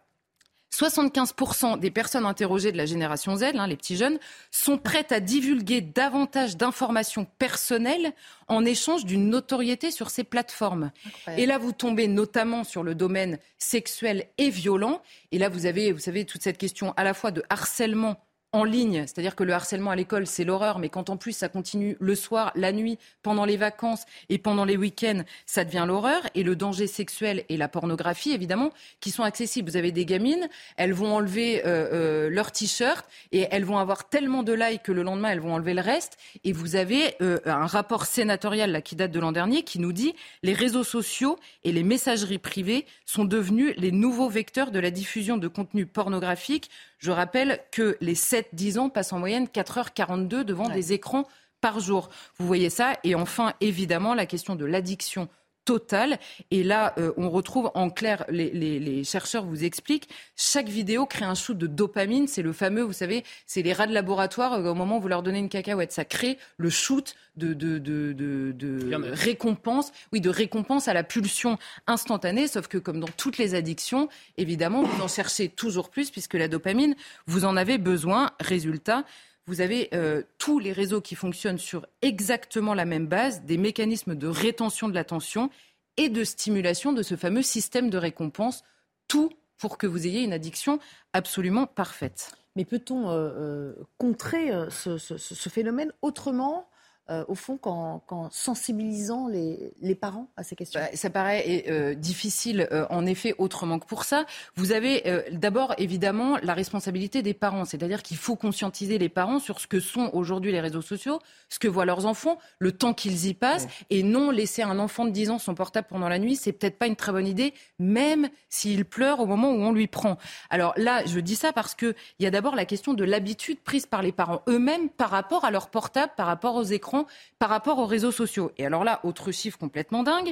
75% 0.74 1.80
des 1.80 1.92
personnes 1.92 2.26
interrogées 2.26 2.72
de 2.72 2.78
la 2.78 2.86
génération 2.86 3.36
Z, 3.38 3.44
hein, 3.56 3.68
les 3.68 3.78
petits 3.78 3.96
jeunes, 3.96 4.20
sont 4.52 4.78
prêtes 4.78 5.12
à 5.12 5.20
divulguer 5.20 5.82
davantage 5.82 6.58
d'informations 6.58 7.26
personnelles 7.40 8.14
en 8.48 8.64
échange 8.64 9.06
d'une 9.06 9.30
notoriété 9.30 9.92
sur 9.92 10.10
ces 10.10 10.24
plateformes. 10.24 10.92
Et 11.38 11.46
là, 11.46 11.58
vous 11.58 11.72
tombez 11.72 12.08
notamment 12.08 12.64
sur 12.64 12.84
le 12.84 12.96
domaine 12.96 13.40
sexuel 13.58 14.28
et 14.38 14.50
violent. 14.50 15.02
Et 15.32 15.40
là, 15.40 15.50
vous 15.50 15.66
avez, 15.66 15.92
vous 15.92 16.00
savez, 16.00 16.26
toute 16.26 16.44
cette 16.44 16.58
question 16.58 16.94
à 16.96 17.04
la 17.04 17.14
fois 17.14 17.32
de 17.32 17.44
harcèlement 17.50 18.22
en 18.54 18.64
ligne, 18.64 19.02
c'est-à-dire 19.02 19.36
que 19.36 19.44
le 19.44 19.54
harcèlement 19.54 19.92
à 19.92 19.96
l'école, 19.96 20.26
c'est 20.26 20.46
l'horreur, 20.46 20.80
mais 20.80 20.88
quand 20.88 21.10
en 21.10 21.18
plus 21.18 21.34
ça 21.34 21.50
continue 21.50 21.98
le 22.00 22.16
soir, 22.16 22.52
la 22.56 22.72
nuit, 22.72 22.98
pendant 23.22 23.44
les 23.44 23.58
vacances 23.58 24.06
et 24.30 24.38
pendant 24.38 24.64
les 24.64 24.78
week-ends, 24.78 25.24
ça 25.46 25.66
devient 25.66 25.84
l'horreur. 25.86 26.22
Et 26.34 26.44
le 26.44 26.56
danger 26.56 26.88
sexuel 26.88 27.44
et 27.50 27.58
la 27.58 27.68
pornographie, 27.68 28.32
évidemment, 28.32 28.72
qui 29.02 29.12
sont 29.12 29.24
accessibles. 29.24 29.70
Vous 29.70 29.78
avez 29.78 29.92
des 29.92 30.06
gamines, 30.06 30.48
elles 30.78 30.94
vont 30.94 31.14
enlever 31.14 31.66
euh, 31.66 31.90
euh, 31.92 32.30
leur 32.30 32.54
t-shirt 32.54 33.06
et 33.34 33.48
elles 33.52 33.66
vont 33.66 33.78
avoir 33.78 34.08
tellement 34.08 34.44
de 34.44 34.54
likes 34.54 34.84
que 34.84 34.94
le 34.94 35.04
lendemain, 35.04 35.30
elles 35.30 35.42
vont 35.42 35.54
enlever 35.54 35.74
le 35.74 35.82
reste. 35.82 36.18
Et 36.46 36.54
vous 36.54 36.78
avez 36.78 37.16
euh, 37.22 37.40
un 37.46 37.68
rapport 37.68 38.06
sénatorial 38.06 38.72
là, 38.72 38.82
qui 38.82 38.96
date 38.96 39.12
de 39.12 39.20
l'an 39.20 39.34
dernier 39.34 39.64
qui 39.64 39.80
nous 39.80 39.94
dit 39.94 40.16
les 40.42 40.54
réseaux 40.54 40.86
sociaux 40.86 41.38
et 41.66 41.74
les 41.74 41.84
messageries 41.84 42.38
privées 42.38 42.86
sont 43.06 43.26
devenus 43.26 43.74
les 43.78 43.92
nouveaux 43.92 44.30
vecteurs 44.30 44.72
de 44.72 44.80
la 44.80 44.92
diffusion 44.92 45.38
de 45.38 45.48
contenu 45.48 45.86
pornographique. 45.86 46.70
Je 46.98 47.12
rappelle 47.12 47.60
que 47.72 47.98
les 48.02 48.16
7-10 48.16 48.80
ans 48.80 48.90
passent 48.90 49.14
en 49.14 49.20
moyenne 49.20 49.46
4h42 49.46 50.44
devant 50.44 50.70
des 50.70 50.94
écrans 50.94 51.26
par 51.62 51.80
jour. 51.80 52.10
Vous 52.38 52.48
voyez 52.48 52.70
ça 52.70 52.98
Et 53.04 53.16
enfin, 53.16 53.54
évidemment, 53.62 54.14
la 54.14 54.26
question 54.26 54.56
de 54.56 54.66
l'addiction 54.66 55.30
totale. 55.68 56.18
Et 56.50 56.64
là, 56.64 56.94
euh, 56.98 57.12
on 57.18 57.30
retrouve 57.30 57.72
en 57.76 57.90
clair, 57.90 58.24
les, 58.30 59.04
chercheurs 59.04 59.44
vous 59.44 59.66
expliquent, 59.66 60.08
chaque 60.38 60.70
vidéo 60.70 61.06
crée 61.06 61.26
un 61.26 61.36
shoot 61.36 61.58
de 61.58 61.68
dopamine. 61.68 62.28
C'est 62.28 62.42
le 62.42 62.54
fameux, 62.54 62.84
vous 62.84 62.94
savez, 62.94 63.26
c'est 63.46 63.62
les 63.62 63.74
rats 63.74 63.86
de 63.86 63.94
laboratoire. 63.94 64.54
Euh, 64.54 64.72
au 64.72 64.74
moment 64.74 64.98
où 64.98 65.02
vous 65.02 65.10
leur 65.10 65.24
donnez 65.24 65.40
une 65.40 65.50
cacahuète, 65.50 65.92
ça 65.92 66.06
crée 66.06 66.38
le 66.56 66.70
shoot 66.70 67.16
de, 67.36 67.54
de, 67.54 67.80
de, 67.80 68.14
de 68.14 69.12
récompense, 69.12 69.92
oui, 70.14 70.22
de 70.22 70.30
récompense 70.30 70.88
à 70.88 70.94
la 70.94 71.04
pulsion 71.04 71.58
instantanée. 71.86 72.48
Sauf 72.48 72.68
que 72.70 72.78
comme 72.78 73.02
dans 73.02 73.10
toutes 73.18 73.38
les 73.38 73.54
addictions, 73.54 74.08
évidemment, 74.38 74.84
vous 74.84 75.04
en 75.04 75.10
cherchez 75.10 75.50
toujours 75.50 75.90
plus 75.90 76.12
puisque 76.12 76.36
la 76.36 76.48
dopamine, 76.48 76.96
vous 77.26 77.44
en 77.44 77.58
avez 77.58 77.78
besoin. 77.78 78.32
Résultat, 78.40 79.04
vous 79.48 79.62
avez 79.62 79.90
euh, 79.94 80.24
tous 80.38 80.60
les 80.60 80.74
réseaux 80.74 81.02
qui 81.02 81.16
fonctionnent 81.16 81.58
sur 81.58 81.88
exactement 82.02 82.74
la 82.74 82.86
même 82.86 83.08
base, 83.08 83.44
des 83.44 83.58
mécanismes 83.58 84.16
de 84.16 84.28
rétention 84.28 84.90
de 84.90 84.94
l'attention 84.94 85.50
et 85.96 86.10
de 86.10 86.24
stimulation 86.24 86.94
de 86.94 87.02
ce 87.02 87.16
fameux 87.16 87.42
système 87.42 87.90
de 87.90 87.98
récompense, 87.98 88.64
tout 89.08 89.32
pour 89.58 89.78
que 89.78 89.88
vous 89.88 90.06
ayez 90.06 90.22
une 90.22 90.34
addiction 90.34 90.80
absolument 91.14 91.66
parfaite. 91.66 92.36
Mais 92.56 92.66
peut-on 92.66 93.10
euh, 93.10 93.14
euh, 93.14 93.74
contrer 93.98 94.52
ce, 94.70 95.50
phénomène 95.50 95.92
autrement 96.02 96.70
euh, 97.10 97.24
au 97.30 97.36
fond, 97.36 97.58
qu'en 97.58 98.02
sensibilisant 98.32 99.30
les, 99.30 99.96
parents 99.96 100.28
à 100.36 100.44
ces 100.44 100.58
questions 100.58 100.80
bah, 100.80 100.90
Ça 100.94 101.10
paraît 101.10 101.64
euh, 101.70 101.96
difficile, 101.96 102.68
euh, 102.74 102.86
en 102.90 103.06
effet, 103.06 103.34
autrement 103.38 103.80
que 103.80 103.86
pour 103.86 104.04
ça. 104.04 104.26
Vous 104.56 104.74
avez 104.74 105.04
d'abord, 105.32 105.74
évidemment, 105.78 106.38
la 106.44 106.54
responsabilité 106.54 107.22
des 107.22 107.34
parents, 107.34 107.64
c'est-à-dire 107.64 108.04
qu'il 108.04 108.18
faut 108.18 108.36
conscientiser 108.36 108.98
les 108.98 109.08
parents 109.08 109.40
sur 109.40 109.62
ce 109.62 109.68
que 109.68 109.80
sont 109.80 110.10
aujourd'hui 110.12 110.52
les 110.52 110.60
réseaux 110.60 110.82
sociaux, 110.82 111.20
ce 111.48 111.60
que 111.60 111.70
voient 111.70 111.86
leurs 111.86 112.06
enfants, 112.06 112.38
le 112.60 112.74
temps 112.74 112.94
qu'ils 112.94 113.28
y 113.28 113.34
passent, 113.34 113.68
et 113.90 114.04
non 114.04 114.30
laisser 114.30 114.62
un 114.62 114.78
enfant 114.78 115.06
de 115.06 115.12
10 115.12 115.30
ans 115.30 115.40
son 115.40 115.56
portable 115.56 115.88
pendant 115.90 116.10
la 116.10 116.20
nuit, 116.20 116.36
c'est 116.36 116.52
peut-être 116.52 116.78
pas 116.78 116.88
une 116.88 116.98
très 116.98 117.14
bonne 117.14 117.28
idée, 117.28 117.54
même 117.80 118.28
s'il 118.50 118.84
pleure 118.84 119.22
au 119.22 119.26
moment 119.26 119.52
où 119.52 119.62
on 119.62 119.72
lui 119.72 119.88
prend. 119.88 120.18
Alors 120.50 120.74
là, 120.76 121.06
je 121.06 121.20
dis 121.20 121.36
ça 121.36 121.54
parce 121.54 121.74
qu'il 121.74 121.96
y 122.20 122.26
a 122.26 122.32
d'abord 122.32 122.56
la 122.56 122.66
question 122.66 122.94
de 122.94 123.06
l'habitude 123.06 123.60
prise 123.60 123.86
par 123.86 124.02
les 124.02 124.12
parents 124.12 124.42
eux-mêmes 124.50 124.90
par 124.90 125.10
rapport 125.10 125.46
à 125.46 125.52
leur 125.52 125.70
portable, 125.70 126.12
par 126.18 126.28
rapport 126.28 126.56
aux 126.56 126.64
écrans 126.64 126.97
par 127.40 127.50
rapport 127.50 127.80
aux 127.80 127.86
réseaux 127.86 128.12
sociaux. 128.12 128.52
Et 128.58 128.66
alors 128.66 128.84
là, 128.84 129.00
autre 129.04 129.32
chiffre 129.32 129.58
complètement 129.58 130.04
dingue, 130.04 130.32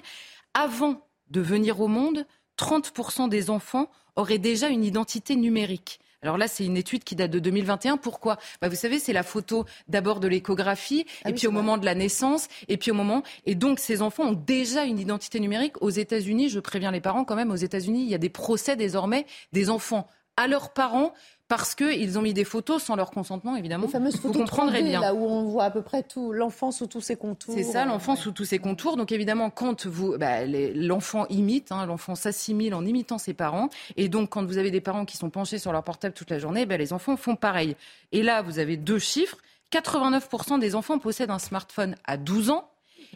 avant 0.53 1.05
de 1.29 1.41
venir 1.41 1.81
au 1.81 1.87
monde, 1.87 2.25
30% 2.57 3.29
des 3.29 3.49
enfants 3.49 3.89
auraient 4.15 4.37
déjà 4.37 4.69
une 4.69 4.83
identité 4.83 5.35
numérique. 5.35 5.99
Alors 6.21 6.37
là, 6.39 6.47
c'est 6.47 6.65
une 6.65 6.77
étude 6.77 7.03
qui 7.03 7.15
date 7.15 7.29
de 7.29 7.37
2021. 7.37 7.97
Pourquoi? 7.97 8.37
Bah, 8.59 8.67
Vous 8.67 8.75
savez, 8.75 8.97
c'est 8.97 9.13
la 9.13 9.21
photo 9.21 9.65
d'abord 9.87 10.19
de 10.19 10.27
l'échographie, 10.27 11.05
ah 11.23 11.29
et 11.29 11.33
puis 11.33 11.45
au 11.45 11.51
moment 11.51 11.77
de 11.77 11.85
la 11.85 11.93
naissance, 11.93 12.47
et 12.67 12.77
puis 12.77 12.89
au 12.89 12.95
moment. 12.95 13.21
Et 13.45 13.53
donc, 13.53 13.77
ces 13.77 14.01
enfants 14.01 14.29
ont 14.29 14.33
déjà 14.33 14.85
une 14.85 14.97
identité 14.97 15.39
numérique. 15.39 15.79
Aux 15.81 15.91
États-Unis, 15.91 16.49
je 16.49 16.59
préviens 16.59 16.89
les 16.89 17.01
parents 17.01 17.25
quand 17.25 17.35
même, 17.35 17.51
aux 17.51 17.55
États-Unis, 17.55 18.01
il 18.01 18.09
y 18.09 18.15
a 18.15 18.17
des 18.17 18.29
procès 18.29 18.75
désormais 18.75 19.27
des 19.53 19.69
enfants 19.69 20.07
à 20.37 20.47
leurs 20.47 20.73
parents 20.73 21.13
parce 21.47 21.75
qu'ils 21.75 22.17
ont 22.17 22.21
mis 22.21 22.33
des 22.33 22.43
photos 22.43 22.81
sans 22.81 22.95
leur 22.95 23.11
consentement, 23.11 23.55
évidemment. 23.55 23.85
Les 23.85 23.91
fameuses 23.91 24.15
photos 24.15 24.33
Vous 24.33 24.39
comprendrez 24.39 24.81
bien. 24.81 24.99
là 24.99 25.13
où 25.13 25.25
on 25.25 25.43
voit 25.43 25.65
à 25.65 25.71
peu 25.71 25.83
près 25.83 26.01
tout, 26.01 26.31
l'enfant 26.31 26.71
sous 26.71 26.87
tous 26.87 27.01
ses 27.01 27.15
contours. 27.15 27.53
C'est 27.53 27.63
ça, 27.63 27.85
l'enfant 27.85 28.15
sous 28.15 28.31
tous 28.31 28.45
ses 28.45 28.57
contours. 28.57 28.97
Donc 28.97 29.11
évidemment, 29.11 29.49
quand 29.51 29.85
vous, 29.85 30.17
bah, 30.17 30.45
l'enfant 30.45 31.27
imite, 31.29 31.71
hein, 31.71 31.85
l'enfant 31.85 32.15
s'assimile 32.15 32.73
en 32.73 32.85
imitant 32.85 33.19
ses 33.19 33.33
parents, 33.33 33.69
et 33.95 34.09
donc 34.09 34.29
quand 34.31 34.43
vous 34.45 34.57
avez 34.57 34.71
des 34.71 34.81
parents 34.81 35.05
qui 35.05 35.17
sont 35.17 35.29
penchés 35.29 35.59
sur 35.59 35.71
leur 35.71 35.83
portable 35.83 36.15
toute 36.15 36.31
la 36.31 36.39
journée, 36.39 36.65
bah, 36.65 36.77
les 36.77 36.93
enfants 36.93 37.15
font 37.15 37.35
pareil. 37.35 37.75
Et 38.11 38.23
là, 38.23 38.41
vous 38.41 38.57
avez 38.57 38.77
deux 38.77 38.99
chiffres 38.99 39.37
89% 39.71 40.59
des 40.59 40.75
enfants 40.75 40.99
possèdent 40.99 41.31
un 41.31 41.39
smartphone 41.39 41.95
à 42.05 42.17
12 42.17 42.49
ans, 42.49 42.69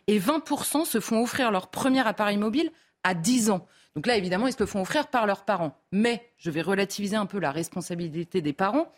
et 0.08 0.20
20% 0.20 0.86
se 0.86 1.00
font 1.00 1.22
offrir 1.22 1.52
leur 1.52 1.68
premier 1.68 2.06
appareil 2.06 2.38
mobile 2.38 2.72
à 3.04 3.14
10 3.14 3.50
ans. 3.50 3.66
Donc 4.00 4.08
là, 4.08 4.16
évidemment, 4.16 4.48
ils 4.48 4.54
se 4.54 4.60
le 4.62 4.66
font 4.66 4.80
offrir 4.80 5.08
par 5.08 5.28
leurs 5.28 5.44
parents. 5.44 5.78
Mais 5.92 6.32
je 6.38 6.50
vais 6.52 6.62
relativiser 6.62 7.18
un 7.18 7.26
peu 7.26 7.38
la 7.38 7.52
responsabilité 7.52 8.40
des 8.40 8.54
parents 8.54 8.90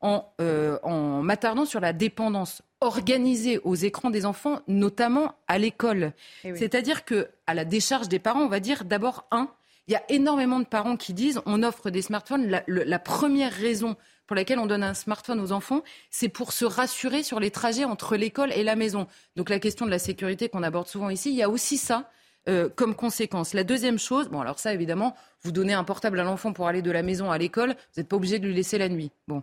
en, 0.00 0.32
euh, 0.40 0.78
m'attardant 1.22 1.64
sur 1.64 1.80
la 1.80 1.92
dépendance 1.92 2.62
organisée 2.80 3.58
aux 3.64 3.74
écrans 3.74 4.10
des 4.10 4.24
enfants, 4.24 4.60
notamment 4.68 5.34
à 5.48 5.58
l'école. 5.58 6.12
Eh 6.44 6.54
C'est-à-dire 6.54 7.04
que 7.04 7.30
à 7.48 7.54
la 7.54 7.64
décharge 7.64 8.08
des 8.08 8.20
parents, 8.20 8.42
on 8.42 8.48
va 8.48 8.60
dire 8.60 8.84
d'abord 8.84 9.26
un. 9.32 9.50
Il 9.88 9.92
y 9.92 9.96
a 9.96 10.04
énormément 10.08 10.60
de 10.60 10.66
parents 10.66 10.96
qui 10.96 11.14
disent 11.14 11.40
on 11.44 11.64
offre 11.64 11.90
des 11.90 12.02
smartphones. 12.02 12.62
la 12.68 12.98
première 13.00 13.52
raison 13.52 13.96
pour 14.28 14.36
laquelle 14.36 14.60
on 14.60 14.66
donne 14.66 14.84
un 14.84 14.94
smartphone 14.94 15.40
aux 15.40 15.50
enfants, 15.50 15.82
c'est 16.10 16.28
pour 16.28 16.52
se 16.52 16.64
rassurer 16.64 17.24
sur 17.24 17.40
les 17.40 17.50
trajets 17.50 17.84
entre 17.84 18.14
l'école 18.14 18.52
et 18.52 18.62
la 18.62 18.76
maison. 18.76 19.08
Donc 19.34 19.50
la 19.50 19.58
question 19.58 19.84
de 19.84 19.90
la 19.90 19.98
sécurité 19.98 20.48
qu'on 20.48 20.62
aborde 20.62 20.86
souvent 20.86 21.10
ici, 21.10 21.30
il 21.30 21.36
y 21.36 21.42
a 21.42 21.50
aussi 21.50 21.76
ça. 21.76 22.08
Euh, 22.48 22.70
comme 22.74 22.94
conséquence. 22.94 23.52
La 23.52 23.62
deuxième 23.62 23.98
chose, 23.98 24.30
bon 24.30 24.40
alors 24.40 24.58
ça 24.58 24.72
évidemment, 24.72 25.14
vous 25.42 25.52
donnez 25.52 25.74
un 25.74 25.84
portable 25.84 26.18
à 26.18 26.24
l'enfant 26.24 26.54
pour 26.54 26.66
aller 26.66 26.80
de 26.80 26.90
la 26.90 27.02
maison 27.02 27.30
à 27.30 27.36
l'école, 27.36 27.70
vous 27.70 28.00
n'êtes 28.00 28.08
pas 28.08 28.16
obligé 28.16 28.38
de 28.38 28.46
lui 28.46 28.54
laisser 28.54 28.78
la 28.78 28.88
nuit. 28.88 29.10
Bon. 29.26 29.42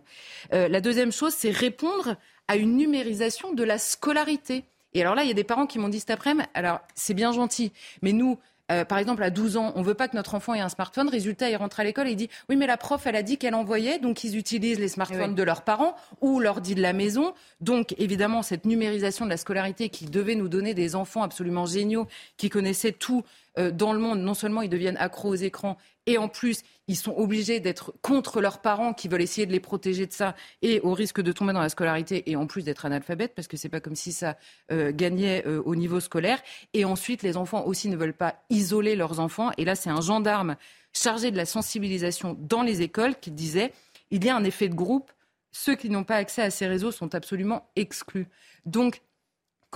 Euh, 0.52 0.66
la 0.66 0.80
deuxième 0.80 1.12
chose, 1.12 1.32
c'est 1.32 1.52
répondre 1.52 2.16
à 2.48 2.56
une 2.56 2.76
numérisation 2.76 3.52
de 3.52 3.62
la 3.62 3.78
scolarité. 3.78 4.64
Et 4.92 5.02
alors 5.02 5.14
là, 5.14 5.22
il 5.22 5.28
y 5.28 5.30
a 5.30 5.34
des 5.34 5.44
parents 5.44 5.66
qui 5.66 5.78
m'ont 5.78 5.88
dit 5.88 6.00
cet 6.00 6.10
après-midi, 6.10 6.48
alors 6.54 6.80
c'est 6.96 7.14
bien 7.14 7.30
gentil, 7.30 7.72
mais 8.02 8.12
nous, 8.12 8.38
euh, 8.72 8.84
par 8.84 8.98
exemple, 8.98 9.22
à 9.22 9.30
12 9.30 9.56
ans, 9.56 9.72
on 9.76 9.82
veut 9.82 9.94
pas 9.94 10.08
que 10.08 10.16
notre 10.16 10.34
enfant 10.34 10.54
ait 10.54 10.60
un 10.60 10.68
smartphone. 10.68 11.08
Résultat, 11.08 11.50
il 11.50 11.56
rentre 11.56 11.80
à 11.80 11.84
l'école 11.84 12.08
et 12.08 12.12
il 12.12 12.16
dit 12.16 12.28
Oui, 12.48 12.56
mais 12.56 12.66
la 12.66 12.76
prof, 12.76 13.06
elle 13.06 13.16
a 13.16 13.22
dit 13.22 13.38
qu'elle 13.38 13.54
envoyait, 13.54 13.98
donc 13.98 14.24
ils 14.24 14.36
utilisent 14.36 14.80
les 14.80 14.88
smartphones 14.88 15.34
de 15.34 15.42
leurs 15.42 15.62
parents 15.62 15.94
ou 16.20 16.40
l'ordi 16.40 16.74
de 16.74 16.82
la 16.82 16.92
maison. 16.92 17.32
Donc, 17.60 17.94
évidemment, 17.98 18.42
cette 18.42 18.64
numérisation 18.64 19.24
de 19.24 19.30
la 19.30 19.36
scolarité 19.36 19.88
qui 19.88 20.06
devait 20.06 20.34
nous 20.34 20.48
donner 20.48 20.74
des 20.74 20.96
enfants 20.96 21.22
absolument 21.22 21.66
géniaux, 21.66 22.08
qui 22.36 22.48
connaissaient 22.48 22.92
tout 22.92 23.24
euh, 23.58 23.70
dans 23.70 23.92
le 23.92 24.00
monde, 24.00 24.20
non 24.20 24.34
seulement 24.34 24.62
ils 24.62 24.68
deviennent 24.68 24.98
accros 24.98 25.30
aux 25.30 25.34
écrans, 25.34 25.76
et 26.06 26.18
en 26.18 26.28
plus, 26.28 26.62
ils 26.88 26.96
sont 26.96 27.14
obligés 27.16 27.60
d'être 27.60 27.94
contre 28.00 28.40
leurs 28.40 28.60
parents 28.60 28.94
qui 28.94 29.08
veulent 29.08 29.22
essayer 29.22 29.46
de 29.46 29.52
les 29.52 29.60
protéger 29.60 30.06
de 30.06 30.12
ça 30.12 30.36
et 30.62 30.80
au 30.80 30.94
risque 30.94 31.20
de 31.20 31.32
tomber 31.32 31.52
dans 31.52 31.60
la 31.60 31.68
scolarité 31.68 32.30
et 32.30 32.36
en 32.36 32.46
plus 32.46 32.62
d'être 32.64 32.86
analphabètes 32.86 33.34
parce 33.34 33.48
que 33.48 33.56
c'est 33.56 33.68
pas 33.68 33.80
comme 33.80 33.96
si 33.96 34.12
ça 34.12 34.36
euh, 34.70 34.92
gagnait 34.94 35.44
euh, 35.46 35.62
au 35.64 35.74
niveau 35.74 36.00
scolaire. 36.00 36.40
Et 36.74 36.84
ensuite, 36.84 37.22
les 37.22 37.36
enfants 37.36 37.64
aussi 37.66 37.88
ne 37.88 37.96
veulent 37.96 38.12
pas 38.12 38.36
isoler 38.50 38.94
leurs 38.94 39.18
enfants. 39.18 39.50
Et 39.58 39.64
là, 39.64 39.74
c'est 39.74 39.90
un 39.90 40.00
gendarme 40.00 40.56
chargé 40.92 41.30
de 41.30 41.36
la 41.36 41.46
sensibilisation 41.46 42.36
dans 42.38 42.62
les 42.62 42.82
écoles 42.82 43.16
qui 43.16 43.30
disait 43.30 43.72
il 44.10 44.24
y 44.24 44.28
a 44.28 44.36
un 44.36 44.44
effet 44.44 44.68
de 44.68 44.74
groupe. 44.74 45.10
Ceux 45.50 45.74
qui 45.74 45.90
n'ont 45.90 46.04
pas 46.04 46.16
accès 46.16 46.42
à 46.42 46.50
ces 46.50 46.66
réseaux 46.66 46.92
sont 46.92 47.14
absolument 47.14 47.68
exclus. 47.76 48.28
Donc, 48.66 49.00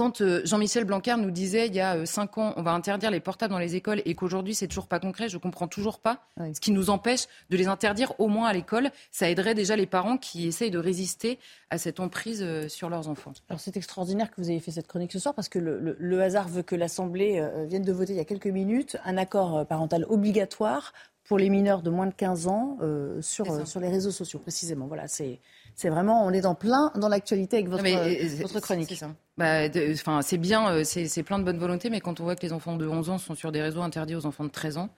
quand 0.00 0.22
euh, 0.22 0.40
Jean-Michel 0.46 0.84
Blanquer 0.84 1.16
nous 1.18 1.30
disait 1.30 1.66
il 1.66 1.74
y 1.74 1.80
a 1.80 1.94
euh, 1.94 2.06
cinq 2.06 2.38
ans, 2.38 2.54
on 2.56 2.62
va 2.62 2.72
interdire 2.72 3.10
les 3.10 3.20
portables 3.20 3.52
dans 3.52 3.58
les 3.58 3.76
écoles 3.76 4.00
et 4.06 4.14
qu'aujourd'hui 4.14 4.54
c'est 4.54 4.66
toujours 4.66 4.86
pas 4.86 4.98
concret, 4.98 5.28
je 5.28 5.36
comprends 5.36 5.68
toujours 5.68 5.98
pas. 5.98 6.22
Ce 6.54 6.58
qui 6.58 6.70
nous 6.70 6.88
empêche 6.88 7.26
de 7.50 7.58
les 7.58 7.68
interdire 7.68 8.14
au 8.18 8.28
moins 8.28 8.48
à 8.48 8.54
l'école, 8.54 8.92
ça 9.10 9.28
aiderait 9.28 9.54
déjà 9.54 9.76
les 9.76 9.84
parents 9.84 10.16
qui 10.16 10.46
essayent 10.46 10.70
de 10.70 10.78
résister 10.78 11.38
à 11.68 11.76
cette 11.76 12.00
emprise 12.00 12.42
euh, 12.42 12.66
sur 12.66 12.88
leurs 12.88 13.08
enfants. 13.08 13.34
Alors 13.50 13.60
c'est 13.60 13.76
extraordinaire 13.76 14.30
que 14.30 14.40
vous 14.40 14.50
ayez 14.50 14.60
fait 14.60 14.70
cette 14.70 14.86
chronique 14.86 15.12
ce 15.12 15.18
soir 15.18 15.34
parce 15.34 15.50
que 15.50 15.58
le, 15.58 16.22
hasard 16.22 16.48
veut 16.48 16.62
que 16.62 16.76
l'Assemblée 16.76 17.46
vienne 17.66 17.82
de 17.82 17.92
voter 17.92 18.14
il 18.14 18.16
y 18.16 18.20
a 18.20 18.24
quelques 18.24 18.46
minutes 18.46 18.96
un 19.04 19.18
accord 19.18 19.66
parental 19.66 20.06
obligatoire 20.08 20.94
pour 21.24 21.36
les 21.36 21.50
mineurs 21.50 21.82
de 21.82 21.90
moins 21.90 22.06
de 22.06 22.14
15 22.14 22.46
ans 22.46 22.78
sur, 23.20 23.66
sur 23.66 23.80
les 23.80 23.88
réseaux 23.88 24.10
sociaux 24.10 24.38
précisément. 24.38 24.86
Voilà, 24.86 25.08
c'est 25.08 25.38
vraiment, 25.84 26.24
on 26.24 26.30
est 26.30 26.46
en 26.46 26.54
plein 26.54 26.90
dans 26.96 27.08
l'actualité 27.08 27.56
avec 27.58 27.68
votre, 27.68 28.42
votre 28.42 28.60
chronique. 28.60 29.02
C'est 29.40 29.68
bah, 29.74 29.90
enfin, 29.92 30.22
c'est 30.22 30.38
bien, 30.38 30.70
euh, 30.70 30.84
c'est 30.84 31.22
plein 31.22 31.38
de 31.38 31.44
bonne 31.44 31.58
volonté, 31.58 31.90
mais 31.90 32.00
quand 32.00 32.20
on 32.20 32.24
voit 32.24 32.36
que 32.36 32.42
les 32.42 32.52
enfants 32.52 32.76
de 32.76 32.86
11 32.86 33.10
ans 33.10 33.18
sont 33.18 33.34
sur 33.34 33.52
des 33.52 33.62
réseaux 33.62 33.82
interdits 33.82 34.14
aux 34.14 34.26
enfants 34.26 34.44
de 34.44 34.50
13 34.50 34.76
ans, 34.78 34.90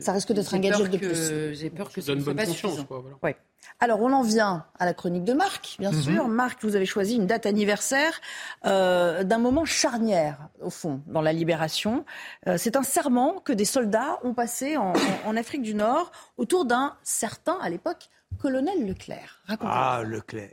ça 0.00 0.12
risque 0.12 0.32
d'être 0.32 0.54
un 0.54 0.58
gadget 0.60 0.90
de 0.90 0.96
plus. 0.98 1.54
J'ai 1.58 1.68
peur 1.70 1.90
que 1.92 2.00
ça 2.00 2.12
ne 2.12 2.16
donne 2.16 2.24
soit 2.24 2.32
bonne 2.34 2.36
pas 2.44 2.46
conscience. 2.46 2.70
suffisant. 2.72 2.86
Quoi, 2.86 3.00
voilà. 3.00 3.16
Ouais. 3.22 3.36
Alors, 3.80 4.00
on 4.00 4.12
en 4.12 4.22
vient 4.22 4.64
à 4.78 4.84
la 4.86 4.94
chronique 4.94 5.24
de 5.24 5.32
Marc, 5.32 5.76
bien 5.78 5.90
Mhm. 5.92 6.02
sûr. 6.02 6.28
Marc, 6.28 6.62
vous 6.64 6.76
avez 6.76 6.86
choisi 6.86 7.16
une 7.16 7.26
date 7.26 7.44
anniversaire 7.44 8.20
euh, 8.66 9.22
d'un 9.24 9.38
moment 9.38 9.64
charnière, 9.64 10.48
au 10.60 10.70
fond, 10.70 11.02
dans 11.06 11.20
la 11.22 11.32
libération. 11.32 12.04
Euh, 12.46 12.56
c'est 12.56 12.76
un 12.76 12.82
serment 12.82 13.40
que 13.40 13.52
des 13.52 13.64
soldats 13.64 14.18
ont 14.22 14.32
passé 14.34 14.76
en, 14.76 14.92
en- 14.92 15.28
en 15.28 15.36
Afrique 15.36 15.62
du 15.62 15.74
Nord 15.74 16.10
autour 16.36 16.64
d'un 16.66 16.94
certain, 17.02 17.58
à 17.60 17.68
l'époque, 17.68 18.08
colonel 18.38 18.86
Leclerc. 18.86 19.40
Racontez. 19.46 19.70
Ah, 19.74 20.02
Leclerc. 20.04 20.50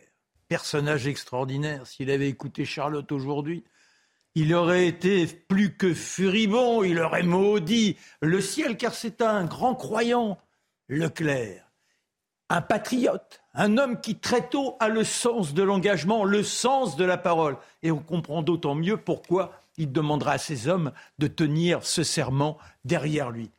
Personnage 0.48 1.08
extraordinaire. 1.08 1.86
S'il 1.86 2.10
avait 2.10 2.30
écouté 2.30 2.66
Charlotte 2.66 3.12
aujourd'hui, 3.12 3.64
il 4.36 4.54
aurait 4.54 4.88
été 4.88 5.26
plus 5.26 5.76
que 5.76 5.94
furibond, 5.94 6.84
il 6.84 7.00
aurait 7.00 7.24
maudit 7.24 7.98
le 8.22 8.40
ciel, 8.40 8.78
car 8.78 8.94
c'est 8.94 9.22
un 9.22 9.46
grand 9.46 9.76
croyant, 9.76 10.38
Leclerc. 10.90 11.72
Un 12.50 12.62
patriote, 12.62 13.42
un 13.54 13.78
homme 13.78 14.00
qui 14.00 14.20
très 14.20 14.48
tôt 14.48 14.78
a 14.80 14.88
le 14.88 15.04
sens 15.04 15.54
de 15.54 15.64
l'engagement, 15.64 16.24
le 16.24 16.44
sens 16.44 16.96
de 16.96 17.04
la 17.04 17.18
parole. 17.18 17.58
Et 17.84 17.92
on 17.92 18.00
comprend 18.00 18.42
d'autant 18.42 18.76
mieux 18.76 18.96
pourquoi 18.96 19.60
il 19.78 19.92
demandera 19.92 20.34
à 20.34 20.38
ses 20.38 20.68
hommes 20.68 20.92
de 21.18 21.28
tenir 21.28 21.84
ce 21.84 22.04
serment 22.04 22.58
derrière 22.86 23.32
lui. 23.32 23.52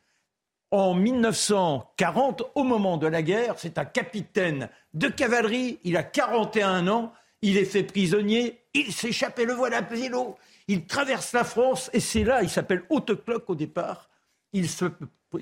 En 0.71 0.93
1940, 0.93 2.43
au 2.53 2.63
moment 2.63 2.97
de 2.97 3.07
la 3.07 3.23
guerre, 3.23 3.55
c'est 3.57 3.79
un 3.79 3.85
capitaine 3.85 4.69
de 4.93 5.07
cavalerie, 5.07 5.79
il 5.83 5.97
a 5.97 6.03
41 6.03 6.87
ans, 6.87 7.11
il 7.41 7.57
est 7.57 7.65
fait 7.65 7.83
prisonnier, 7.83 8.61
il 8.75 8.93
s'échappe 8.93 9.39
et 9.39 9.45
le 9.45 9.53
voilà 9.53 9.77
à 9.77 9.81
vélo. 9.81 10.37
Il 10.67 10.85
traverse 10.85 11.33
la 11.33 11.43
France 11.43 11.89
et 11.91 11.99
c'est 11.99 12.23
là, 12.23 12.43
il 12.43 12.49
s'appelle 12.49 12.83
Hautecloque 12.89 13.49
au 13.49 13.55
départ, 13.55 14.09
il, 14.53 14.69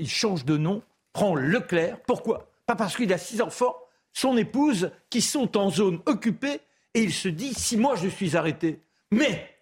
change 0.08 0.46
de 0.46 0.58
nom, 0.58 0.82
prend 1.12 1.36
Leclerc. 1.36 2.00
Pourquoi? 2.08 2.50
Pas 2.66 2.76
parce 2.76 2.96
qu'il 2.96 3.12
a 3.12 3.18
six 3.18 3.42
enfants, 3.42 3.76
son 4.14 4.38
épouse, 4.38 4.92
qui 5.10 5.22
sont 5.22 5.58
en 5.58 5.70
zone 5.70 6.00
occupée, 6.06 6.62
et 6.94 7.02
il 7.02 7.14
se 7.14 7.28
dit, 7.28 7.54
si 7.54 7.76
moi 7.76 7.96
je 7.96 8.08
suis 8.08 8.38
arrêté, 8.38 8.82
mais 9.12 9.58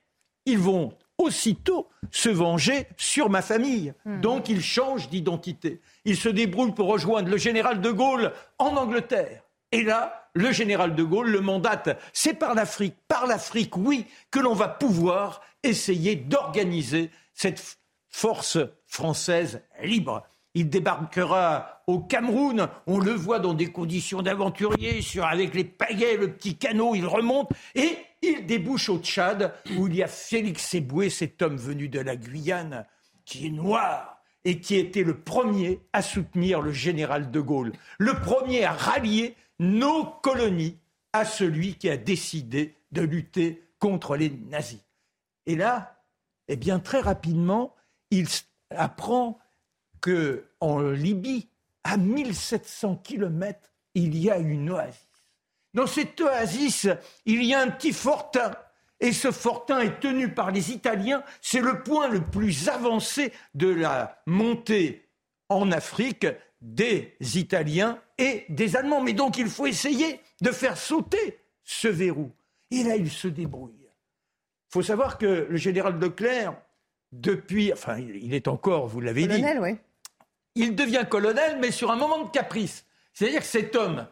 ils 0.45 0.59
vont 0.59 0.93
aussitôt 1.17 1.87
se 2.11 2.29
venger 2.29 2.87
sur 2.97 3.29
ma 3.29 3.41
famille. 3.41 3.93
Donc 4.21 4.49
il 4.49 4.61
change 4.61 5.09
d'identité. 5.09 5.81
Il 6.03 6.17
se 6.17 6.29
débrouille 6.29 6.73
pour 6.73 6.87
rejoindre 6.87 7.29
le 7.29 7.37
général 7.37 7.81
de 7.81 7.91
Gaulle 7.91 8.33
en 8.57 8.75
Angleterre. 8.75 9.43
Et 9.71 9.83
là, 9.83 10.29
le 10.33 10.51
général 10.51 10.95
de 10.95 11.03
Gaulle 11.03 11.29
le 11.29 11.41
mandate. 11.41 11.99
C'est 12.13 12.33
par 12.33 12.55
l'Afrique, 12.55 12.95
par 13.07 13.25
l'Afrique, 13.25 13.75
oui, 13.77 14.05
que 14.31 14.39
l'on 14.39 14.53
va 14.53 14.67
pouvoir 14.67 15.41
essayer 15.63 16.15
d'organiser 16.15 17.09
cette 17.33 17.77
force 18.09 18.57
française 18.85 19.61
libre. 19.81 20.23
Il 20.55 20.69
débarquera 20.69 21.83
au 21.85 21.99
Cameroun, 21.99 22.69
on 22.87 22.97
le 22.99 23.11
voit 23.11 23.39
dans 23.39 23.53
des 23.53 23.71
conditions 23.71 24.21
d'aventurier, 24.21 25.01
avec 25.21 25.53
les 25.53 25.65
pagaies, 25.65 26.17
le 26.17 26.33
petit 26.33 26.57
canot, 26.57 26.95
il 26.95 27.05
remonte 27.05 27.51
et 27.75 27.97
il 28.21 28.45
débouche 28.45 28.89
au 28.89 28.97
Tchad 28.97 29.53
où 29.77 29.87
il 29.87 29.95
y 29.97 30.01
a 30.03 30.07
Félix 30.07 30.73
Eboué, 30.73 31.09
cet 31.09 31.41
homme 31.41 31.57
venu 31.57 31.89
de 31.89 31.99
la 31.99 32.15
Guyane, 32.15 32.85
qui 33.25 33.47
est 33.47 33.51
noir 33.51 34.21
et 34.45 34.59
qui 34.61 34.75
était 34.75 35.03
le 35.03 35.19
premier 35.19 35.81
à 35.91 36.01
soutenir 36.01 36.61
le 36.61 36.71
général 36.71 37.31
de 37.31 37.39
Gaulle, 37.41 37.73
le 37.97 38.13
premier 38.13 38.63
à 38.63 38.71
rallier 38.71 39.35
nos 39.59 40.05
colonies 40.05 40.77
à 41.11 41.25
celui 41.25 41.75
qui 41.75 41.89
a 41.89 41.97
décidé 41.97 42.75
de 42.91 43.01
lutter 43.01 43.63
contre 43.79 44.15
les 44.15 44.29
nazis. 44.29 44.79
Et 45.45 45.55
là, 45.55 46.01
eh 46.47 46.55
bien, 46.55 46.79
très 46.79 47.01
rapidement, 47.01 47.75
il 48.11 48.27
apprend 48.69 49.39
que 50.05 50.45
en 50.59 50.81
Libye, 50.81 51.49
à 51.83 51.97
1700 51.97 52.97
kilomètres, 52.97 53.73
il 53.95 54.15
y 54.15 54.29
a 54.29 54.37
une 54.37 54.69
oasis. 54.69 54.99
Dans 55.73 55.87
cette 55.87 56.21
oasis, 56.21 56.87
il 57.25 57.43
y 57.43 57.55
a 57.55 57.61
un 57.61 57.71
petit 57.71 57.91
fortin. 57.91 58.51
Et 58.99 59.11
ce 59.11 59.31
fortin 59.31 59.79
est 59.79 59.99
tenu 59.99 60.29
par 60.29 60.51
les 60.51 60.71
Italiens. 60.71 61.23
C'est 61.41 61.59
le 61.59 61.81
point 61.81 62.07
le 62.07 62.21
plus 62.21 62.69
avancé 62.69 63.33
de 63.55 63.67
la 63.67 64.21
montée 64.27 65.09
en 65.49 65.71
Afrique 65.71 66.27
des 66.61 67.15
Italiens 67.33 67.99
et 68.19 68.45
des 68.49 68.75
Allemands. 68.75 69.01
Mais 69.01 69.13
donc 69.13 69.39
il 69.39 69.47
faut 69.47 69.65
essayer 69.65 70.19
de 70.39 70.51
faire 70.51 70.77
sauter 70.77 71.39
ce 71.63 71.87
verrou. 71.87 72.31
Et 72.69 72.83
là, 72.83 72.95
il 72.95 73.09
se 73.09 73.27
débrouille. 73.27 73.73
Il 73.81 74.71
faut 74.71 74.83
savoir 74.83 75.17
que 75.17 75.47
le 75.49 75.57
général 75.57 75.99
Leclerc, 75.99 76.55
depuis, 77.11 77.73
enfin, 77.73 77.97
il 77.97 78.35
est 78.35 78.47
encore, 78.47 78.85
vous 78.85 79.01
l'avez 79.01 79.25
dit. 79.25 79.41
Il 80.55 80.75
devient 80.75 81.05
colonel, 81.09 81.57
mais 81.59 81.71
sur 81.71 81.91
un 81.91 81.95
moment 81.95 82.23
de 82.23 82.29
caprice. 82.29 82.85
C'est-à-dire 83.13 83.41
que 83.41 83.45
cet 83.45 83.75
homme, 83.75 84.07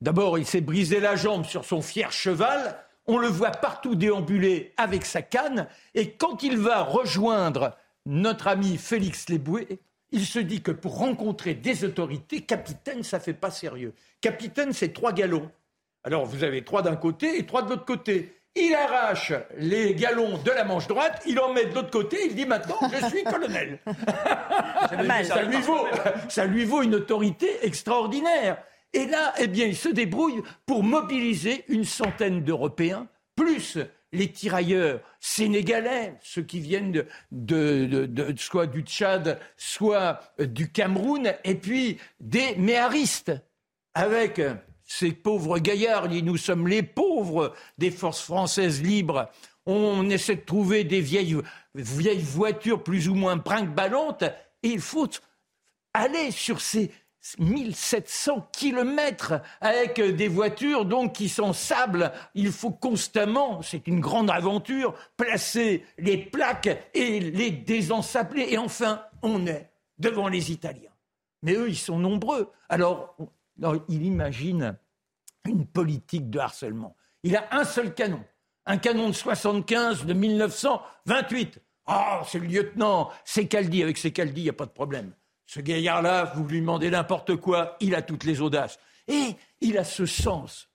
d'abord, 0.00 0.38
il 0.38 0.46
s'est 0.46 0.60
brisé 0.60 1.00
la 1.00 1.16
jambe 1.16 1.44
sur 1.44 1.64
son 1.64 1.82
fier 1.82 2.12
cheval, 2.12 2.78
on 3.06 3.18
le 3.18 3.28
voit 3.28 3.50
partout 3.50 3.94
déambuler 3.94 4.74
avec 4.76 5.04
sa 5.04 5.22
canne, 5.22 5.66
et 5.94 6.12
quand 6.12 6.42
il 6.42 6.58
va 6.58 6.82
rejoindre 6.82 7.76
notre 8.06 8.48
ami 8.48 8.76
Félix 8.76 9.28
Léboué, 9.28 9.80
il 10.10 10.24
se 10.24 10.38
dit 10.38 10.62
que 10.62 10.70
pour 10.70 10.98
rencontrer 10.98 11.54
des 11.54 11.84
autorités, 11.84 12.42
capitaine, 12.42 13.02
ça 13.02 13.20
fait 13.20 13.34
pas 13.34 13.50
sérieux. 13.50 13.94
Capitaine, 14.20 14.72
c'est 14.72 14.92
trois 14.92 15.12
galons. 15.12 15.50
Alors 16.04 16.24
vous 16.24 16.44
avez 16.44 16.64
trois 16.64 16.82
d'un 16.82 16.96
côté 16.96 17.38
et 17.38 17.44
trois 17.44 17.62
de 17.62 17.70
l'autre 17.70 17.84
côté. 17.84 18.37
Il 18.54 18.74
arrache 18.74 19.32
les 19.56 19.94
galons 19.94 20.38
de 20.38 20.50
la 20.50 20.64
manche 20.64 20.88
droite, 20.88 21.22
il 21.26 21.38
en 21.38 21.52
met 21.52 21.66
de 21.66 21.74
l'autre 21.74 21.90
côté, 21.90 22.18
il 22.26 22.34
dit 22.34 22.46
maintenant 22.46 22.76
je 22.92 23.06
suis 23.08 23.22
colonel. 23.24 23.78
ça, 25.24 25.42
lui 25.42 25.60
vaut, 25.60 25.86
ça 26.28 26.44
lui 26.44 26.64
vaut 26.64 26.82
une 26.82 26.94
autorité 26.96 27.48
extraordinaire. 27.62 28.58
Et 28.92 29.06
là, 29.06 29.34
eh 29.38 29.46
bien, 29.46 29.66
il 29.66 29.76
se 29.76 29.88
débrouille 29.90 30.42
pour 30.66 30.82
mobiliser 30.82 31.64
une 31.68 31.84
centaine 31.84 32.42
d'Européens, 32.42 33.06
plus 33.36 33.78
les 34.12 34.32
tirailleurs 34.32 35.00
sénégalais, 35.20 36.14
ceux 36.22 36.42
qui 36.42 36.58
viennent 36.60 36.92
de, 36.92 37.06
de- 37.30 37.84
de- 37.86 38.06
de- 38.06 38.38
soit 38.38 38.66
du 38.66 38.80
Tchad, 38.80 39.38
soit 39.58 40.20
du 40.38 40.72
Cameroun, 40.72 41.34
et 41.44 41.54
puis 41.54 41.98
des 42.18 42.56
méharistes, 42.56 43.32
avec 43.94 44.40
ces 44.88 45.12
pauvres 45.12 45.58
gaillards, 45.58 46.08
nous 46.08 46.38
sommes 46.38 46.66
les 46.66 46.82
pauvres 46.82 47.52
des 47.76 47.90
forces 47.90 48.22
françaises 48.22 48.82
libres. 48.82 49.28
On 49.66 50.08
essaie 50.08 50.36
de 50.36 50.40
trouver 50.40 50.82
des 50.82 51.02
vieilles, 51.02 51.36
voitures 51.74 52.82
plus 52.82 53.06
ou 53.08 53.14
moins 53.14 53.36
brinque-ballantes, 53.36 54.24
et 54.62 54.68
il 54.68 54.80
faut 54.80 55.06
aller 55.92 56.30
sur 56.30 56.62
ces 56.62 56.90
1700 57.38 58.48
kilomètres 58.50 59.34
avec 59.60 60.00
des 60.00 60.28
voitures 60.28 60.86
donc 60.86 61.12
qui 61.12 61.28
s'ensablent. 61.28 62.10
Il 62.34 62.50
faut 62.50 62.70
constamment, 62.70 63.60
c'est 63.60 63.86
une 63.88 64.00
grande 64.00 64.30
aventure, 64.30 64.94
placer 65.18 65.84
les 65.98 66.16
plaques 66.16 66.90
et 66.94 67.20
les 67.20 67.50
désensabler. 67.50 68.46
Et 68.48 68.56
enfin, 68.56 69.02
on 69.20 69.46
est 69.46 69.70
devant 69.98 70.28
les 70.28 70.50
Italiens. 70.50 70.90
Mais 71.42 71.52
eux, 71.52 71.68
ils 71.68 71.76
sont 71.76 71.98
nombreux. 71.98 72.50
Alors, 72.70 73.16
il 73.88 74.04
imagine 74.04 74.76
une 75.46 75.66
politique 75.66 76.30
de 76.30 76.38
harcèlement. 76.38 76.96
Il 77.22 77.36
a 77.36 77.48
un 77.50 77.64
seul 77.64 77.94
canon, 77.94 78.24
un 78.66 78.78
canon 78.78 79.08
de 79.08 79.14
75 79.14 80.06
de 80.06 80.12
1928. 80.12 81.60
Ah, 81.86 82.22
c'est 82.26 82.38
le 82.38 82.46
lieutenant, 82.46 83.10
c'est 83.24 83.46
Caldi. 83.46 83.82
Avec 83.82 83.98
ses 83.98 84.12
Caldi, 84.12 84.42
il 84.42 84.44
n'y 84.44 84.50
a 84.50 84.54
pas 84.54 84.66
de 84.66 84.70
problème. 84.70 85.12
Ce 85.46 85.60
gaillard-là, 85.60 86.32
vous 86.36 86.44
lui 86.44 86.60
demandez 86.60 86.90
n'importe 86.90 87.36
quoi, 87.36 87.76
il 87.80 87.94
a 87.94 88.02
toutes 88.02 88.24
les 88.24 88.42
audaces. 88.42 88.78
Et 89.08 89.34
il 89.62 89.78
a 89.78 89.84
ce 89.84 90.04
sens, 90.04 90.68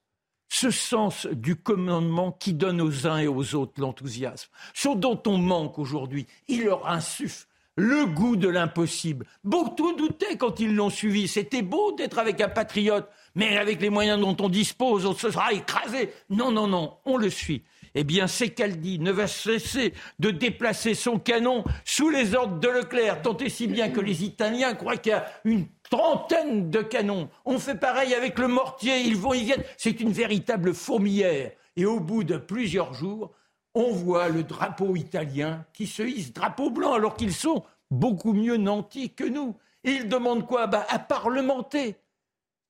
ce 0.50 0.72
sens 0.72 1.28
du 1.28 1.56
commandement 1.56 2.32
qui 2.32 2.54
donne 2.54 2.82
aux 2.82 3.06
uns 3.06 3.20
et 3.20 3.28
aux 3.28 3.54
autres 3.54 3.80
l'enthousiasme, 3.80 4.50
ce 4.74 4.90
dont 4.90 5.22
on 5.28 5.38
manque 5.38 5.78
aujourd'hui. 5.78 6.26
Il 6.48 6.66
leur 6.66 6.88
insuffle 6.88 7.46
le 7.76 8.06
goût 8.06 8.36
de 8.36 8.48
l'impossible. 8.48 9.26
Beaucoup 9.44 9.94
doutaient 9.94 10.38
quand 10.38 10.60
ils 10.60 10.76
l'ont 10.76 10.90
suivi. 10.90 11.28
C'était 11.28 11.62
beau 11.62 11.92
d'être 11.94 12.20
avec 12.20 12.42
un 12.42 12.50
patriote, 12.50 13.10
mais 13.36 13.58
avec 13.58 13.82
les 13.82 13.90
moyens 13.90 14.20
dont 14.20 14.36
on 14.40 14.50
dispose, 14.50 15.06
on 15.06 15.14
se 15.14 15.32
sera 15.32 15.54
écrasé. 15.54 16.14
Non, 16.30 16.52
non, 16.52 16.68
non, 16.68 16.98
on 17.06 17.18
le 17.18 17.30
suit. 17.30 17.64
Eh 17.96 18.04
bien, 18.04 18.28
Secaldi 18.28 18.98
ne 19.00 19.12
va 19.12 19.28
cesser 19.28 19.94
de 20.18 20.32
déplacer 20.32 20.96
son 20.96 21.20
canon 21.20 21.64
sous 21.86 22.10
les 22.10 22.34
ordres 22.34 22.60
de 22.60 22.68
Leclerc, 22.68 23.22
tant 23.22 23.38
et 23.38 23.50
si 23.50 23.68
bien 23.68 23.90
que 23.90 24.00
les 24.00 24.24
Italiens 24.24 24.74
croient 24.74 24.98
qu'il 24.98 25.12
y 25.12 25.16
a 25.16 25.28
une 25.46 25.68
trentaine 25.92 26.72
de 26.72 26.82
canons. 26.82 27.30
On 27.46 27.60
fait 27.60 27.76
pareil 27.76 28.16
avec 28.16 28.40
le 28.40 28.48
mortier, 28.48 29.02
ils 29.02 29.16
vont, 29.16 29.34
ils 29.34 29.46
viennent. 29.46 29.64
C'est 29.78 30.00
une 30.00 30.12
véritable 30.12 30.74
fourmilière. 30.74 31.52
Et 31.76 31.86
au 31.86 32.00
bout 32.00 32.24
de 32.24 32.38
plusieurs 32.38 32.94
jours, 32.94 33.32
on 33.76 33.92
voit 33.92 34.30
le 34.30 34.44
drapeau 34.44 34.96
italien 34.96 35.66
qui 35.74 35.88
se 35.88 36.04
hisse, 36.04 36.34
drapeau 36.34 36.70
blanc, 36.70 36.94
alors 36.94 37.16
qu'ils 37.16 37.34
sont 37.34 37.64
beaucoup 37.90 38.34
mieux 38.34 38.58
nantis 38.58 39.12
que 39.12 39.24
nous. 39.24 39.56
Et 39.84 39.92
ils 39.92 40.10
demandent 40.10 40.46
quoi? 40.46 40.68
Bah, 40.68 40.86
À 40.90 41.00
parlementer. 41.00 41.96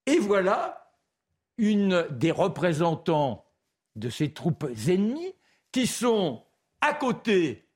Et 0.05 0.17
voilà 0.19 0.91
une 1.57 2.07
des 2.09 2.31
représentants 2.31 3.45
de 3.95 4.09
ces 4.09 4.33
troupes 4.33 4.65
ennemies 4.87 5.35
qui 5.71 5.87
sont 5.87 6.43
à 6.81 6.93
côté 6.93 7.67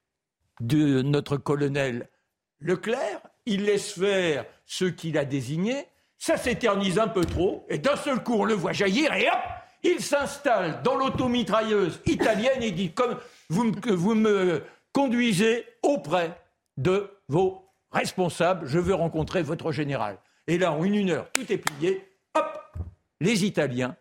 de 0.59 1.01
notre 1.01 1.37
colonel 1.37 2.09
Leclerc. 2.59 3.21
Il 3.45 3.65
laisse 3.65 3.93
faire 3.93 4.45
ceux 4.65 4.89
qu'il 4.89 5.17
a 5.17 5.25
désignés, 5.25 5.85
ça 6.17 6.37
s'éternise 6.37 6.99
un 6.99 7.07
peu 7.07 7.23
trop, 7.23 7.65
et 7.69 7.77
d'un 7.77 7.95
seul 7.95 8.23
coup, 8.23 8.33
on 8.33 8.43
le 8.43 8.55
voit 8.55 8.73
jaillir, 8.73 9.13
et 9.13 9.27
hop, 9.29 9.39
il 9.87 10.03
s'installe 10.03 10.81
dans 10.83 10.95
l'automitrailleuse 10.95 12.01
italienne 12.05 12.61
et 12.61 12.71
dit, 12.71 12.91
comme 12.91 13.17
vous, 13.49 13.71
vous 13.87 14.15
me 14.15 14.63
conduisez 14.93 15.65
auprès 15.83 16.39
de 16.77 17.11
vos 17.27 17.65
responsables, 17.91 18.67
je 18.67 18.79
veux 18.79 18.93
rencontrer 18.93 19.41
votre 19.41 19.71
général. 19.71 20.19
Et 20.47 20.57
là, 20.57 20.71
en 20.71 20.83
une 20.83 21.09
heure, 21.09 21.31
tout 21.31 21.51
est 21.51 21.57
plié, 21.57 22.13
hop, 22.35 22.77
les 23.19 23.45
Italiens 23.45 23.95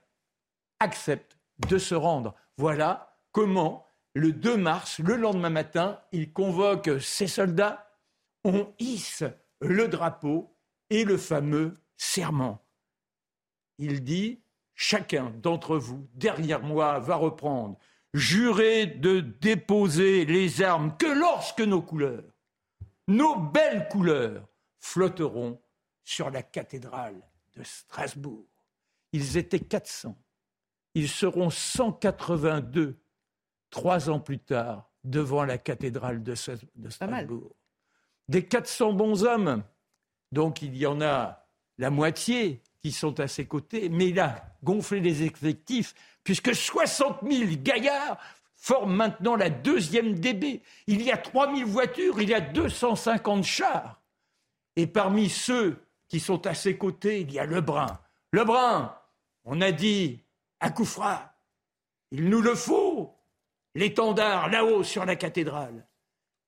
acceptent 0.81 1.39
de 1.69 1.79
se 1.79 1.95
rendre. 1.95 2.35
Voilà 2.57 3.17
comment, 3.33 3.87
le 4.15 4.33
2 4.33 4.57
mars, 4.57 4.99
le 4.99 5.17
lendemain 5.17 5.51
matin, 5.51 6.01
il 6.13 6.33
convoque 6.33 6.91
ses 7.01 7.27
soldats, 7.27 7.91
on 8.45 8.73
hisse 8.79 9.25
le 9.61 9.89
drapeau 9.89 10.55
et 10.91 11.05
le 11.05 11.17
fameux 11.17 11.79
serment. 11.97 12.63
Il 13.79 14.05
dit, 14.05 14.41
chacun 14.77 15.33
d'entre 15.43 15.77
vous, 15.77 16.07
derrière 16.15 16.63
moi, 16.63 17.01
va 17.01 17.17
reprendre, 17.17 17.77
jurer 18.15 18.87
de 18.87 19.21
déposer 19.21 20.25
les 20.25 20.63
armes 20.63 20.97
que 20.97 21.07
lorsque 21.07 21.61
nos 21.61 21.83
couleurs, 21.83 22.23
nos 23.09 23.37
belles 23.37 23.89
couleurs, 23.89 24.47
flotteront 24.79 25.61
sur 26.05 26.31
la 26.31 26.43
cathédrale 26.43 27.21
de 27.57 27.65
Strasbourg. 27.65 28.47
Ils 29.13 29.37
étaient 29.37 29.59
400. 29.59 30.17
Ils 30.95 31.09
seront 31.09 31.51
182 31.51 32.97
trois 33.71 34.09
ans 34.09 34.21
plus 34.21 34.39
tard 34.39 34.91
devant 35.05 35.45
la 35.45 35.59
cathédrale 35.59 36.23
de, 36.23 36.35
Strasbourg. 36.35 37.55
Des 38.29 38.47
400 38.47 38.93
bons 38.93 39.25
hommes, 39.25 39.63
donc 40.33 40.63
il 40.63 40.77
y 40.77 40.87
en 40.87 41.01
a 41.01 41.47
la 41.79 41.91
moitié 41.91 42.63
sont 42.93 43.21
à 43.21 43.29
ses 43.29 43.47
côtés, 43.47 43.89
mais 43.89 44.09
il 44.09 44.21
a 44.21 44.45
gonflé 44.63 45.01
les 45.01 45.23
effectifs 45.23 45.95
puisque 46.25 46.55
60 46.55 47.21
000 47.31 47.51
gaillards 47.63 48.19
forment 48.55 48.97
maintenant 48.97 49.37
la 49.37 49.51
deuxième 49.51 50.19
DB. 50.19 50.63
Il 50.87 51.03
y 51.03 51.13
a 51.13 51.17
3 51.17 51.55
000 51.55 51.69
voitures, 51.69 52.21
il 52.21 52.31
y 52.31 52.35
a 52.35 52.41
250 52.41 53.45
chars. 53.45 54.01
Et 54.75 54.87
parmi 54.87 55.29
ceux 55.29 55.79
qui 56.09 56.21
sont 56.21 56.47
à 56.47 56.55
ses 56.55 56.77
côtés, 56.77 57.21
il 57.21 57.33
y 57.33 57.39
a 57.39 57.47
Lebrun. 57.47 57.99
Lebrun, 58.33 58.95
on 59.45 59.61
a 59.61 59.73
dit 59.73 60.21
à 60.61 60.71
Koufra, 60.71 61.35
il 62.11 62.29
nous 62.29 62.41
le 62.41 62.55
faut, 62.55 63.15
l'étendard 63.75 64.49
là-haut 64.49 64.83
sur 64.83 65.05
la 65.05 65.17
cathédrale. 65.17 65.87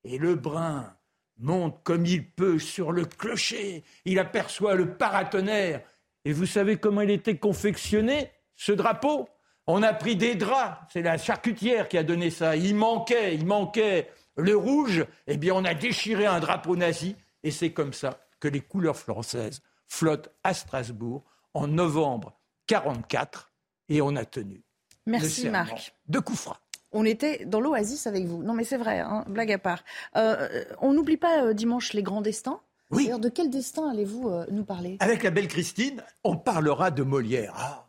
Et 0.04 0.18
Lebrun 0.18 0.96
monte 1.38 1.82
comme 1.84 2.06
il 2.06 2.28
peut 2.28 2.58
sur 2.58 2.92
le 2.92 3.04
clocher, 3.04 3.84
il 4.04 4.18
aperçoit 4.18 4.74
le 4.74 4.96
paratonnerre. 4.96 5.82
Et 6.24 6.32
vous 6.32 6.46
savez 6.46 6.76
comment 6.76 7.00
il 7.00 7.10
était 7.10 7.36
confectionné, 7.36 8.30
ce 8.56 8.72
drapeau? 8.72 9.28
On 9.66 9.82
a 9.82 9.92
pris 9.92 10.16
des 10.16 10.34
draps, 10.34 10.78
c'est 10.92 11.02
la 11.02 11.18
charcutière 11.18 11.88
qui 11.88 11.98
a 11.98 12.02
donné 12.02 12.30
ça. 12.30 12.56
Il 12.56 12.74
manquait, 12.74 13.34
il 13.34 13.46
manquait 13.46 14.10
le 14.36 14.56
rouge, 14.56 15.04
eh 15.26 15.36
bien 15.36 15.54
on 15.54 15.64
a 15.64 15.74
déchiré 15.74 16.26
un 16.26 16.40
drapeau 16.40 16.76
nazi, 16.76 17.16
et 17.42 17.50
c'est 17.50 17.72
comme 17.72 17.92
ça 17.92 18.20
que 18.40 18.48
les 18.48 18.60
couleurs 18.60 18.96
françaises 18.96 19.60
flottent 19.86 20.30
à 20.44 20.54
Strasbourg 20.54 21.24
en 21.54 21.66
novembre 21.66 22.38
1944 22.70 23.52
et 23.88 24.02
on 24.02 24.16
a 24.16 24.24
tenu. 24.24 24.62
Merci 25.06 25.48
Marc. 25.48 25.94
De 26.06 26.18
Koufra. 26.18 26.60
On 26.92 27.04
était 27.04 27.44
dans 27.44 27.60
l'oasis 27.60 28.06
avec 28.06 28.26
vous. 28.26 28.42
Non 28.42 28.54
mais 28.54 28.64
c'est 28.64 28.76
vrai, 28.76 29.00
hein, 29.00 29.24
blague 29.28 29.52
à 29.52 29.58
part. 29.58 29.84
Euh, 30.16 30.64
on 30.80 30.92
n'oublie 30.92 31.16
pas 31.16 31.44
euh, 31.44 31.52
dimanche 31.54 31.92
les 31.92 32.02
grands 32.02 32.22
destins. 32.22 32.60
Oui. 32.90 33.10
de 33.18 33.28
quel 33.28 33.50
destin 33.50 33.90
allez-vous 33.90 34.28
euh, 34.28 34.46
nous 34.50 34.64
parler? 34.64 34.96
Avec 35.00 35.22
la 35.22 35.30
belle 35.30 35.48
Christine, 35.48 36.02
on 36.24 36.36
parlera 36.36 36.90
de 36.90 37.02
Molière. 37.02 37.52
Ah, 37.56 37.88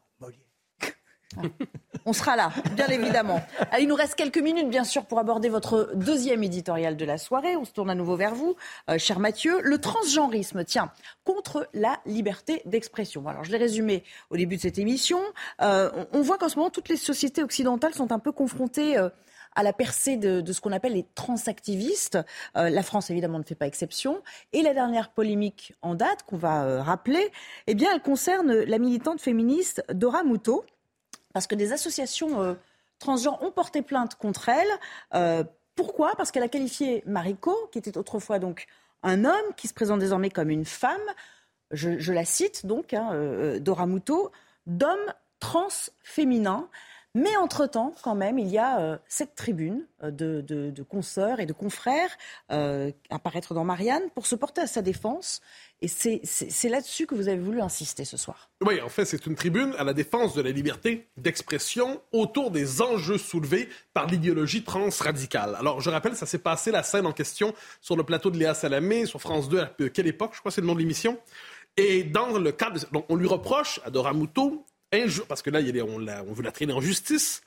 on 2.05 2.13
sera 2.13 2.35
là, 2.35 2.51
bien 2.75 2.87
évidemment. 2.87 3.41
il 3.79 3.87
nous 3.87 3.95
reste 3.95 4.15
quelques 4.15 4.39
minutes, 4.39 4.69
bien 4.69 4.83
sûr, 4.83 5.05
pour 5.05 5.19
aborder 5.19 5.49
votre 5.49 5.91
deuxième 5.93 6.43
éditorial 6.43 6.97
de 6.97 7.05
la 7.05 7.17
soirée. 7.17 7.55
On 7.55 7.65
se 7.65 7.71
tourne 7.71 7.89
à 7.89 7.95
nouveau 7.95 8.15
vers 8.15 8.33
vous, 8.33 8.55
euh, 8.89 8.97
cher 8.97 9.19
Mathieu. 9.19 9.61
Le 9.61 9.77
transgenrisme, 9.77 10.63
tiens, 10.63 10.91
contre 11.23 11.69
la 11.73 11.99
liberté 12.05 12.61
d'expression. 12.65 13.27
Alors, 13.27 13.43
je 13.43 13.51
l'ai 13.51 13.57
résumé 13.57 14.03
au 14.31 14.37
début 14.37 14.55
de 14.55 14.61
cette 14.61 14.79
émission. 14.79 15.19
Euh, 15.61 15.91
on 16.13 16.21
voit 16.21 16.37
qu'en 16.37 16.49
ce 16.49 16.57
moment, 16.57 16.71
toutes 16.71 16.89
les 16.89 16.97
sociétés 16.97 17.43
occidentales 17.43 17.93
sont 17.93 18.11
un 18.11 18.19
peu 18.19 18.31
confrontées 18.31 18.97
à 19.55 19.63
la 19.63 19.73
percée 19.73 20.17
de, 20.17 20.51
ce 20.51 20.61
qu'on 20.61 20.71
appelle 20.71 20.93
les 20.93 21.05
transactivistes. 21.15 22.19
la 22.55 22.83
France, 22.83 23.09
évidemment, 23.09 23.39
ne 23.39 23.43
fait 23.43 23.55
pas 23.55 23.67
exception. 23.67 24.21
Et 24.53 24.61
la 24.61 24.73
dernière 24.73 25.09
polémique 25.09 25.73
en 25.81 25.95
date, 25.95 26.23
qu'on 26.23 26.37
va 26.37 26.83
rappeler, 26.83 27.31
eh 27.67 27.75
bien, 27.75 27.89
elle 27.93 28.01
concerne 28.01 28.53
la 28.53 28.77
militante 28.77 29.19
féministe 29.19 29.83
Dora 29.89 30.23
Muto 30.23 30.65
parce 31.33 31.47
que 31.47 31.55
des 31.55 31.73
associations 31.73 32.41
euh, 32.41 32.53
transgenres 32.97 33.41
ont 33.43 33.51
porté 33.51 33.81
plainte 33.81 34.15
contre 34.15 34.49
elle. 34.49 34.67
Euh, 35.13 35.43
pourquoi? 35.75 36.13
Parce 36.17 36.31
qu'elle 36.31 36.43
a 36.43 36.49
qualifié 36.49 37.03
Mariko, 37.05 37.55
qui 37.71 37.79
était 37.79 37.97
autrefois 37.97 38.39
donc 38.39 38.67
un 39.03 39.25
homme, 39.25 39.53
qui 39.55 39.67
se 39.67 39.73
présente 39.73 39.99
désormais 39.99 40.29
comme 40.29 40.49
une 40.49 40.65
femme, 40.65 40.99
je, 41.71 42.11
la 42.11 42.25
cite 42.25 42.65
donc, 42.65 42.93
hein, 42.93 43.11
euh, 43.13 43.59
Dora 43.59 43.85
Muto, 43.85 44.31
d'homme 44.65 45.13
transféminin. 45.39 46.67
Mais 47.15 47.35
entre-temps, 47.37 47.93
quand 48.03 48.15
même, 48.15 48.37
il 48.37 48.47
y 48.47 48.57
a 48.57 48.99
cette 49.07 49.35
tribune 49.35 49.85
de, 50.03 50.41
de, 50.41 50.83
consoeurs 50.83 51.39
et 51.39 51.45
de 51.45 51.53
confrères 51.53 52.15
apparaître 53.09 53.53
dans 53.53 53.63
Marianne 53.63 54.03
pour 54.13 54.27
se 54.27 54.35
porter 54.35 54.61
à 54.61 54.67
sa 54.67 54.81
défense 54.81 55.41
et 55.81 55.87
c'est 55.87 56.69
là-dessus 56.69 57.05
que 57.05 57.15
vous 57.15 57.29
avez 57.29 57.39
voulu 57.39 57.61
insister 57.61 58.03
ce 58.03 58.17
soir. 58.17 58.49
Oui, 58.65 58.81
en 58.81 58.89
fait, 58.89 59.05
c'est 59.05 59.25
une 59.25 59.35
tribune 59.35 59.73
à 59.77 59.85
la 59.85 59.93
défense 59.93 60.35
de 60.35 60.41
la 60.41 60.51
liberté 60.51 61.07
d'expression 61.15 62.01
autour 62.11 62.51
des 62.51 62.81
enjeux 62.81 63.17
soulevés 63.17 63.69
par 63.93 64.07
l'idéologie 64.07 64.63
transradicale. 64.63 65.55
Alors, 65.57 65.79
je 65.79 65.89
rappelle, 65.89 66.17
ça 66.17 66.25
s'est 66.25 66.39
passé 66.39 66.71
la 66.71 66.83
scène 66.83 67.05
en 67.05 67.13
question 67.13 67.53
sur 67.79 67.95
le 67.95 68.03
plateau 68.03 68.29
de 68.29 68.37
Léa 68.37 68.53
Salamé, 68.53 69.05
sur 69.05 69.21
France 69.21 69.47
2, 69.47 69.59
à 69.59 69.69
quelle 69.93 70.07
époque, 70.07 70.31
je 70.33 70.39
crois 70.39 70.49
que 70.49 70.55
c'est 70.55 70.61
le 70.61 70.67
nom 70.67 70.73
de 70.73 70.79
l'émission. 70.79 71.17
Et 71.77 72.03
dans 72.03 72.37
le 72.37 72.51
cadre, 72.51 72.77
donc, 72.91 73.05
on 73.07 73.15
lui 73.15 73.27
reproche 73.27 73.79
à 73.85 73.89
injure, 74.93 75.27
parce 75.27 75.41
que 75.41 75.49
là, 75.49 75.59
il 75.61 75.81
on, 75.81 76.07
on 76.07 76.33
veut 76.33 76.43
la 76.43 76.51
traîner 76.51 76.73
en 76.73 76.81
justice, 76.81 77.41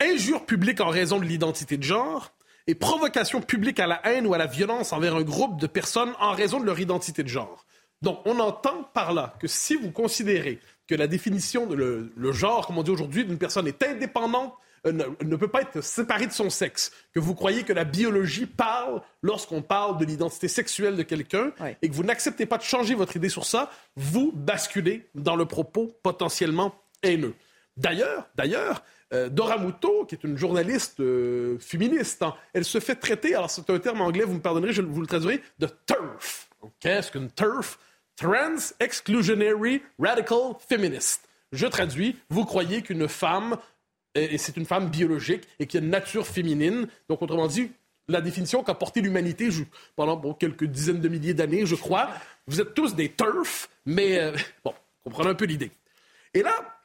injure 0.00 0.44
publique 0.46 0.80
en 0.80 0.88
raison 0.88 1.18
de 1.18 1.24
l'identité 1.24 1.76
de 1.76 1.82
genre, 1.82 2.32
et 2.66 2.74
provocation 2.74 3.40
publique 3.40 3.80
à 3.80 3.86
la 3.86 4.00
haine 4.06 4.26
ou 4.26 4.34
à 4.34 4.38
la 4.38 4.46
violence 4.46 4.92
envers 4.92 5.16
un 5.16 5.22
groupe 5.22 5.60
de 5.60 5.66
personnes 5.66 6.12
en 6.20 6.32
raison 6.32 6.60
de 6.60 6.66
leur 6.66 6.78
identité 6.78 7.22
de 7.22 7.28
genre. 7.28 7.66
Donc, 8.02 8.20
on 8.24 8.38
entend 8.38 8.84
par 8.94 9.12
là 9.12 9.34
que 9.40 9.46
si 9.46 9.74
vous 9.74 9.90
considérez 9.90 10.60
que 10.86 10.94
la 10.94 11.06
définition, 11.06 11.66
de 11.66 11.74
le, 11.74 12.32
genre, 12.32 12.66
comme 12.66 12.78
on 12.78 12.82
dit 12.82 12.90
aujourd'hui, 12.90 13.24
d'une 13.24 13.38
personne 13.38 13.66
est 13.66 13.82
indépendante, 13.82 14.54
euh, 14.86 14.92
ne, 14.92 15.36
peut 15.36 15.48
pas 15.48 15.62
être 15.62 15.82
séparée 15.82 16.26
de 16.26 16.32
son 16.32 16.50
sexe, 16.50 16.90
que 17.12 17.20
vous 17.20 17.34
croyez 17.34 17.64
que 17.64 17.72
la 17.72 17.84
biologie 17.84 18.46
parle 18.46 19.02
lorsqu'on 19.22 19.62
parle 19.62 19.98
de 19.98 20.04
l'identité 20.04 20.48
sexuelle 20.48 20.96
de 20.96 21.02
quelqu'un, 21.02 21.52
et 21.82 21.88
que 21.88 21.94
vous 21.94 22.04
n'acceptez 22.04 22.46
pas 22.46 22.58
de 22.58 22.62
changer 22.62 22.94
votre 22.94 23.16
idée 23.16 23.28
sur 23.28 23.44
ça, 23.44 23.70
vous 23.96 24.32
basculez 24.32 25.08
dans 25.14 25.36
le 25.36 25.46
propos 25.46 25.94
potentiellement 26.02 26.74
haineux. 27.02 27.34
D'ailleurs, 27.76 28.28
d'ailleurs, 28.34 28.82
euh, 29.12 29.28
Dora 29.28 29.58
Muto, 29.58 30.04
qui 30.04 30.14
est 30.14 30.24
une 30.24 30.38
journaliste 30.38 31.00
euh, 31.00 31.58
féministe, 31.58 32.22
hein, 32.22 32.34
elle 32.52 32.64
se 32.64 32.78
fait 32.78 32.94
traiter, 32.94 33.34
alors 33.34 33.50
c'est 33.50 33.68
un 33.68 33.78
terme 33.78 34.00
anglais, 34.00 34.24
vous 34.24 34.34
me 34.34 34.40
pardonnerez, 34.40 34.72
je 34.72 34.82
vous 34.82 35.00
le 35.00 35.06
traduirai, 35.06 35.42
de 35.58 35.66
TERF. 35.66 36.48
Qu'est-ce 36.78 37.10
qu'une 37.10 37.30
TERF? 37.30 37.78
Trans 38.16 38.74
Exclusionary 38.78 39.82
Radical 39.98 40.54
Feminist. 40.68 41.26
Je 41.52 41.66
traduis, 41.66 42.16
vous 42.28 42.44
croyez 42.44 42.82
qu'une 42.82 43.08
femme, 43.08 43.56
et 44.14 44.38
c'est 44.38 44.56
une 44.56 44.66
femme 44.66 44.90
biologique 44.90 45.44
et 45.58 45.66
qui 45.66 45.76
a 45.76 45.80
une 45.80 45.90
nature 45.90 46.26
féminine, 46.26 46.88
donc 47.08 47.22
autrement 47.22 47.46
dit, 47.46 47.70
la 48.10 48.20
définition 48.20 48.62
qu'a 48.62 48.74
portée 48.74 49.00
l'humanité 49.00 49.48
pendant 49.96 50.34
quelques 50.34 50.64
dizaines 50.64 51.00
de 51.00 51.08
milliers 51.08 51.34
d'années, 51.34 51.64
je 51.64 51.76
crois. 51.76 52.10
Vous 52.46 52.60
êtes 52.60 52.74
tous 52.74 52.94
des 52.94 53.08
TERF, 53.08 53.68
mais 53.86 54.18
euh, 54.18 54.32
bon, 54.64 54.74
comprenez 55.04 55.30
un 55.30 55.34
peu 55.34 55.44
l'idée. 55.44 55.70
Et 56.34 56.42
là, 56.42 56.79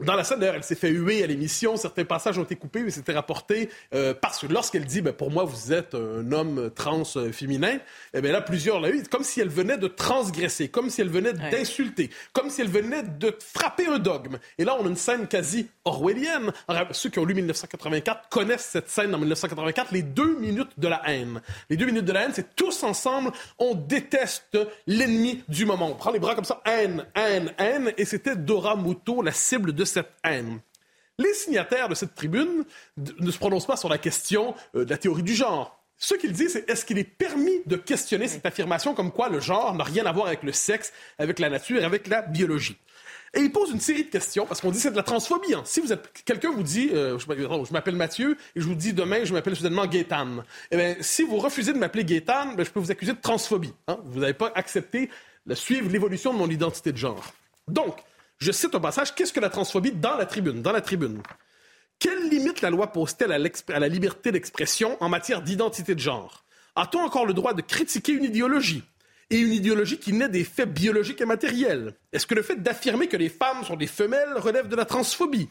dans 0.00 0.14
la 0.14 0.22
scène, 0.22 0.38
d'ailleurs, 0.38 0.54
elle 0.54 0.64
s'est 0.64 0.76
fait 0.76 0.90
huer 0.90 1.24
à 1.24 1.26
l'émission. 1.26 1.76
Certains 1.76 2.04
passages 2.04 2.38
ont 2.38 2.44
été 2.44 2.54
coupés, 2.54 2.82
mais 2.82 2.90
c'était 2.90 3.12
rapporté 3.12 3.68
euh, 3.94 4.14
parce 4.14 4.38
que 4.38 4.46
lorsqu'elle 4.46 4.84
dit 4.84 5.00
ben, 5.00 5.12
Pour 5.12 5.30
moi, 5.30 5.44
vous 5.44 5.72
êtes 5.72 5.94
un 5.94 6.30
homme 6.30 6.70
trans 6.74 7.02
euh, 7.16 7.32
féminin, 7.32 7.78
eh 8.14 8.20
bien 8.20 8.30
là, 8.30 8.40
plusieurs 8.40 8.80
l'ont 8.80 8.88
eu, 8.88 9.02
comme 9.10 9.24
si 9.24 9.40
elle 9.40 9.48
venait 9.48 9.76
de 9.76 9.88
transgresser, 9.88 10.68
comme 10.68 10.88
si 10.88 11.00
elle 11.00 11.08
venait 11.08 11.32
d'insulter, 11.32 12.10
comme 12.32 12.48
si 12.48 12.60
elle 12.60 12.68
venait 12.68 13.02
de 13.02 13.36
frapper 13.40 13.86
un 13.86 13.98
dogme. 13.98 14.38
Et 14.58 14.64
là, 14.64 14.76
on 14.78 14.86
a 14.86 14.88
une 14.88 14.96
scène 14.96 15.26
quasi 15.26 15.66
orwellienne. 15.84 16.52
Alors, 16.68 16.86
ceux 16.92 17.10
qui 17.10 17.18
ont 17.18 17.24
lu 17.24 17.34
1984 17.34 18.28
connaissent 18.28 18.68
cette 18.70 18.88
scène 18.88 19.12
en 19.14 19.18
1984, 19.18 19.92
les 19.92 20.02
deux 20.02 20.38
minutes 20.38 20.78
de 20.78 20.86
la 20.86 21.02
haine. 21.06 21.40
Les 21.70 21.76
deux 21.76 21.86
minutes 21.86 22.04
de 22.04 22.12
la 22.12 22.24
haine, 22.24 22.32
c'est 22.34 22.54
tous 22.54 22.84
ensemble, 22.84 23.32
on 23.58 23.74
déteste 23.74 24.58
l'ennemi 24.86 25.42
du 25.48 25.66
moment. 25.66 25.90
On 25.90 25.94
prend 25.94 26.12
les 26.12 26.20
bras 26.20 26.36
comme 26.36 26.44
ça, 26.44 26.62
haine, 26.64 27.04
haine, 27.16 27.52
haine, 27.58 27.92
et 27.98 28.04
c'était 28.04 28.36
Dora 28.36 28.76
Muto, 28.76 29.22
la 29.22 29.32
cible 29.32 29.72
de 29.72 29.87
cette 29.88 30.12
haine. 30.24 30.60
Les 31.18 31.34
signataires 31.34 31.88
de 31.88 31.96
cette 31.96 32.14
tribune 32.14 32.64
ne 32.96 33.30
se 33.30 33.38
prononcent 33.38 33.66
pas 33.66 33.76
sur 33.76 33.88
la 33.88 33.98
question 33.98 34.54
euh, 34.76 34.84
de 34.84 34.90
la 34.90 34.98
théorie 34.98 35.24
du 35.24 35.34
genre. 35.34 35.78
Ce 35.96 36.14
qu'il 36.14 36.30
dit, 36.30 36.48
c'est 36.48 36.70
est-ce 36.70 36.84
qu'il 36.84 36.98
est 36.98 37.04
permis 37.04 37.60
de 37.66 37.74
questionner 37.74 38.28
cette 38.28 38.46
affirmation 38.46 38.94
comme 38.94 39.10
quoi 39.10 39.28
le 39.28 39.40
genre 39.40 39.74
n'a 39.74 39.82
rien 39.82 40.06
à 40.06 40.12
voir 40.12 40.28
avec 40.28 40.44
le 40.44 40.52
sexe, 40.52 40.92
avec 41.18 41.40
la 41.40 41.50
nature, 41.50 41.84
avec 41.84 42.06
la 42.06 42.22
biologie? 42.22 42.78
Et 43.34 43.40
il 43.40 43.52
pose 43.52 43.70
une 43.70 43.80
série 43.80 44.04
de 44.04 44.10
questions, 44.10 44.46
parce 44.46 44.60
qu'on 44.60 44.70
dit 44.70 44.78
c'est 44.78 44.92
de 44.92 44.96
la 44.96 45.02
transphobie. 45.02 45.54
Hein. 45.54 45.62
Si 45.64 45.80
vous 45.80 45.92
êtes 45.92 46.24
quelqu'un 46.24 46.50
vous 46.52 46.62
dit, 46.62 46.90
euh, 46.92 47.18
je, 47.18 47.72
m'appelle 47.72 47.96
Mathieu, 47.96 48.38
et 48.54 48.60
je 48.60 48.66
vous 48.66 48.76
dis 48.76 48.92
demain, 48.92 49.24
je 49.24 49.32
m'appelle 49.32 49.56
soudainement 49.56 49.86
Gaétan. 49.86 50.44
Eh 50.70 50.76
bien, 50.76 50.96
si 51.00 51.24
vous 51.24 51.38
refusez 51.38 51.72
de 51.72 51.78
m'appeler 51.78 52.04
Gaétan, 52.04 52.54
ben, 52.54 52.64
je 52.64 52.70
peux 52.70 52.80
vous 52.80 52.90
accuser 52.90 53.12
de 53.12 53.20
transphobie. 53.20 53.74
Hein. 53.88 53.98
Vous 54.04 54.20
n'avez 54.20 54.34
pas 54.34 54.52
accepté 54.54 55.10
de 55.46 55.54
suivre 55.54 55.90
l'évolution 55.90 56.32
de 56.32 56.38
mon 56.38 56.48
identité 56.48 56.92
de 56.92 56.96
genre. 56.96 57.32
Donc, 57.66 57.96
je 58.38 58.52
cite 58.52 58.74
un 58.74 58.80
passage, 58.80 59.14
qu'est-ce 59.14 59.32
que 59.32 59.40
la 59.40 59.50
transphobie 59.50 59.92
dans 59.92 60.16
la 60.16 60.26
tribune? 60.26 60.62
Dans 60.62 60.72
la 60.72 60.80
tribune. 60.80 61.22
Quelle 61.98 62.28
limite 62.28 62.60
la 62.60 62.70
loi 62.70 62.92
pose-t-elle 62.92 63.32
à, 63.32 63.78
la 63.78 63.88
liberté 63.88 64.30
d'expression 64.30 64.96
en 65.00 65.08
matière 65.08 65.42
d'identité 65.42 65.96
de 65.96 66.00
genre? 66.00 66.44
A-t-on 66.76 67.00
encore 67.00 67.26
le 67.26 67.34
droit 67.34 67.54
de 67.54 67.62
critiquer 67.62 68.12
une 68.12 68.24
idéologie? 68.24 68.84
Et 69.30 69.38
une 69.38 69.52
idéologie 69.52 69.98
qui 69.98 70.12
naît 70.12 70.28
des 70.28 70.44
faits 70.44 70.72
biologiques 70.72 71.20
et 71.20 71.26
matériels? 71.26 71.94
Est-ce 72.12 72.26
que 72.26 72.36
le 72.36 72.42
fait 72.42 72.62
d'affirmer 72.62 73.08
que 73.08 73.16
les 73.16 73.28
femmes 73.28 73.64
sont 73.64 73.76
des 73.76 73.88
femelles 73.88 74.36
relève 74.36 74.68
de 74.68 74.76
la 74.76 74.84
transphobie? 74.84 75.48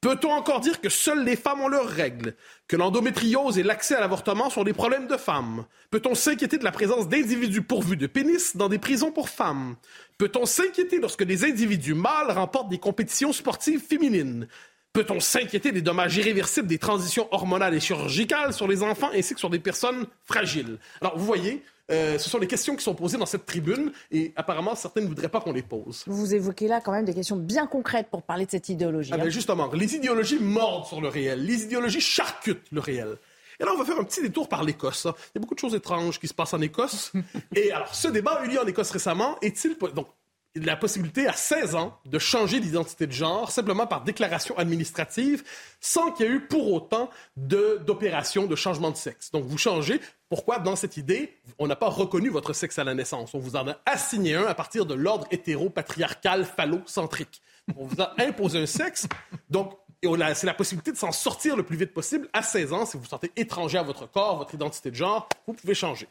Peut-on 0.00 0.30
encore 0.30 0.60
dire 0.60 0.80
que 0.80 0.88
seules 0.88 1.24
les 1.24 1.34
femmes 1.34 1.60
ont 1.60 1.68
leurs 1.68 1.88
règles? 1.88 2.36
Que 2.68 2.76
l'endométriose 2.76 3.58
et 3.58 3.64
l'accès 3.64 3.96
à 3.96 4.00
l'avortement 4.00 4.48
sont 4.48 4.62
des 4.62 4.72
problèmes 4.72 5.08
de 5.08 5.16
femmes? 5.16 5.64
Peut-on 5.90 6.14
s'inquiéter 6.14 6.56
de 6.56 6.62
la 6.62 6.70
présence 6.70 7.08
d'individus 7.08 7.62
pourvus 7.62 7.96
de 7.96 8.06
pénis 8.06 8.56
dans 8.56 8.68
des 8.68 8.78
prisons 8.78 9.10
pour 9.10 9.28
femmes? 9.28 9.74
Peut-on 10.16 10.46
s'inquiéter 10.46 11.00
lorsque 11.00 11.24
des 11.24 11.44
individus 11.44 11.94
mâles 11.94 12.30
remportent 12.30 12.68
des 12.68 12.78
compétitions 12.78 13.32
sportives 13.32 13.82
féminines? 13.82 14.46
Peut-on 14.92 15.18
s'inquiéter 15.18 15.72
des 15.72 15.82
dommages 15.82 16.16
irréversibles 16.16 16.68
des 16.68 16.78
transitions 16.78 17.26
hormonales 17.32 17.74
et 17.74 17.80
chirurgicales 17.80 18.52
sur 18.52 18.68
les 18.68 18.84
enfants 18.84 19.10
ainsi 19.12 19.34
que 19.34 19.40
sur 19.40 19.50
des 19.50 19.58
personnes 19.58 20.06
fragiles? 20.24 20.78
Alors, 21.00 21.18
vous 21.18 21.26
voyez, 21.26 21.62
euh, 21.90 22.18
ce 22.18 22.28
sont 22.28 22.38
les 22.38 22.46
questions 22.46 22.76
qui 22.76 22.84
sont 22.84 22.94
posées 22.94 23.18
dans 23.18 23.26
cette 23.26 23.46
tribune 23.46 23.92
et 24.10 24.32
apparemment, 24.36 24.74
certains 24.74 25.00
ne 25.00 25.06
voudraient 25.06 25.28
pas 25.28 25.40
qu'on 25.40 25.52
les 25.52 25.62
pose. 25.62 26.04
Vous 26.06 26.34
évoquez 26.34 26.68
là 26.68 26.80
quand 26.80 26.92
même 26.92 27.04
des 27.04 27.14
questions 27.14 27.36
bien 27.36 27.66
concrètes 27.66 28.08
pour 28.10 28.22
parler 28.22 28.46
de 28.46 28.50
cette 28.50 28.68
idéologie. 28.68 29.10
Ah 29.14 29.16
ben, 29.16 29.26
hein. 29.26 29.30
justement, 29.30 29.70
les 29.72 29.94
idéologies 29.94 30.38
mordent 30.38 30.86
sur 30.86 31.00
le 31.00 31.08
réel, 31.08 31.44
les 31.44 31.64
idéologies 31.64 32.00
charcutent 32.00 32.70
le 32.70 32.80
réel. 32.80 33.16
Et 33.60 33.64
là, 33.64 33.72
on 33.74 33.78
va 33.78 33.84
faire 33.84 33.98
un 33.98 34.04
petit 34.04 34.22
détour 34.22 34.48
par 34.48 34.62
l'Écosse. 34.62 35.04
Il 35.04 35.36
y 35.36 35.38
a 35.38 35.40
beaucoup 35.40 35.54
de 35.54 35.58
choses 35.58 35.74
étranges 35.74 36.20
qui 36.20 36.28
se 36.28 36.34
passent 36.34 36.54
en 36.54 36.60
Écosse. 36.60 37.12
et 37.54 37.72
alors, 37.72 37.92
ce 37.94 38.08
débat 38.08 38.32
a 38.32 38.44
eu 38.44 38.48
lieu 38.50 38.60
en 38.60 38.66
Écosse 38.66 38.90
récemment. 38.90 39.36
Est-il 39.42 39.76
donc 39.94 40.06
la 40.54 40.76
possibilité 40.76 41.26
à 41.26 41.32
16 41.32 41.74
ans 41.74 41.98
de 42.04 42.18
changer 42.18 42.60
d'identité 42.60 43.06
de 43.06 43.12
genre 43.12 43.50
simplement 43.50 43.86
par 43.86 44.02
déclaration 44.02 44.56
administrative 44.58 45.44
sans 45.80 46.12
qu'il 46.12 46.26
y 46.26 46.28
ait 46.28 46.32
eu 46.32 46.40
pour 46.40 46.72
autant 46.72 47.10
d'opération 47.36 48.46
de, 48.46 48.56
changement 48.56 48.90
de 48.90 48.96
sexe. 48.96 49.30
Donc 49.30 49.44
vous 49.44 49.58
changez. 49.58 50.00
Pourquoi? 50.28 50.58
Dans 50.58 50.76
cette 50.76 50.96
idée, 50.96 51.38
on 51.58 51.66
n'a 51.66 51.76
pas 51.76 51.88
reconnu 51.88 52.28
votre 52.28 52.52
sexe 52.52 52.78
à 52.78 52.84
la 52.84 52.94
naissance? 52.94 53.34
On 53.34 53.38
vous 53.38 53.56
en 53.56 53.68
a 53.68 53.78
assigné 53.86 54.34
un 54.34 54.44
à 54.44 54.54
partir 54.54 54.86
de 54.86 54.94
l'ordre 54.94 55.26
hétéro-patriarcal 55.30 56.44
phallocentrique. 56.44 57.40
On 57.76 57.86
vous 57.86 58.00
a 58.00 58.14
imposé 58.22 58.60
un 58.60 58.66
sexe. 58.66 59.06
Donc 59.50 59.74
c'est 60.02 60.46
la 60.46 60.54
possibilité 60.54 60.92
de 60.92 60.96
s'en 60.96 61.12
sortir 61.12 61.56
le 61.56 61.62
plus 61.62 61.76
vite 61.76 61.92
possible 61.92 62.28
à 62.32 62.42
16 62.42 62.72
ans. 62.72 62.86
Si 62.86 62.96
vous 62.96 63.02
vous 63.02 63.08
sentez 63.08 63.32
étranger 63.36 63.78
à 63.78 63.82
votre 63.82 64.10
corps, 64.10 64.38
votre 64.38 64.54
identité 64.54 64.90
de 64.90 64.96
genre, 64.96 65.28
vous 65.46 65.54
pouvez 65.54 65.74
changer. 65.74 66.08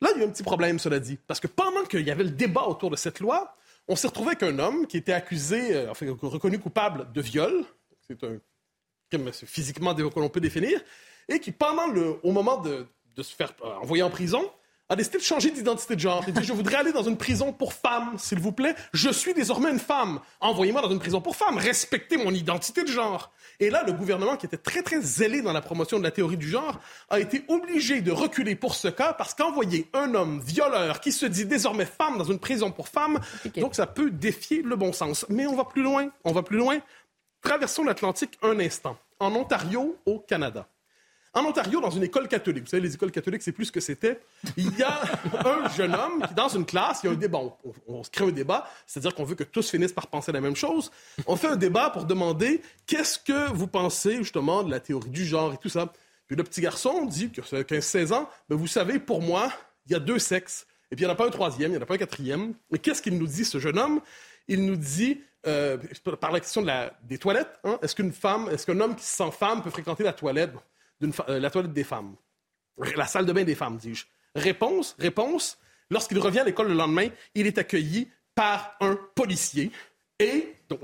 Là, 0.00 0.10
il 0.14 0.20
y 0.20 0.24
a 0.24 0.26
un 0.26 0.30
petit 0.30 0.42
problème, 0.42 0.78
cela 0.78 0.98
dit, 0.98 1.18
parce 1.26 1.40
que 1.40 1.46
pendant 1.46 1.84
qu'il 1.84 2.06
y 2.06 2.10
avait 2.10 2.24
le 2.24 2.30
débat 2.30 2.64
autour 2.66 2.90
de 2.90 2.96
cette 2.96 3.20
loi, 3.20 3.56
on 3.88 3.96
s'est 3.96 4.08
retrouvé 4.08 4.28
avec 4.30 4.42
un 4.42 4.58
homme 4.58 4.86
qui 4.86 4.96
était 4.96 5.12
accusé, 5.12 5.74
euh, 5.74 5.90
enfin, 5.90 6.06
reconnu 6.22 6.58
coupable 6.58 7.10
de 7.12 7.20
viol. 7.20 7.64
C'est 8.06 8.22
un 8.24 8.38
crime 9.10 9.32
physiquement 9.32 9.94
qu'on 9.94 10.28
peut 10.28 10.40
définir. 10.40 10.80
Et 11.28 11.40
qui, 11.40 11.52
pendant 11.52 11.86
le, 11.86 12.18
au 12.22 12.32
moment 12.32 12.58
de, 12.58 12.86
de 13.14 13.22
se 13.22 13.34
faire 13.34 13.52
euh, 13.62 13.74
envoyer 13.76 14.02
en 14.02 14.10
prison, 14.10 14.50
a 14.88 14.96
décidé 14.96 15.18
de 15.18 15.22
changer 15.22 15.50
d'identité 15.50 15.96
de 15.96 16.00
genre. 16.00 16.22
Il 16.28 16.34
dit 16.34 16.44
Je 16.44 16.52
voudrais 16.52 16.76
aller 16.76 16.92
dans 16.92 17.02
une 17.02 17.16
prison 17.16 17.52
pour 17.52 17.72
femmes, 17.72 18.14
s'il 18.18 18.38
vous 18.38 18.52
plaît. 18.52 18.74
Je 18.92 19.10
suis 19.10 19.34
désormais 19.34 19.70
une 19.70 19.78
femme. 19.78 20.20
Envoyez-moi 20.40 20.82
dans 20.82 20.90
une 20.90 20.98
prison 20.98 21.20
pour 21.20 21.36
femmes. 21.36 21.58
Respectez 21.58 22.16
mon 22.16 22.30
identité 22.30 22.82
de 22.82 22.88
genre. 22.88 23.32
Et 23.58 23.70
là, 23.70 23.82
le 23.84 23.92
gouvernement, 23.92 24.36
qui 24.36 24.46
était 24.46 24.56
très, 24.56 24.82
très 24.82 25.00
zélé 25.00 25.42
dans 25.42 25.52
la 25.52 25.60
promotion 25.60 25.98
de 25.98 26.04
la 26.04 26.10
théorie 26.10 26.36
du 26.36 26.48
genre, 26.48 26.78
a 27.10 27.18
été 27.18 27.44
obligé 27.48 28.00
de 28.00 28.12
reculer 28.12 28.54
pour 28.54 28.74
ce 28.74 28.88
cas 28.88 29.12
parce 29.12 29.34
qu'envoyer 29.34 29.88
un 29.92 30.14
homme 30.14 30.40
violeur 30.40 31.00
qui 31.00 31.10
se 31.10 31.26
dit 31.26 31.46
désormais 31.46 31.86
femme 31.86 32.18
dans 32.18 32.24
une 32.24 32.38
prison 32.38 32.70
pour 32.70 32.88
femmes, 32.88 33.18
donc 33.56 33.74
ça 33.74 33.86
peut 33.86 34.10
défier 34.10 34.62
le 34.62 34.76
bon 34.76 34.92
sens. 34.92 35.26
Mais 35.28 35.46
on 35.46 35.56
va 35.56 35.64
plus 35.64 35.82
loin. 35.82 36.10
On 36.24 36.32
va 36.32 36.42
plus 36.42 36.58
loin. 36.58 36.78
Traversons 37.42 37.84
l'Atlantique 37.84 38.38
un 38.42 38.58
instant. 38.60 38.96
En 39.18 39.34
Ontario, 39.34 39.96
au 40.04 40.18
Canada. 40.18 40.68
En 41.36 41.44
Ontario, 41.44 41.82
dans 41.82 41.90
une 41.90 42.02
école 42.02 42.28
catholique, 42.28 42.64
vous 42.64 42.70
savez, 42.70 42.82
les 42.82 42.94
écoles 42.94 43.10
catholiques, 43.10 43.42
c'est 43.42 43.52
plus 43.52 43.66
ce 43.66 43.72
que 43.72 43.80
c'était. 43.80 44.22
Il 44.56 44.74
y 44.78 44.82
a 44.82 45.02
un 45.44 45.68
jeune 45.68 45.94
homme 45.94 46.24
qui, 46.26 46.32
dans 46.32 46.48
une 46.48 46.64
classe, 46.64 47.00
il 47.02 47.08
y 47.08 47.10
a 47.10 47.12
un 47.12 47.16
débat. 47.16 47.40
On, 47.86 48.02
se 48.02 48.08
crée 48.08 48.24
un 48.24 48.30
débat, 48.30 48.66
c'est-à-dire 48.86 49.14
qu'on 49.14 49.24
veut 49.24 49.34
que 49.34 49.44
tous 49.44 49.70
finissent 49.70 49.92
par 49.92 50.06
penser 50.06 50.32
la 50.32 50.40
même 50.40 50.56
chose. 50.56 50.90
On 51.26 51.36
fait 51.36 51.48
un 51.48 51.56
débat 51.56 51.90
pour 51.90 52.06
demander 52.06 52.62
qu'est-ce 52.86 53.18
que 53.18 53.52
vous 53.52 53.66
pensez, 53.66 54.16
justement, 54.16 54.62
de 54.62 54.70
la 54.70 54.80
théorie 54.80 55.10
du 55.10 55.26
genre 55.26 55.52
et 55.52 55.58
tout 55.58 55.68
ça? 55.68 55.92
Puis 56.26 56.36
le 56.36 56.42
petit 56.42 56.62
garçon 56.62 57.04
dit 57.04 57.30
que 57.30 57.42
15-16 57.42 58.14
ans, 58.14 58.30
ben 58.48 58.56
vous 58.56 58.66
savez, 58.66 58.98
pour 58.98 59.20
moi, 59.20 59.52
il 59.84 59.92
y 59.92 59.94
a 59.94 60.00
deux 60.00 60.18
sexes. 60.18 60.66
Et 60.90 60.96
puis 60.96 61.04
il 61.04 61.06
n'y 61.06 61.10
en 61.10 61.14
a 61.14 61.18
pas 61.18 61.26
un 61.26 61.30
troisième, 61.30 61.72
il 61.72 61.74
n'y 61.74 61.78
en 61.78 61.82
a 61.82 61.86
pas 61.86 61.96
un 61.96 61.98
quatrième. 61.98 62.54
Mais 62.70 62.78
qu'est-ce 62.78 63.02
qu'il 63.02 63.18
nous 63.18 63.26
dit, 63.26 63.44
ce 63.44 63.58
jeune 63.58 63.78
homme? 63.78 64.00
Il 64.48 64.64
nous 64.64 64.76
dit, 64.76 65.20
euh, 65.46 65.76
par 66.18 66.32
la 66.32 66.40
question 66.40 66.62
de 66.62 66.66
la, 66.68 66.94
des 67.02 67.18
toilettes, 67.18 67.60
hein, 67.62 67.78
est-ce 67.82 67.94
qu'une 67.94 68.12
femme, 68.12 68.48
est-ce 68.50 68.64
qu'un 68.64 68.80
homme 68.80 68.96
qui 68.96 69.04
se 69.04 69.16
sent 69.16 69.30
femme 69.38 69.62
peut 69.62 69.68
fréquenter 69.68 70.02
la 70.02 70.14
toilette? 70.14 70.54
Euh, 71.02 71.38
la 71.38 71.50
toilette 71.50 71.72
des 71.72 71.84
femmes. 71.84 72.14
La 72.96 73.06
salle 73.06 73.26
de 73.26 73.32
bain 73.32 73.44
des 73.44 73.54
femmes, 73.54 73.76
dis-je. 73.76 74.06
Réponse, 74.34 74.96
réponse. 74.98 75.58
Lorsqu'il 75.90 76.18
revient 76.18 76.40
à 76.40 76.44
l'école 76.44 76.68
le 76.68 76.74
lendemain, 76.74 77.08
il 77.34 77.46
est 77.46 77.58
accueilli 77.58 78.08
par 78.34 78.76
un 78.80 78.98
policier. 79.14 79.70
Et, 80.18 80.54
donc, 80.68 80.80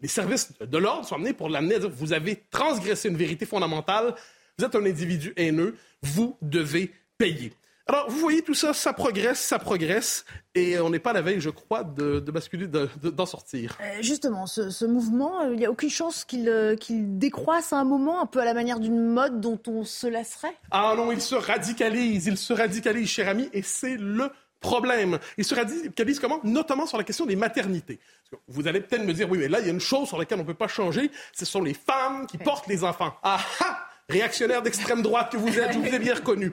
les 0.00 0.08
services 0.08 0.52
de 0.60 0.78
l'ordre 0.78 1.06
sont 1.06 1.16
amenés 1.16 1.32
pour 1.32 1.48
l'amener 1.48 1.76
à 1.76 1.78
dire 1.80 1.90
vous 1.90 2.12
avez 2.12 2.44
transgressé 2.50 3.08
une 3.08 3.16
vérité 3.16 3.46
fondamentale, 3.46 4.14
vous 4.58 4.64
êtes 4.64 4.74
un 4.74 4.84
individu 4.84 5.32
haineux, 5.36 5.76
vous 6.02 6.36
devez 6.42 6.92
payer. 7.18 7.52
Alors, 7.90 8.10
vous 8.10 8.18
voyez, 8.18 8.42
tout 8.42 8.52
ça, 8.52 8.74
ça 8.74 8.92
progresse, 8.92 9.40
ça 9.40 9.58
progresse, 9.58 10.26
et 10.54 10.78
on 10.78 10.90
n'est 10.90 10.98
pas 10.98 11.10
à 11.10 11.14
la 11.14 11.22
veille, 11.22 11.40
je 11.40 11.48
crois, 11.48 11.84
de, 11.84 12.20
basculer, 12.20 12.66
d'en 12.66 13.24
sortir. 13.24 13.78
Euh, 13.80 14.02
justement, 14.02 14.46
ce, 14.46 14.84
mouvement, 14.84 15.40
euh, 15.40 15.54
il 15.54 15.58
n'y 15.58 15.64
a 15.64 15.70
aucune 15.70 15.88
chance 15.88 16.26
euh, 16.34 16.76
qu'il 16.76 17.16
décroisse 17.16 17.72
à 17.72 17.78
un 17.78 17.84
moment, 17.84 18.20
un 18.20 18.26
peu 18.26 18.40
à 18.40 18.44
la 18.44 18.52
manière 18.52 18.78
d'une 18.78 19.00
mode 19.00 19.40
dont 19.40 19.58
on 19.66 19.84
se 19.84 20.06
lasserait? 20.06 20.54
Ah 20.70 20.92
non, 20.98 21.10
il 21.12 21.22
se 21.22 21.34
radicalise, 21.34 22.26
il 22.26 22.36
se 22.36 22.52
radicalise, 22.52 23.08
cher 23.08 23.26
ami, 23.26 23.48
et 23.54 23.62
c'est 23.62 23.96
le 23.96 24.30
problème. 24.60 25.18
Il 25.38 25.46
se 25.46 25.54
radicalise 25.54 26.20
comment? 26.20 26.40
Notamment 26.44 26.84
sur 26.84 26.98
la 26.98 27.04
question 27.04 27.24
des 27.24 27.36
maternités. 27.36 28.00
Vous 28.48 28.68
allez 28.68 28.82
peut-être 28.82 29.04
me 29.04 29.14
dire, 29.14 29.30
oui, 29.30 29.38
mais 29.38 29.48
là, 29.48 29.60
il 29.60 29.66
y 29.66 29.70
a 29.70 29.72
une 29.72 29.80
chose 29.80 30.08
sur 30.08 30.18
laquelle 30.18 30.40
on 30.40 30.42
ne 30.42 30.46
peut 30.46 30.52
pas 30.52 30.68
changer, 30.68 31.10
ce 31.32 31.46
sont 31.46 31.62
les 31.62 31.72
femmes 31.72 32.26
qui 32.26 32.36
portent 32.36 32.66
les 32.66 32.84
enfants. 32.84 33.14
Ah 33.22 33.40
ah 33.60 33.87
Réactionnaire 34.08 34.62
d'extrême 34.62 35.02
droite 35.02 35.30
que 35.30 35.36
vous 35.36 35.58
êtes, 35.58 35.72
je 35.72 35.78
vous 35.78 35.94
ai 35.94 35.98
bien 35.98 36.14
reconnu. 36.14 36.52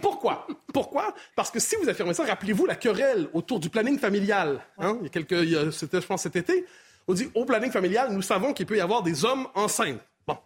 Pourquoi? 0.00 0.46
Pourquoi? 0.72 1.14
Parce 1.36 1.50
que 1.50 1.60
si 1.60 1.76
vous 1.76 1.88
affirmez 1.88 2.14
ça, 2.14 2.24
rappelez-vous 2.24 2.64
la 2.64 2.74
querelle 2.74 3.28
autour 3.34 3.60
du 3.60 3.68
planning 3.68 3.98
familial. 3.98 4.64
Hein? 4.78 4.96
Il 5.00 5.04
y 5.04 5.06
a 5.06 5.10
quelques, 5.10 5.72
c'était 5.72 6.00
je 6.00 6.06
pense 6.06 6.22
cet 6.22 6.36
été. 6.36 6.64
On 7.06 7.12
dit 7.12 7.30
au 7.34 7.44
planning 7.44 7.70
familial, 7.70 8.12
nous 8.12 8.22
savons 8.22 8.54
qu'il 8.54 8.64
peut 8.64 8.78
y 8.78 8.80
avoir 8.80 9.02
des 9.02 9.26
hommes 9.26 9.46
enceintes. 9.54 10.00
Bon, 10.26 10.38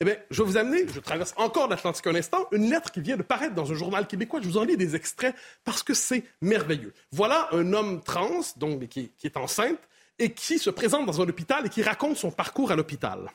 eh 0.00 0.04
bien, 0.04 0.16
je 0.30 0.42
vais 0.42 0.48
vous 0.48 0.56
amener, 0.58 0.86
je 0.92 1.00
traverse 1.00 1.32
encore 1.38 1.68
l'Atlantique 1.68 2.06
un 2.06 2.14
instant, 2.16 2.46
une 2.52 2.68
lettre 2.68 2.90
qui 2.90 3.00
vient 3.00 3.16
de 3.16 3.22
paraître 3.22 3.54
dans 3.54 3.70
un 3.70 3.74
journal 3.74 4.06
québécois. 4.06 4.40
Je 4.42 4.48
vous 4.48 4.58
en 4.58 4.64
lis 4.64 4.76
des 4.76 4.94
extraits 4.94 5.34
parce 5.64 5.82
que 5.82 5.94
c'est 5.94 6.24
merveilleux. 6.42 6.92
Voilà 7.12 7.48
un 7.52 7.72
homme 7.72 8.02
trans, 8.02 8.40
donc 8.56 8.86
qui, 8.88 9.10
qui 9.16 9.26
est 9.26 9.38
enceinte 9.38 9.78
et 10.18 10.32
qui 10.34 10.58
se 10.58 10.68
présente 10.68 11.06
dans 11.06 11.22
un 11.22 11.28
hôpital 11.28 11.64
et 11.64 11.68
qui 11.70 11.82
raconte 11.82 12.18
son 12.18 12.30
parcours 12.30 12.72
à 12.72 12.76
l'hôpital. 12.76 13.30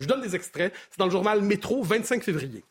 Je 0.00 0.06
donne 0.06 0.20
des 0.20 0.36
extraits. 0.36 0.74
C'est 0.90 0.98
dans 0.98 1.06
le 1.06 1.10
journal 1.10 1.40
Métro, 1.42 1.82
25 1.82 2.22
février. 2.22 2.62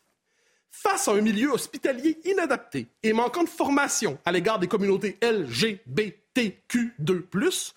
Face 0.72 1.08
à 1.08 1.12
un 1.12 1.22
milieu 1.22 1.52
hospitalier 1.52 2.20
inadapté 2.26 2.88
et 3.02 3.14
manquant 3.14 3.44
de 3.44 3.50
formation 3.50 4.20
à 4.26 4.32
l'égard 4.32 4.60
des 4.60 4.68
communautés 4.68 5.18
LGBTQ2+, 5.22 7.74